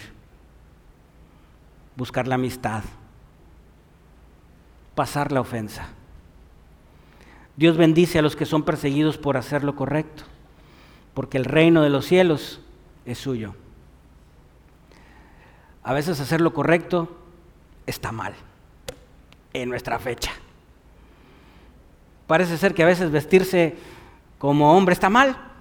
buscar 1.96 2.28
la 2.28 2.36
amistad, 2.36 2.84
pasar 4.94 5.32
la 5.32 5.42
ofensa. 5.42 5.88
Dios 7.56 7.76
bendice 7.76 8.20
a 8.20 8.22
los 8.22 8.36
que 8.36 8.46
son 8.46 8.64
perseguidos 8.64 9.18
por 9.18 9.36
hacer 9.36 9.64
lo 9.64 9.76
correcto, 9.76 10.24
porque 11.16 11.38
el 11.38 11.46
reino 11.46 11.82
de 11.82 11.90
los 11.90 12.06
cielos 12.06 12.62
es 13.06 13.18
suyo. 13.18 13.56
A 15.84 15.94
veces 15.94 16.20
hacer 16.20 16.40
lo 16.40 16.54
correcto 16.54 17.18
está 17.88 18.12
mal 18.12 18.34
en 19.54 19.70
nuestra 19.70 19.98
fecha. 19.98 20.32
Parece 22.28 22.58
ser 22.58 22.74
que 22.74 22.84
a 22.84 22.88
veces 22.88 23.12
vestirse 23.12 23.76
como 24.38 24.78
hombre 24.78 24.94
está 24.94 25.10
mal. 25.10 25.53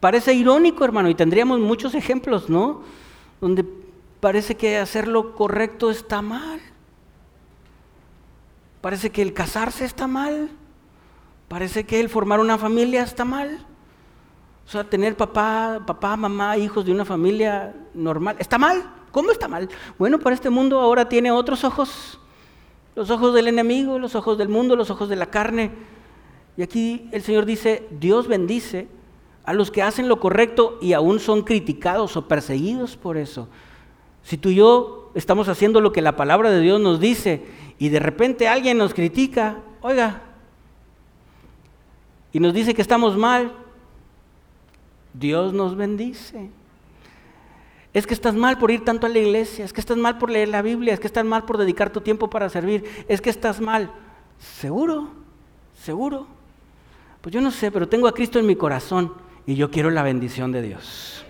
Parece 0.00 0.34
irónico, 0.34 0.84
hermano, 0.84 1.08
y 1.08 1.14
tendríamos 1.14 1.60
muchos 1.60 1.94
ejemplos, 1.94 2.48
¿no? 2.48 2.82
Donde 3.40 3.64
parece 4.20 4.56
que 4.56 4.78
hacer 4.78 5.08
lo 5.08 5.34
correcto 5.34 5.90
está 5.90 6.22
mal. 6.22 6.60
Parece 8.80 9.10
que 9.10 9.22
el 9.22 9.34
casarse 9.34 9.84
está 9.84 10.06
mal. 10.06 10.50
Parece 11.48 11.84
que 11.84 12.00
el 12.00 12.08
formar 12.08 12.40
una 12.40 12.58
familia 12.58 13.02
está 13.02 13.24
mal. 13.24 13.64
O 14.66 14.70
sea, 14.70 14.84
tener 14.84 15.16
papá, 15.16 15.82
papá, 15.86 16.16
mamá, 16.16 16.58
hijos 16.58 16.84
de 16.84 16.92
una 16.92 17.06
familia 17.06 17.74
normal, 17.94 18.36
¿está 18.38 18.58
mal? 18.58 18.84
¿Cómo 19.12 19.30
está 19.32 19.48
mal? 19.48 19.66
Bueno, 19.98 20.18
para 20.18 20.34
este 20.34 20.50
mundo 20.50 20.78
ahora 20.78 21.08
tiene 21.08 21.30
otros 21.30 21.64
ojos. 21.64 22.20
Los 22.94 23.10
ojos 23.10 23.32
del 23.32 23.48
enemigo, 23.48 23.98
los 23.98 24.14
ojos 24.14 24.36
del 24.36 24.50
mundo, 24.50 24.76
los 24.76 24.90
ojos 24.90 25.08
de 25.08 25.16
la 25.16 25.26
carne. 25.26 25.70
Y 26.58 26.62
aquí 26.62 27.08
el 27.12 27.22
Señor 27.22 27.46
dice, 27.46 27.86
Dios 28.00 28.26
bendice 28.26 28.88
a 29.44 29.52
los 29.52 29.70
que 29.70 29.80
hacen 29.80 30.08
lo 30.08 30.18
correcto 30.18 30.76
y 30.82 30.92
aún 30.92 31.20
son 31.20 31.42
criticados 31.42 32.16
o 32.16 32.26
perseguidos 32.26 32.96
por 32.96 33.16
eso. 33.16 33.48
Si 34.24 34.36
tú 34.36 34.48
y 34.48 34.56
yo 34.56 35.12
estamos 35.14 35.48
haciendo 35.48 35.80
lo 35.80 35.92
que 35.92 36.02
la 36.02 36.16
palabra 36.16 36.50
de 36.50 36.60
Dios 36.60 36.80
nos 36.80 36.98
dice 36.98 37.46
y 37.78 37.90
de 37.90 38.00
repente 38.00 38.48
alguien 38.48 38.76
nos 38.76 38.92
critica, 38.92 39.58
oiga, 39.82 40.24
y 42.32 42.40
nos 42.40 42.52
dice 42.52 42.74
que 42.74 42.82
estamos 42.82 43.16
mal, 43.16 43.52
Dios 45.14 45.52
nos 45.52 45.76
bendice. 45.76 46.50
Es 47.94 48.04
que 48.04 48.14
estás 48.14 48.34
mal 48.34 48.58
por 48.58 48.72
ir 48.72 48.84
tanto 48.84 49.06
a 49.06 49.10
la 49.10 49.20
iglesia, 49.20 49.64
es 49.64 49.72
que 49.72 49.80
estás 49.80 49.96
mal 49.96 50.18
por 50.18 50.28
leer 50.28 50.48
la 50.48 50.62
Biblia, 50.62 50.92
es 50.92 50.98
que 50.98 51.06
estás 51.06 51.24
mal 51.24 51.44
por 51.44 51.56
dedicar 51.56 51.90
tu 51.90 52.00
tiempo 52.00 52.28
para 52.28 52.48
servir, 52.48 53.06
es 53.06 53.20
que 53.20 53.30
estás 53.30 53.60
mal. 53.60 53.92
¿Seguro? 54.38 55.10
¿Seguro? 55.74 56.37
Pues 57.20 57.34
yo 57.34 57.40
no 57.40 57.50
sé, 57.50 57.70
pero 57.70 57.88
tengo 57.88 58.08
a 58.08 58.14
Cristo 58.14 58.38
en 58.38 58.46
mi 58.46 58.56
corazón 58.56 59.12
y 59.46 59.54
yo 59.54 59.70
quiero 59.70 59.90
la 59.90 60.02
bendición 60.02 60.52
de 60.52 60.62
Dios. 60.62 61.24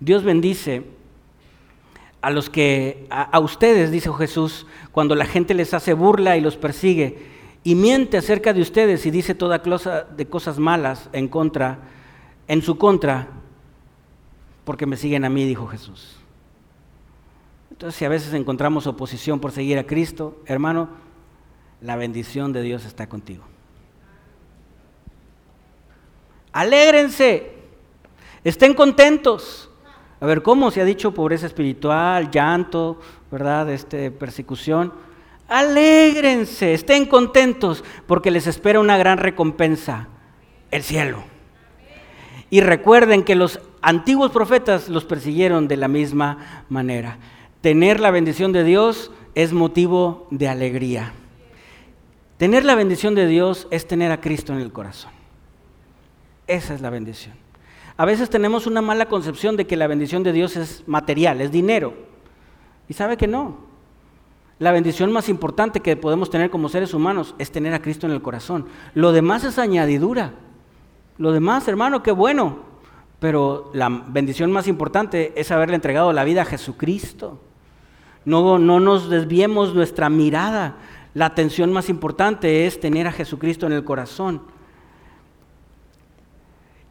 Dios 0.00 0.22
bendice 0.22 0.84
a 2.20 2.30
los 2.30 2.50
que, 2.50 3.06
a, 3.10 3.38
ustedes, 3.40 3.90
dice 3.90 4.12
Jesús, 4.12 4.66
cuando 4.92 5.14
la 5.14 5.26
gente 5.26 5.54
les 5.54 5.74
hace 5.74 5.92
burla 5.94 6.36
y 6.36 6.40
los 6.40 6.56
persigue 6.56 7.18
y 7.62 7.74
miente 7.74 8.16
acerca 8.16 8.52
de 8.52 8.60
ustedes 8.60 9.06
y 9.06 9.10
dice 9.10 9.34
toda 9.34 9.62
clase 9.62 9.90
de 10.16 10.26
cosas 10.26 10.58
malas 10.58 11.08
en 11.12 11.28
contra 11.28 11.78
en 12.48 12.62
su 12.62 12.78
contra 12.78 13.28
porque 14.64 14.86
me 14.86 14.96
siguen 14.96 15.24
a 15.24 15.28
mí, 15.28 15.44
dijo 15.44 15.66
Jesús. 15.66 16.16
Entonces, 17.70 17.96
si 17.98 18.04
a 18.04 18.08
veces 18.08 18.34
encontramos 18.34 18.86
oposición 18.86 19.38
por 19.38 19.52
seguir 19.52 19.78
a 19.78 19.86
Cristo, 19.86 20.40
hermano, 20.46 20.88
la 21.80 21.96
bendición 21.96 22.52
de 22.52 22.62
Dios 22.62 22.84
está 22.84 23.08
contigo. 23.08 23.44
Alégrense, 26.56 27.52
estén 28.42 28.72
contentos. 28.72 29.68
A 30.20 30.24
ver, 30.24 30.40
¿cómo 30.40 30.70
se 30.70 30.80
ha 30.80 30.86
dicho 30.86 31.12
pobreza 31.12 31.44
espiritual, 31.44 32.30
llanto, 32.30 32.98
verdad, 33.30 33.70
este, 33.70 34.10
persecución? 34.10 34.90
Alégrense, 35.48 36.72
estén 36.72 37.04
contentos, 37.04 37.84
porque 38.06 38.30
les 38.30 38.46
espera 38.46 38.80
una 38.80 38.96
gran 38.96 39.18
recompensa, 39.18 40.08
el 40.70 40.82
cielo. 40.82 41.24
Y 42.48 42.62
recuerden 42.62 43.22
que 43.22 43.34
los 43.34 43.60
antiguos 43.82 44.30
profetas 44.30 44.88
los 44.88 45.04
persiguieron 45.04 45.68
de 45.68 45.76
la 45.76 45.88
misma 45.88 46.64
manera. 46.70 47.18
Tener 47.60 48.00
la 48.00 48.10
bendición 48.10 48.52
de 48.52 48.64
Dios 48.64 49.10
es 49.34 49.52
motivo 49.52 50.26
de 50.30 50.48
alegría. 50.48 51.12
Tener 52.38 52.64
la 52.64 52.76
bendición 52.76 53.14
de 53.14 53.26
Dios 53.26 53.68
es 53.70 53.86
tener 53.86 54.10
a 54.10 54.22
Cristo 54.22 54.54
en 54.54 54.60
el 54.60 54.72
corazón. 54.72 55.15
Esa 56.46 56.74
es 56.74 56.80
la 56.80 56.90
bendición. 56.90 57.34
A 57.96 58.04
veces 58.04 58.28
tenemos 58.28 58.66
una 58.66 58.82
mala 58.82 59.06
concepción 59.06 59.56
de 59.56 59.66
que 59.66 59.76
la 59.76 59.86
bendición 59.86 60.22
de 60.22 60.32
Dios 60.32 60.56
es 60.56 60.84
material, 60.86 61.40
es 61.40 61.50
dinero. 61.50 61.94
Y 62.88 62.94
sabe 62.94 63.16
que 63.16 63.26
no. 63.26 63.56
La 64.58 64.72
bendición 64.72 65.12
más 65.12 65.28
importante 65.28 65.80
que 65.80 65.96
podemos 65.96 66.30
tener 66.30 66.50
como 66.50 66.68
seres 66.68 66.94
humanos 66.94 67.34
es 67.38 67.50
tener 67.50 67.74
a 67.74 67.82
Cristo 67.82 68.06
en 68.06 68.12
el 68.12 68.22
corazón. 68.22 68.66
Lo 68.94 69.12
demás 69.12 69.44
es 69.44 69.58
añadidura. 69.58 70.32
Lo 71.18 71.32
demás, 71.32 71.66
hermano, 71.68 72.02
qué 72.02 72.12
bueno. 72.12 72.60
Pero 73.18 73.70
la 73.74 73.88
bendición 73.88 74.52
más 74.52 74.68
importante 74.68 75.32
es 75.36 75.50
haberle 75.50 75.74
entregado 75.74 76.12
la 76.12 76.24
vida 76.24 76.42
a 76.42 76.46
Jesucristo. 76.46 77.40
No, 78.24 78.58
no 78.58 78.80
nos 78.80 79.08
desviemos 79.08 79.74
nuestra 79.74 80.10
mirada. 80.10 80.76
La 81.14 81.26
atención 81.26 81.72
más 81.72 81.88
importante 81.88 82.66
es 82.66 82.78
tener 82.78 83.06
a 83.06 83.12
Jesucristo 83.12 83.66
en 83.66 83.72
el 83.72 83.84
corazón. 83.84 84.42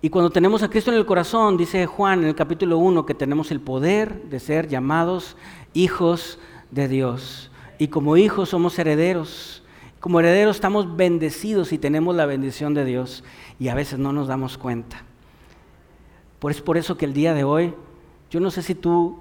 Y 0.02 0.10
cuando 0.10 0.30
tenemos 0.30 0.62
a 0.62 0.70
Cristo 0.70 0.92
en 0.92 0.98
el 0.98 1.06
corazón, 1.06 1.58
dice 1.58 1.86
Juan 1.86 2.20
en 2.20 2.28
el 2.28 2.36
capítulo 2.36 2.78
1, 2.78 3.06
que 3.06 3.14
tenemos 3.16 3.52
el 3.52 3.60
poder 3.60 4.24
de 4.24 4.40
ser 4.40 4.68
llamados 4.68 5.36
hijos 5.74 6.38
de 6.72 6.88
Dios. 6.88 7.50
Y 7.80 7.88
como 7.88 8.18
hijos 8.18 8.50
somos 8.50 8.78
herederos. 8.78 9.64
Como 10.00 10.20
herederos 10.20 10.58
estamos 10.58 10.96
bendecidos 10.96 11.74
y 11.74 11.80
tenemos 11.80 12.16
la 12.16 12.28
bendición 12.28 12.76
de 12.76 12.86
Dios 12.86 13.24
y 13.58 13.70
a 13.70 13.76
veces 13.76 13.98
no 13.98 14.14
nos 14.14 14.28
damos 14.28 14.58
cuenta. 14.58 15.04
Pues 16.38 16.58
es 16.58 16.62
por 16.62 16.78
eso 16.78 16.96
que 16.96 17.06
el 17.06 17.14
día 17.14 17.34
de 17.34 17.44
hoy, 17.44 17.74
yo 18.30 18.40
no 18.40 18.52
sé 18.52 18.62
si 18.62 18.76
tú 18.76 19.18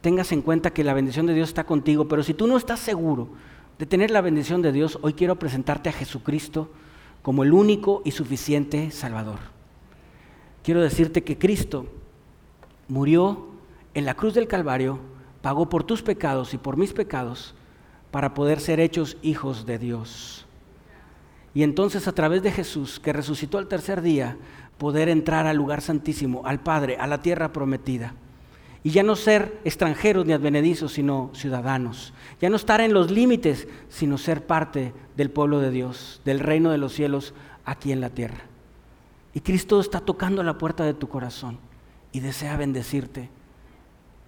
tengas 0.00 0.32
en 0.32 0.42
cuenta 0.42 0.72
que 0.72 0.82
la 0.82 0.94
bendición 0.94 1.26
de 1.26 1.34
Dios 1.34 1.50
está 1.50 1.64
contigo, 1.64 2.08
pero 2.08 2.24
si 2.24 2.34
tú 2.34 2.48
no 2.48 2.56
estás 2.56 2.80
seguro 2.80 3.28
de 3.78 3.86
tener 3.86 4.10
la 4.10 4.20
bendición 4.20 4.62
de 4.62 4.72
Dios, 4.72 4.98
hoy 5.02 5.12
quiero 5.12 5.38
presentarte 5.38 5.90
a 5.90 5.92
Jesucristo 5.92 6.70
como 7.22 7.44
el 7.44 7.52
único 7.52 8.02
y 8.04 8.10
suficiente 8.10 8.90
Salvador. 8.90 9.59
Quiero 10.62 10.80
decirte 10.80 11.22
que 11.22 11.38
Cristo 11.38 11.86
murió 12.88 13.46
en 13.94 14.04
la 14.04 14.14
cruz 14.14 14.34
del 14.34 14.48
Calvario, 14.48 14.98
pagó 15.42 15.68
por 15.68 15.84
tus 15.84 16.02
pecados 16.02 16.52
y 16.54 16.58
por 16.58 16.76
mis 16.76 16.92
pecados 16.92 17.54
para 18.10 18.34
poder 18.34 18.60
ser 18.60 18.80
hechos 18.80 19.16
hijos 19.22 19.66
de 19.66 19.78
Dios. 19.78 20.46
Y 21.54 21.62
entonces 21.62 22.06
a 22.06 22.12
través 22.12 22.42
de 22.42 22.52
Jesús, 22.52 23.00
que 23.00 23.12
resucitó 23.12 23.58
al 23.58 23.68
tercer 23.68 24.02
día, 24.02 24.36
poder 24.78 25.08
entrar 25.08 25.46
al 25.46 25.56
lugar 25.56 25.80
santísimo, 25.80 26.42
al 26.44 26.60
Padre, 26.60 26.96
a 26.98 27.06
la 27.06 27.22
tierra 27.22 27.52
prometida. 27.52 28.14
Y 28.82 28.90
ya 28.90 29.02
no 29.02 29.14
ser 29.14 29.60
extranjeros 29.64 30.24
ni 30.24 30.32
advenedizos, 30.32 30.92
sino 30.92 31.30
ciudadanos. 31.34 32.14
Ya 32.40 32.48
no 32.48 32.56
estar 32.56 32.80
en 32.80 32.94
los 32.94 33.10
límites, 33.10 33.68
sino 33.88 34.16
ser 34.16 34.46
parte 34.46 34.94
del 35.16 35.30
pueblo 35.30 35.60
de 35.60 35.70
Dios, 35.70 36.22
del 36.24 36.40
reino 36.40 36.70
de 36.70 36.78
los 36.78 36.94
cielos 36.94 37.34
aquí 37.64 37.92
en 37.92 38.00
la 38.00 38.10
tierra. 38.10 38.49
Y 39.34 39.40
Cristo 39.40 39.80
está 39.80 40.00
tocando 40.00 40.42
la 40.42 40.58
puerta 40.58 40.84
de 40.84 40.94
tu 40.94 41.08
corazón 41.08 41.58
y 42.12 42.20
desea 42.20 42.56
bendecirte 42.56 43.28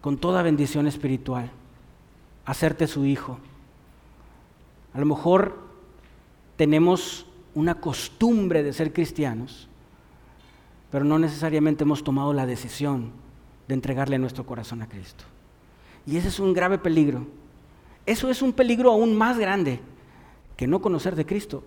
con 0.01 0.19
toda 0.19 0.43
bendición 0.43 0.87
espiritual, 0.87 1.51
hacerte 2.45 2.87
su 2.87 3.05
hijo. 3.05 3.39
A 4.95 5.01
lo 5.01 5.07
mejor 5.07 5.59
tenemos 6.57 7.27
una 7.55 7.77
costumbre 7.77 8.63
de 8.63 8.73
ser 8.73 8.93
cristianos, 8.93 9.69
pero 10.91 11.05
no 11.05 11.19
necesariamente 11.19 11.85
hemos 11.85 12.05
tomado 12.05 12.33
la 12.33 12.47
decisión 12.47 13.11
de 13.69 13.75
entregarle 13.75 14.19
nuestro 14.19 14.45
corazón 14.45 14.83
a 14.83 14.89
Cristo. 14.89 15.25
Y 16.07 16.17
ese 16.17 16.29
es 16.29 16.39
un 16.39 16.53
grave 16.53 16.79
peligro. 16.79 17.27
Eso 18.05 18.29
es 18.29 18.43
un 18.43 18.53
peligro 18.53 18.91
aún 18.91 19.15
más 19.15 19.39
grande 19.39 19.81
que 20.57 20.67
no 20.67 20.83
conocer 20.83 21.15
de 21.15 21.27
Cristo 21.27 21.65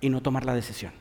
y 0.00 0.08
no 0.08 0.22
tomar 0.22 0.44
la 0.44 0.54
decisión. 0.54 0.92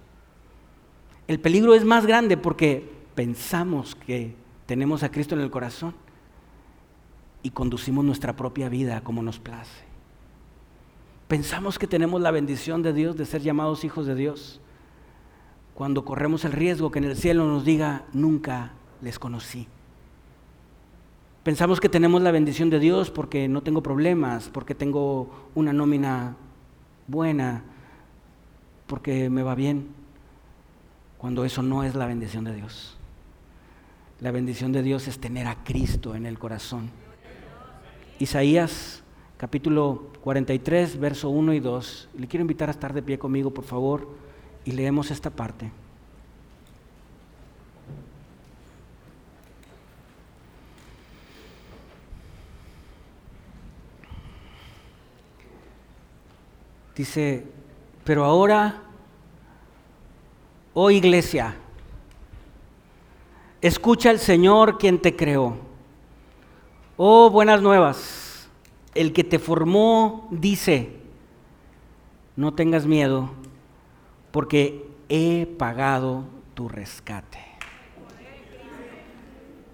El 1.27 1.39
peligro 1.39 1.73
es 1.73 1.85
más 1.85 2.05
grande 2.05 2.37
porque 2.37 2.89
pensamos 3.15 3.95
que 3.95 4.35
tenemos 4.65 5.03
a 5.03 5.11
Cristo 5.11 5.35
en 5.35 5.41
el 5.41 5.51
corazón 5.51 5.93
y 7.43 7.51
conducimos 7.51 8.03
nuestra 8.03 8.35
propia 8.35 8.69
vida 8.69 9.01
como 9.01 9.23
nos 9.23 9.39
place. 9.39 9.83
Pensamos 11.27 11.79
que 11.79 11.87
tenemos 11.87 12.21
la 12.21 12.31
bendición 12.31 12.83
de 12.83 12.93
Dios 12.93 13.17
de 13.17 13.25
ser 13.25 13.41
llamados 13.41 13.83
hijos 13.83 14.05
de 14.05 14.15
Dios 14.15 14.59
cuando 15.73 16.05
corremos 16.05 16.45
el 16.45 16.51
riesgo 16.51 16.91
que 16.91 16.99
en 16.99 17.05
el 17.05 17.15
cielo 17.15 17.45
nos 17.47 17.65
diga, 17.65 18.03
nunca 18.13 18.73
les 19.01 19.17
conocí. 19.17 19.67
Pensamos 21.43 21.79
que 21.79 21.89
tenemos 21.89 22.21
la 22.21 22.31
bendición 22.31 22.69
de 22.69 22.79
Dios 22.79 23.09
porque 23.09 23.47
no 23.47 23.63
tengo 23.63 23.81
problemas, 23.81 24.49
porque 24.49 24.75
tengo 24.75 25.29
una 25.55 25.73
nómina 25.73 26.37
buena, 27.07 27.63
porque 28.87 29.29
me 29.29 29.43
va 29.43 29.55
bien. 29.55 30.02
Cuando 31.23 31.45
eso 31.45 31.61
no 31.61 31.85
es 31.85 31.95
la 31.95 32.05
bendición 32.05 32.43
de 32.43 32.53
Dios. 32.53 32.97
La 34.19 34.31
bendición 34.31 34.73
de 34.73 34.83
Dios 34.83 35.07
es 35.07 35.19
tener 35.19 35.47
a 35.47 35.63
Cristo 35.63 36.15
en 36.15 36.25
el 36.25 36.37
corazón. 36.37 36.89
Isaías 38.19 39.01
capítulo 39.37 40.09
43, 40.21 40.99
verso 40.99 41.29
1 41.29 41.53
y 41.53 41.61
2. 41.61 42.09
Le 42.17 42.27
quiero 42.27 42.41
invitar 42.41 42.67
a 42.67 42.73
estar 42.73 42.91
de 42.91 43.01
pie 43.01 43.17
conmigo, 43.17 43.51
por 43.51 43.63
favor, 43.63 44.05
y 44.65 44.73
leemos 44.73 45.11
esta 45.11 45.29
parte. 45.29 45.71
Dice, 56.97 57.47
pero 58.03 58.25
ahora, 58.25 58.82
oh 60.73 60.89
iglesia, 60.91 61.55
escucha 63.61 64.09
al 64.09 64.19
Señor 64.19 64.77
quien 64.77 64.99
te 64.99 65.15
creó. 65.15 65.57
Oh, 66.97 67.29
buenas 67.29 67.61
nuevas. 67.61 68.49
El 68.93 69.13
que 69.13 69.23
te 69.23 69.39
formó 69.39 70.27
dice, 70.31 70.99
no 72.35 72.53
tengas 72.53 72.85
miedo, 72.85 73.31
porque 74.31 74.87
he 75.09 75.45
pagado 75.57 76.25
tu 76.53 76.69
rescate. 76.69 77.39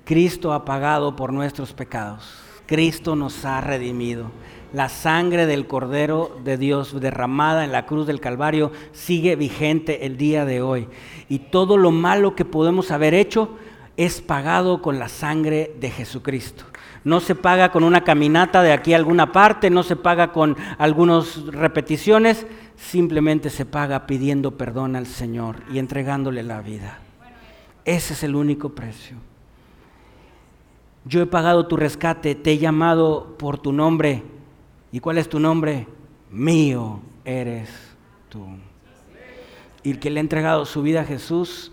Cristo 0.06 0.54
ha 0.54 0.66
pagado 0.66 1.16
por 1.16 1.32
nuestros 1.34 1.74
pecados. 1.74 2.34
Cristo 2.66 3.16
nos 3.16 3.46
ha 3.46 3.62
redimido 3.62 4.32
la 4.74 4.90
sangre 4.90 5.46
del 5.46 5.68
Cordero 5.68 6.38
de 6.44 6.58
Dios 6.58 7.00
derramada 7.00 7.64
en 7.64 7.72
la 7.72 7.86
cruz 7.86 8.06
del 8.06 8.20
Calvario 8.20 8.72
sigue 8.92 9.36
vigente 9.36 10.06
el 10.06 10.18
día 10.18 10.46
de 10.46 10.62
hoy. 10.62 10.88
Y 11.28 11.40
todo 11.40 11.78
lo 11.78 11.92
malo 11.92 12.36
que 12.36 12.46
podemos 12.46 12.92
haber 12.92 13.14
hecho 13.14 13.50
es 13.98 14.22
pagado 14.22 14.82
con 14.82 15.00
la 15.00 15.10
sangre 15.10 15.76
de 15.80 15.90
Jesucristo. 15.90 16.66
No 17.04 17.20
se 17.20 17.36
paga 17.36 17.72
con 17.72 17.84
una 17.84 18.04
caminata 18.04 18.62
de 18.62 18.72
aquí 18.72 18.94
a 18.94 18.98
alguna 18.98 19.32
parte, 19.32 19.70
no 19.70 19.84
se 19.84 19.96
paga 19.96 20.32
con 20.32 20.56
algunas 20.78 21.46
repeticiones, 21.48 22.46
simplemente 22.76 23.50
se 23.50 23.66
paga 23.66 24.06
pidiendo 24.06 24.58
perdón 24.58 24.96
al 24.96 25.08
Señor 25.08 25.58
y 25.72 25.80
entregándole 25.80 26.44
la 26.44 26.62
vida. 26.62 27.00
Ese 27.86 28.14
es 28.14 28.24
el 28.24 28.36
único 28.36 28.70
precio. 28.70 29.18
Yo 31.06 31.22
he 31.22 31.26
pagado 31.26 31.68
tu 31.68 31.78
rescate, 31.78 32.36
te 32.36 32.52
he 32.52 32.58
llamado 32.58 33.36
por 33.38 33.58
tu 33.58 33.72
nombre 33.72 34.24
¿Y 34.92 35.00
cuál 35.00 35.18
es 35.18 35.30
tu 35.30 35.40
nombre? 35.40 35.88
Mío 36.32 37.02
eres 37.26 37.70
tú. 38.30 38.46
Y 39.84 39.92
el 39.92 40.00
que 40.00 40.10
le 40.10 40.20
ha 40.20 40.22
entregado 40.22 40.66
su 40.66 40.82
vida 40.82 41.02
a 41.02 41.06
Jesús 41.06 41.72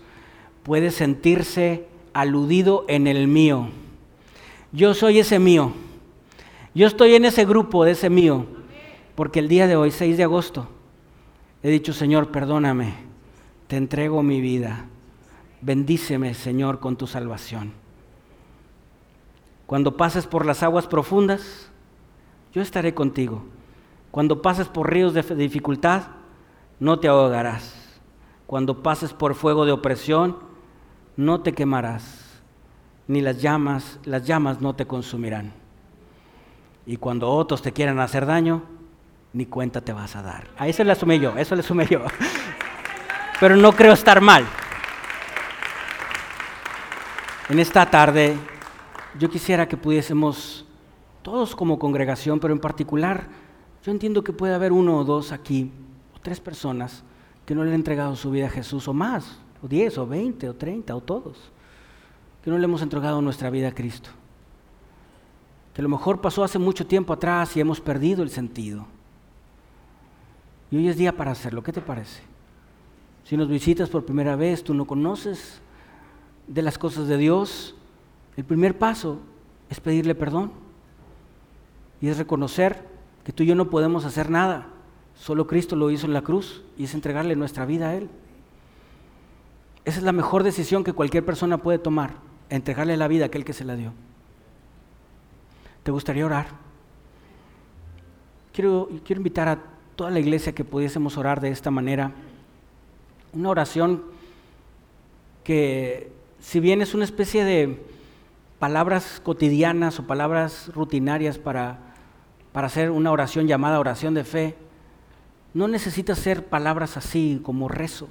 puede 0.63 0.91
sentirse 0.91 1.87
aludido 2.13 2.85
en 2.87 3.07
el 3.07 3.27
mío. 3.27 3.69
Yo 4.71 4.93
soy 4.93 5.19
ese 5.19 5.39
mío. 5.39 5.73
Yo 6.73 6.87
estoy 6.87 7.15
en 7.15 7.25
ese 7.25 7.45
grupo 7.45 7.85
de 7.85 7.91
ese 7.91 8.09
mío. 8.09 8.45
Porque 9.15 9.39
el 9.39 9.47
día 9.47 9.65
de 9.65 9.75
hoy, 9.75 9.89
6 9.89 10.15
de 10.15 10.23
agosto, 10.23 10.67
he 11.63 11.69
dicho, 11.69 11.91
Señor, 11.91 12.31
perdóname, 12.31 12.93
te 13.67 13.77
entrego 13.77 14.21
mi 14.21 14.41
vida. 14.41 14.85
Bendíceme, 15.61 16.35
Señor, 16.35 16.79
con 16.79 16.97
tu 16.97 17.07
salvación. 17.07 17.73
Cuando 19.65 19.97
pases 19.97 20.27
por 20.27 20.45
las 20.45 20.61
aguas 20.61 20.85
profundas, 20.85 21.71
yo 22.57 22.63
estaré 22.63 22.95
contigo. 22.95 23.45
Cuando 24.09 24.41
pases 24.41 24.67
por 24.67 24.91
ríos 24.91 25.13
de 25.13 25.21
dificultad, 25.35 26.07
no 26.79 26.99
te 26.99 27.07
ahogarás. 27.07 28.01
Cuando 28.47 28.81
pases 28.81 29.13
por 29.13 29.35
fuego 29.35 29.63
de 29.63 29.71
opresión, 29.71 30.37
no 31.15 31.41
te 31.41 31.53
quemarás, 31.53 32.41
ni 33.07 33.21
las 33.21 33.39
llamas, 33.39 33.99
las 34.05 34.25
llamas 34.25 34.59
no 34.59 34.75
te 34.75 34.87
consumirán. 34.87 35.53
Y 36.87 36.97
cuando 36.97 37.29
otros 37.29 37.61
te 37.61 37.73
quieran 37.73 37.99
hacer 37.99 38.25
daño, 38.25 38.63
ni 39.33 39.45
cuenta 39.45 39.81
te 39.81 39.93
vas 39.93 40.15
a 40.15 40.23
dar. 40.23 40.47
A 40.57 40.67
eso 40.67 40.83
le 40.83 40.93
asumí 40.93 41.19
yo, 41.19 41.37
eso 41.37 41.53
le 41.53 41.61
asumí 41.61 41.85
yo. 41.85 42.01
Pero 43.39 43.55
no 43.55 43.71
creo 43.73 43.93
estar 43.93 44.19
mal. 44.19 44.45
En 47.49 47.59
esta 47.59 47.85
tarde, 47.87 48.35
yo 49.19 49.29
quisiera 49.29 49.67
que 49.67 49.77
pudiésemos 49.77 50.66
todos 51.27 51.57
como 51.57 51.77
congregación, 51.77 52.39
pero 52.39 52.53
en 52.53 52.59
particular 52.61 53.27
yo 53.83 53.91
entiendo 53.91 54.23
que 54.23 54.31
puede 54.31 54.53
haber 54.53 54.71
uno 54.71 54.97
o 54.97 55.03
dos 55.03 55.33
aquí, 55.33 55.69
o 56.15 56.21
tres 56.21 56.39
personas, 56.39 57.03
que 57.45 57.53
no 57.53 57.65
le 57.65 57.71
han 57.71 57.75
entregado 57.75 58.15
su 58.15 58.31
vida 58.31 58.45
a 58.45 58.49
Jesús, 58.49 58.87
o 58.87 58.93
más, 58.93 59.37
o 59.61 59.67
diez, 59.67 59.97
o 59.97 60.07
veinte, 60.07 60.47
o 60.47 60.55
treinta, 60.55 60.95
o 60.95 61.01
todos, 61.01 61.51
que 62.41 62.49
no 62.49 62.57
le 62.57 62.63
hemos 62.63 62.81
entregado 62.81 63.21
nuestra 63.21 63.49
vida 63.49 63.67
a 63.67 63.75
Cristo. 63.75 64.09
Que 65.73 65.81
a 65.81 65.83
lo 65.83 65.89
mejor 65.89 66.21
pasó 66.21 66.45
hace 66.45 66.59
mucho 66.59 66.87
tiempo 66.87 67.11
atrás 67.11 67.57
y 67.57 67.59
hemos 67.59 67.81
perdido 67.81 68.23
el 68.23 68.29
sentido. 68.29 68.85
Y 70.71 70.77
hoy 70.77 70.87
es 70.87 70.95
día 70.95 71.11
para 71.11 71.31
hacerlo, 71.31 71.61
¿qué 71.61 71.73
te 71.73 71.81
parece? 71.81 72.21
Si 73.25 73.35
nos 73.35 73.49
visitas 73.49 73.89
por 73.89 74.05
primera 74.05 74.37
vez, 74.37 74.63
tú 74.63 74.73
no 74.73 74.87
conoces 74.87 75.59
de 76.47 76.61
las 76.61 76.77
cosas 76.77 77.09
de 77.09 77.17
Dios, 77.17 77.75
el 78.37 78.45
primer 78.45 78.77
paso 78.77 79.19
es 79.69 79.81
pedirle 79.81 80.15
perdón. 80.15 80.66
Y 82.01 82.09
es 82.09 82.17
reconocer 82.17 82.85
que 83.23 83.31
tú 83.31 83.43
y 83.43 83.47
yo 83.47 83.55
no 83.55 83.69
podemos 83.69 84.05
hacer 84.05 84.29
nada. 84.29 84.67
Solo 85.15 85.47
Cristo 85.47 85.75
lo 85.75 85.89
hizo 85.89 86.05
en 86.05 86.13
la 86.13 86.21
cruz 86.21 86.63
y 86.77 86.85
es 86.85 86.93
entregarle 86.93 87.35
nuestra 87.35 87.65
vida 87.65 87.89
a 87.89 87.95
Él. 87.95 88.09
Esa 89.83 89.99
es 89.99 90.03
la 90.03 90.11
mejor 90.11 90.43
decisión 90.43 90.83
que 90.83 90.93
cualquier 90.93 91.25
persona 91.25 91.57
puede 91.57 91.79
tomar, 91.79 92.15
entregarle 92.49 92.97
la 92.97 93.07
vida 93.07 93.25
a 93.25 93.27
aquel 93.27 93.45
que 93.45 93.53
se 93.53 93.65
la 93.65 93.75
dio. 93.75 93.93
¿Te 95.83 95.91
gustaría 95.91 96.25
orar? 96.25 96.47
Quiero, 98.53 98.89
quiero 99.05 99.21
invitar 99.21 99.47
a 99.47 99.59
toda 99.95 100.11
la 100.11 100.19
iglesia 100.19 100.53
que 100.53 100.65
pudiésemos 100.65 101.17
orar 101.17 101.41
de 101.41 101.49
esta 101.49 101.71
manera. 101.71 102.11
Una 103.33 103.49
oración 103.49 104.03
que 105.43 106.11
si 106.39 106.59
bien 106.59 106.81
es 106.81 106.93
una 106.93 107.05
especie 107.05 107.45
de 107.45 107.81
palabras 108.59 109.21
cotidianas 109.23 109.99
o 109.99 110.07
palabras 110.07 110.69
rutinarias 110.73 111.37
para 111.37 111.86
para 112.57 112.65
hacer 112.65 112.89
una 112.89 113.11
oración 113.11 113.45
llamada 113.45 113.79
oración 113.79 114.15
de 114.15 114.23
fe, 114.23 114.55
no 115.53 115.67
necesita 115.67 116.15
ser 116.15 116.47
palabras 116.47 116.97
así 116.97 117.39
como 117.43 117.67
rezo, 117.67 118.07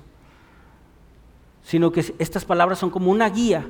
sino 1.64 1.90
que 1.90 2.14
estas 2.20 2.44
palabras 2.44 2.78
son 2.78 2.90
como 2.90 3.10
una 3.10 3.28
guía 3.28 3.66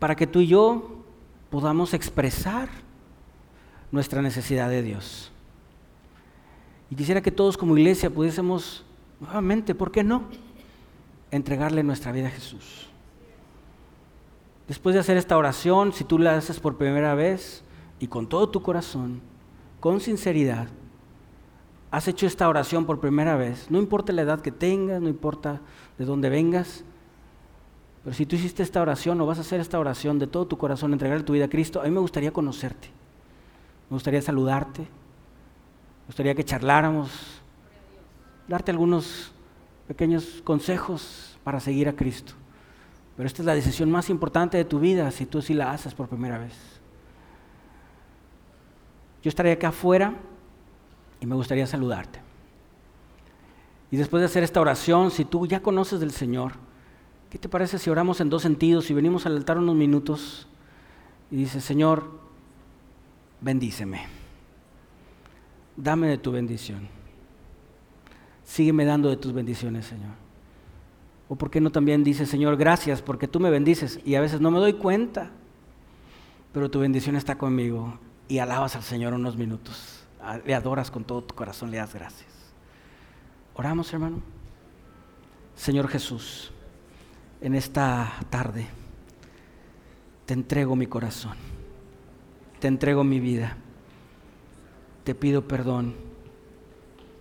para 0.00 0.16
que 0.16 0.26
tú 0.26 0.40
y 0.40 0.48
yo 0.48 1.04
podamos 1.48 1.94
expresar 1.94 2.70
nuestra 3.92 4.20
necesidad 4.20 4.68
de 4.68 4.82
Dios. 4.82 5.30
Y 6.90 6.96
quisiera 6.96 7.22
que 7.22 7.30
todos 7.30 7.56
como 7.56 7.78
iglesia 7.78 8.10
pudiésemos, 8.10 8.84
nuevamente, 9.20 9.76
¿por 9.76 9.92
qué 9.92 10.02
no? 10.02 10.24
Entregarle 11.30 11.84
nuestra 11.84 12.10
vida 12.10 12.26
a 12.26 12.32
Jesús. 12.32 12.88
Después 14.66 14.94
de 14.94 14.98
hacer 14.98 15.16
esta 15.16 15.36
oración, 15.36 15.92
si 15.92 16.02
tú 16.02 16.18
la 16.18 16.36
haces 16.36 16.58
por 16.58 16.76
primera 16.78 17.14
vez 17.14 17.62
y 18.00 18.08
con 18.08 18.28
todo 18.28 18.48
tu 18.48 18.60
corazón, 18.60 19.30
con 19.82 19.98
sinceridad, 19.98 20.68
has 21.90 22.06
hecho 22.06 22.24
esta 22.24 22.48
oración 22.48 22.86
por 22.86 23.00
primera 23.00 23.34
vez, 23.34 23.68
no 23.68 23.78
importa 23.78 24.12
la 24.12 24.22
edad 24.22 24.40
que 24.40 24.52
tengas, 24.52 25.02
no 25.02 25.08
importa 25.08 25.60
de 25.98 26.04
dónde 26.04 26.30
vengas, 26.30 26.84
pero 28.04 28.14
si 28.14 28.24
tú 28.24 28.36
hiciste 28.36 28.62
esta 28.62 28.80
oración 28.80 29.20
o 29.20 29.26
vas 29.26 29.38
a 29.38 29.40
hacer 29.40 29.58
esta 29.58 29.80
oración 29.80 30.20
de 30.20 30.28
todo 30.28 30.46
tu 30.46 30.56
corazón, 30.56 30.92
entregar 30.92 31.24
tu 31.24 31.32
vida 31.32 31.46
a 31.46 31.48
Cristo, 31.48 31.80
a 31.80 31.84
mí 31.84 31.90
me 31.90 31.98
gustaría 31.98 32.32
conocerte, 32.32 32.90
me 33.90 33.96
gustaría 33.96 34.22
saludarte, 34.22 34.82
me 34.82 36.06
gustaría 36.06 36.36
que 36.36 36.44
charláramos, 36.44 37.42
darte 38.46 38.70
algunos 38.70 39.32
pequeños 39.88 40.42
consejos 40.44 41.36
para 41.42 41.58
seguir 41.58 41.88
a 41.88 41.96
Cristo. 41.96 42.34
Pero 43.16 43.26
esta 43.26 43.42
es 43.42 43.46
la 43.46 43.54
decisión 43.56 43.90
más 43.90 44.10
importante 44.10 44.58
de 44.58 44.64
tu 44.64 44.78
vida 44.78 45.10
si 45.10 45.26
tú 45.26 45.42
sí 45.42 45.54
la 45.54 45.72
haces 45.72 45.92
por 45.92 46.06
primera 46.06 46.38
vez. 46.38 46.81
Yo 49.22 49.28
estaré 49.28 49.52
acá 49.52 49.68
afuera 49.68 50.14
y 51.20 51.26
me 51.26 51.36
gustaría 51.36 51.66
saludarte. 51.66 52.20
Y 53.90 53.96
después 53.96 54.20
de 54.20 54.26
hacer 54.26 54.42
esta 54.42 54.60
oración, 54.60 55.10
si 55.10 55.24
tú 55.24 55.46
ya 55.46 55.62
conoces 55.62 56.00
del 56.00 56.10
Señor, 56.10 56.52
¿qué 57.30 57.38
te 57.38 57.48
parece 57.48 57.78
si 57.78 57.90
oramos 57.90 58.20
en 58.20 58.30
dos 58.30 58.42
sentidos 58.42 58.90
y 58.90 58.94
venimos 58.94 59.26
al 59.26 59.36
altar 59.36 59.58
unos 59.58 59.76
minutos 59.76 60.48
y 61.30 61.36
dices, 61.36 61.62
Señor, 61.62 62.10
bendíceme, 63.40 64.06
dame 65.76 66.08
de 66.08 66.18
tu 66.18 66.32
bendición, 66.32 66.88
sígueme 68.44 68.84
dando 68.84 69.08
de 69.08 69.16
tus 69.16 69.32
bendiciones, 69.32 69.86
Señor. 69.86 70.14
O 71.28 71.36
por 71.36 71.50
qué 71.50 71.60
no 71.60 71.70
también 71.70 72.02
dices, 72.02 72.28
Señor, 72.28 72.56
gracias 72.56 73.02
porque 73.02 73.28
tú 73.28 73.40
me 73.40 73.50
bendices 73.50 74.00
y 74.04 74.16
a 74.16 74.20
veces 74.20 74.40
no 74.40 74.50
me 74.50 74.58
doy 74.58 74.72
cuenta, 74.74 75.30
pero 76.52 76.70
tu 76.70 76.80
bendición 76.80 77.14
está 77.14 77.38
conmigo 77.38 77.98
y 78.32 78.38
alabas 78.38 78.76
al 78.76 78.82
Señor 78.82 79.12
unos 79.12 79.36
minutos. 79.36 80.06
Le 80.46 80.54
adoras 80.54 80.90
con 80.90 81.04
todo 81.04 81.22
tu 81.22 81.34
corazón, 81.34 81.70
le 81.70 81.76
das 81.76 81.92
gracias. 81.92 82.30
Oramos, 83.52 83.92
hermano. 83.92 84.22
Señor 85.54 85.86
Jesús, 85.86 86.50
en 87.42 87.54
esta 87.54 88.10
tarde. 88.30 88.68
Te 90.24 90.32
entrego 90.32 90.74
mi 90.76 90.86
corazón, 90.86 91.36
te 92.58 92.68
entrego 92.68 93.04
mi 93.04 93.20
vida, 93.20 93.58
te 95.04 95.14
pido 95.14 95.46
perdón 95.46 95.94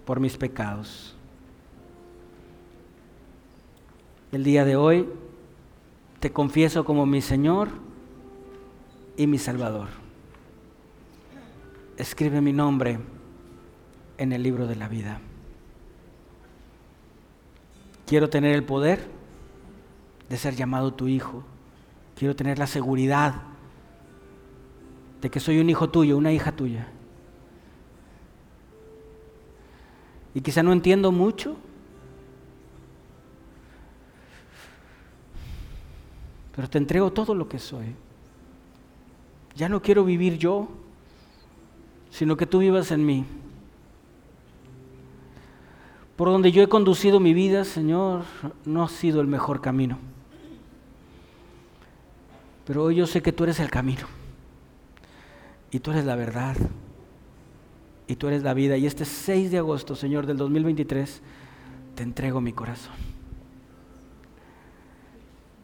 por 0.05 0.21
mis 0.21 0.37
pecados. 0.37 1.13
El 4.31 4.45
día 4.45 4.63
de 4.63 4.77
hoy 4.77 5.09
te 6.21 6.31
confieso 6.31 6.85
como 6.85 7.05
mi 7.05 7.21
Señor 7.21 7.67
y 9.17 9.27
mi 9.27 9.39
Salvador. 9.39 10.00
Escribe 12.01 12.41
mi 12.41 12.51
nombre 12.51 12.97
en 14.17 14.31
el 14.31 14.41
libro 14.41 14.65
de 14.65 14.75
la 14.75 14.87
vida. 14.87 15.21
Quiero 18.07 18.27
tener 18.27 18.55
el 18.55 18.63
poder 18.63 19.07
de 20.27 20.35
ser 20.35 20.55
llamado 20.55 20.95
tu 20.95 21.07
hijo. 21.07 21.43
Quiero 22.15 22.35
tener 22.35 22.57
la 22.57 22.65
seguridad 22.65 23.35
de 25.21 25.29
que 25.29 25.39
soy 25.39 25.59
un 25.59 25.69
hijo 25.69 25.91
tuyo, 25.91 26.17
una 26.17 26.31
hija 26.31 26.51
tuya. 26.51 26.87
Y 30.33 30.41
quizá 30.41 30.63
no 30.63 30.73
entiendo 30.73 31.11
mucho, 31.11 31.55
pero 36.55 36.67
te 36.67 36.79
entrego 36.79 37.13
todo 37.13 37.35
lo 37.35 37.47
que 37.47 37.59
soy. 37.59 37.93
Ya 39.55 39.69
no 39.69 39.83
quiero 39.83 40.03
vivir 40.03 40.39
yo, 40.39 40.80
sino 42.11 42.37
que 42.37 42.45
tú 42.45 42.59
vivas 42.59 42.91
en 42.91 43.05
mí. 43.05 43.25
Por 46.15 46.27
donde 46.27 46.51
yo 46.51 46.61
he 46.61 46.69
conducido 46.69 47.19
mi 47.19 47.33
vida, 47.33 47.65
Señor, 47.65 48.25
no 48.63 48.83
ha 48.83 48.89
sido 48.89 49.21
el 49.21 49.27
mejor 49.27 49.59
camino. 49.61 49.97
Pero 52.65 52.83
hoy 52.83 52.95
yo 52.95 53.07
sé 53.07 53.23
que 53.23 53.31
tú 53.31 53.45
eres 53.45 53.59
el 53.59 53.71
camino. 53.71 54.05
Y 55.71 55.79
tú 55.79 55.91
eres 55.91 56.05
la 56.05 56.15
verdad. 56.15 56.55
Y 58.07 58.15
tú 58.17 58.27
eres 58.27 58.43
la 58.43 58.53
vida. 58.53 58.77
Y 58.77 58.85
este 58.85 59.05
6 59.05 59.49
de 59.49 59.57
agosto, 59.57 59.95
Señor, 59.95 60.27
del 60.27 60.37
2023, 60.37 61.21
te 61.95 62.03
entrego 62.03 62.39
mi 62.39 62.53
corazón. 62.53 62.93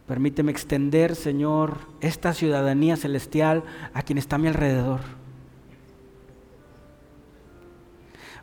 Permíteme 0.08 0.52
extender, 0.52 1.16
Señor, 1.16 1.78
esta 2.00 2.34
ciudadanía 2.34 2.96
celestial 2.96 3.64
a 3.94 4.02
quien 4.02 4.18
está 4.18 4.38
a 4.38 4.40
mi 4.40 4.48
alrededor. 4.48 5.02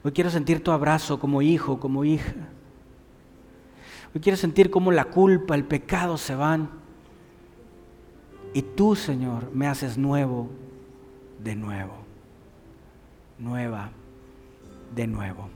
Hoy 0.05 0.13
quiero 0.13 0.29
sentir 0.29 0.63
tu 0.63 0.71
abrazo 0.71 1.19
como 1.19 1.41
hijo, 1.41 1.81
como 1.81 2.05
hija. 2.05 2.35
Hoy 4.15 4.21
quiero 4.21 4.37
sentir 4.37 4.71
cómo 4.71 4.93
la 4.93 5.07
culpa, 5.07 5.55
el 5.55 5.65
pecado 5.65 6.19
se 6.19 6.35
van. 6.35 6.69
Y 8.53 8.61
tú, 8.61 8.95
Señor, 8.97 9.51
me 9.55 9.67
haces 9.67 9.97
nuevo 9.97 10.51
de 11.43 11.57
nuevo. 11.57 11.95
Nueva 13.39 13.91
de 14.95 15.07
nuevo. 15.07 15.49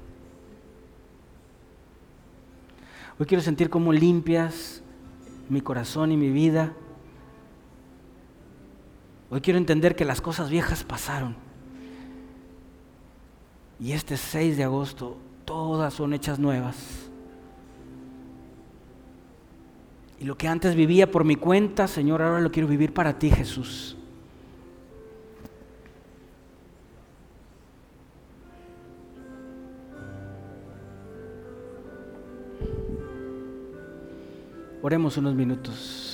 Hoy 3.19 3.27
quiero 3.27 3.43
sentir 3.43 3.69
cómo 3.69 3.93
limpias 3.93 4.83
mi 5.51 5.61
corazón 5.61 6.11
y 6.11 6.17
mi 6.17 6.31
vida. 6.31 6.73
Hoy 9.29 9.43
quiero 9.43 9.59
entender 9.59 9.95
que 9.95 10.07
las 10.07 10.23
cosas 10.23 10.49
viejas 10.49 10.85
pasaron. 10.85 11.48
Y 13.81 13.93
este 13.93 14.16
6 14.16 14.57
de 14.57 14.64
agosto 14.64 15.16
todas 15.45 15.95
son 15.95 16.12
hechas 16.12 16.39
nuevas. 16.39 17.09
Y 20.20 20.24
lo 20.24 20.37
que 20.37 20.49
antes 20.49 20.74
vivía 20.74 21.11
por 21.11 21.24
mi 21.24 21.37
cuenta, 21.37 21.87
Señor, 21.87 22.22
ahora 22.22 22.41
lo 22.41 22.51
quiero 22.51 22.66
vivir 22.66 22.93
para 22.93 23.18
ti, 23.18 23.31
Jesús. 23.31 23.97
Oremos 34.83 35.16
unos 35.16 35.35
minutos. 35.35 36.08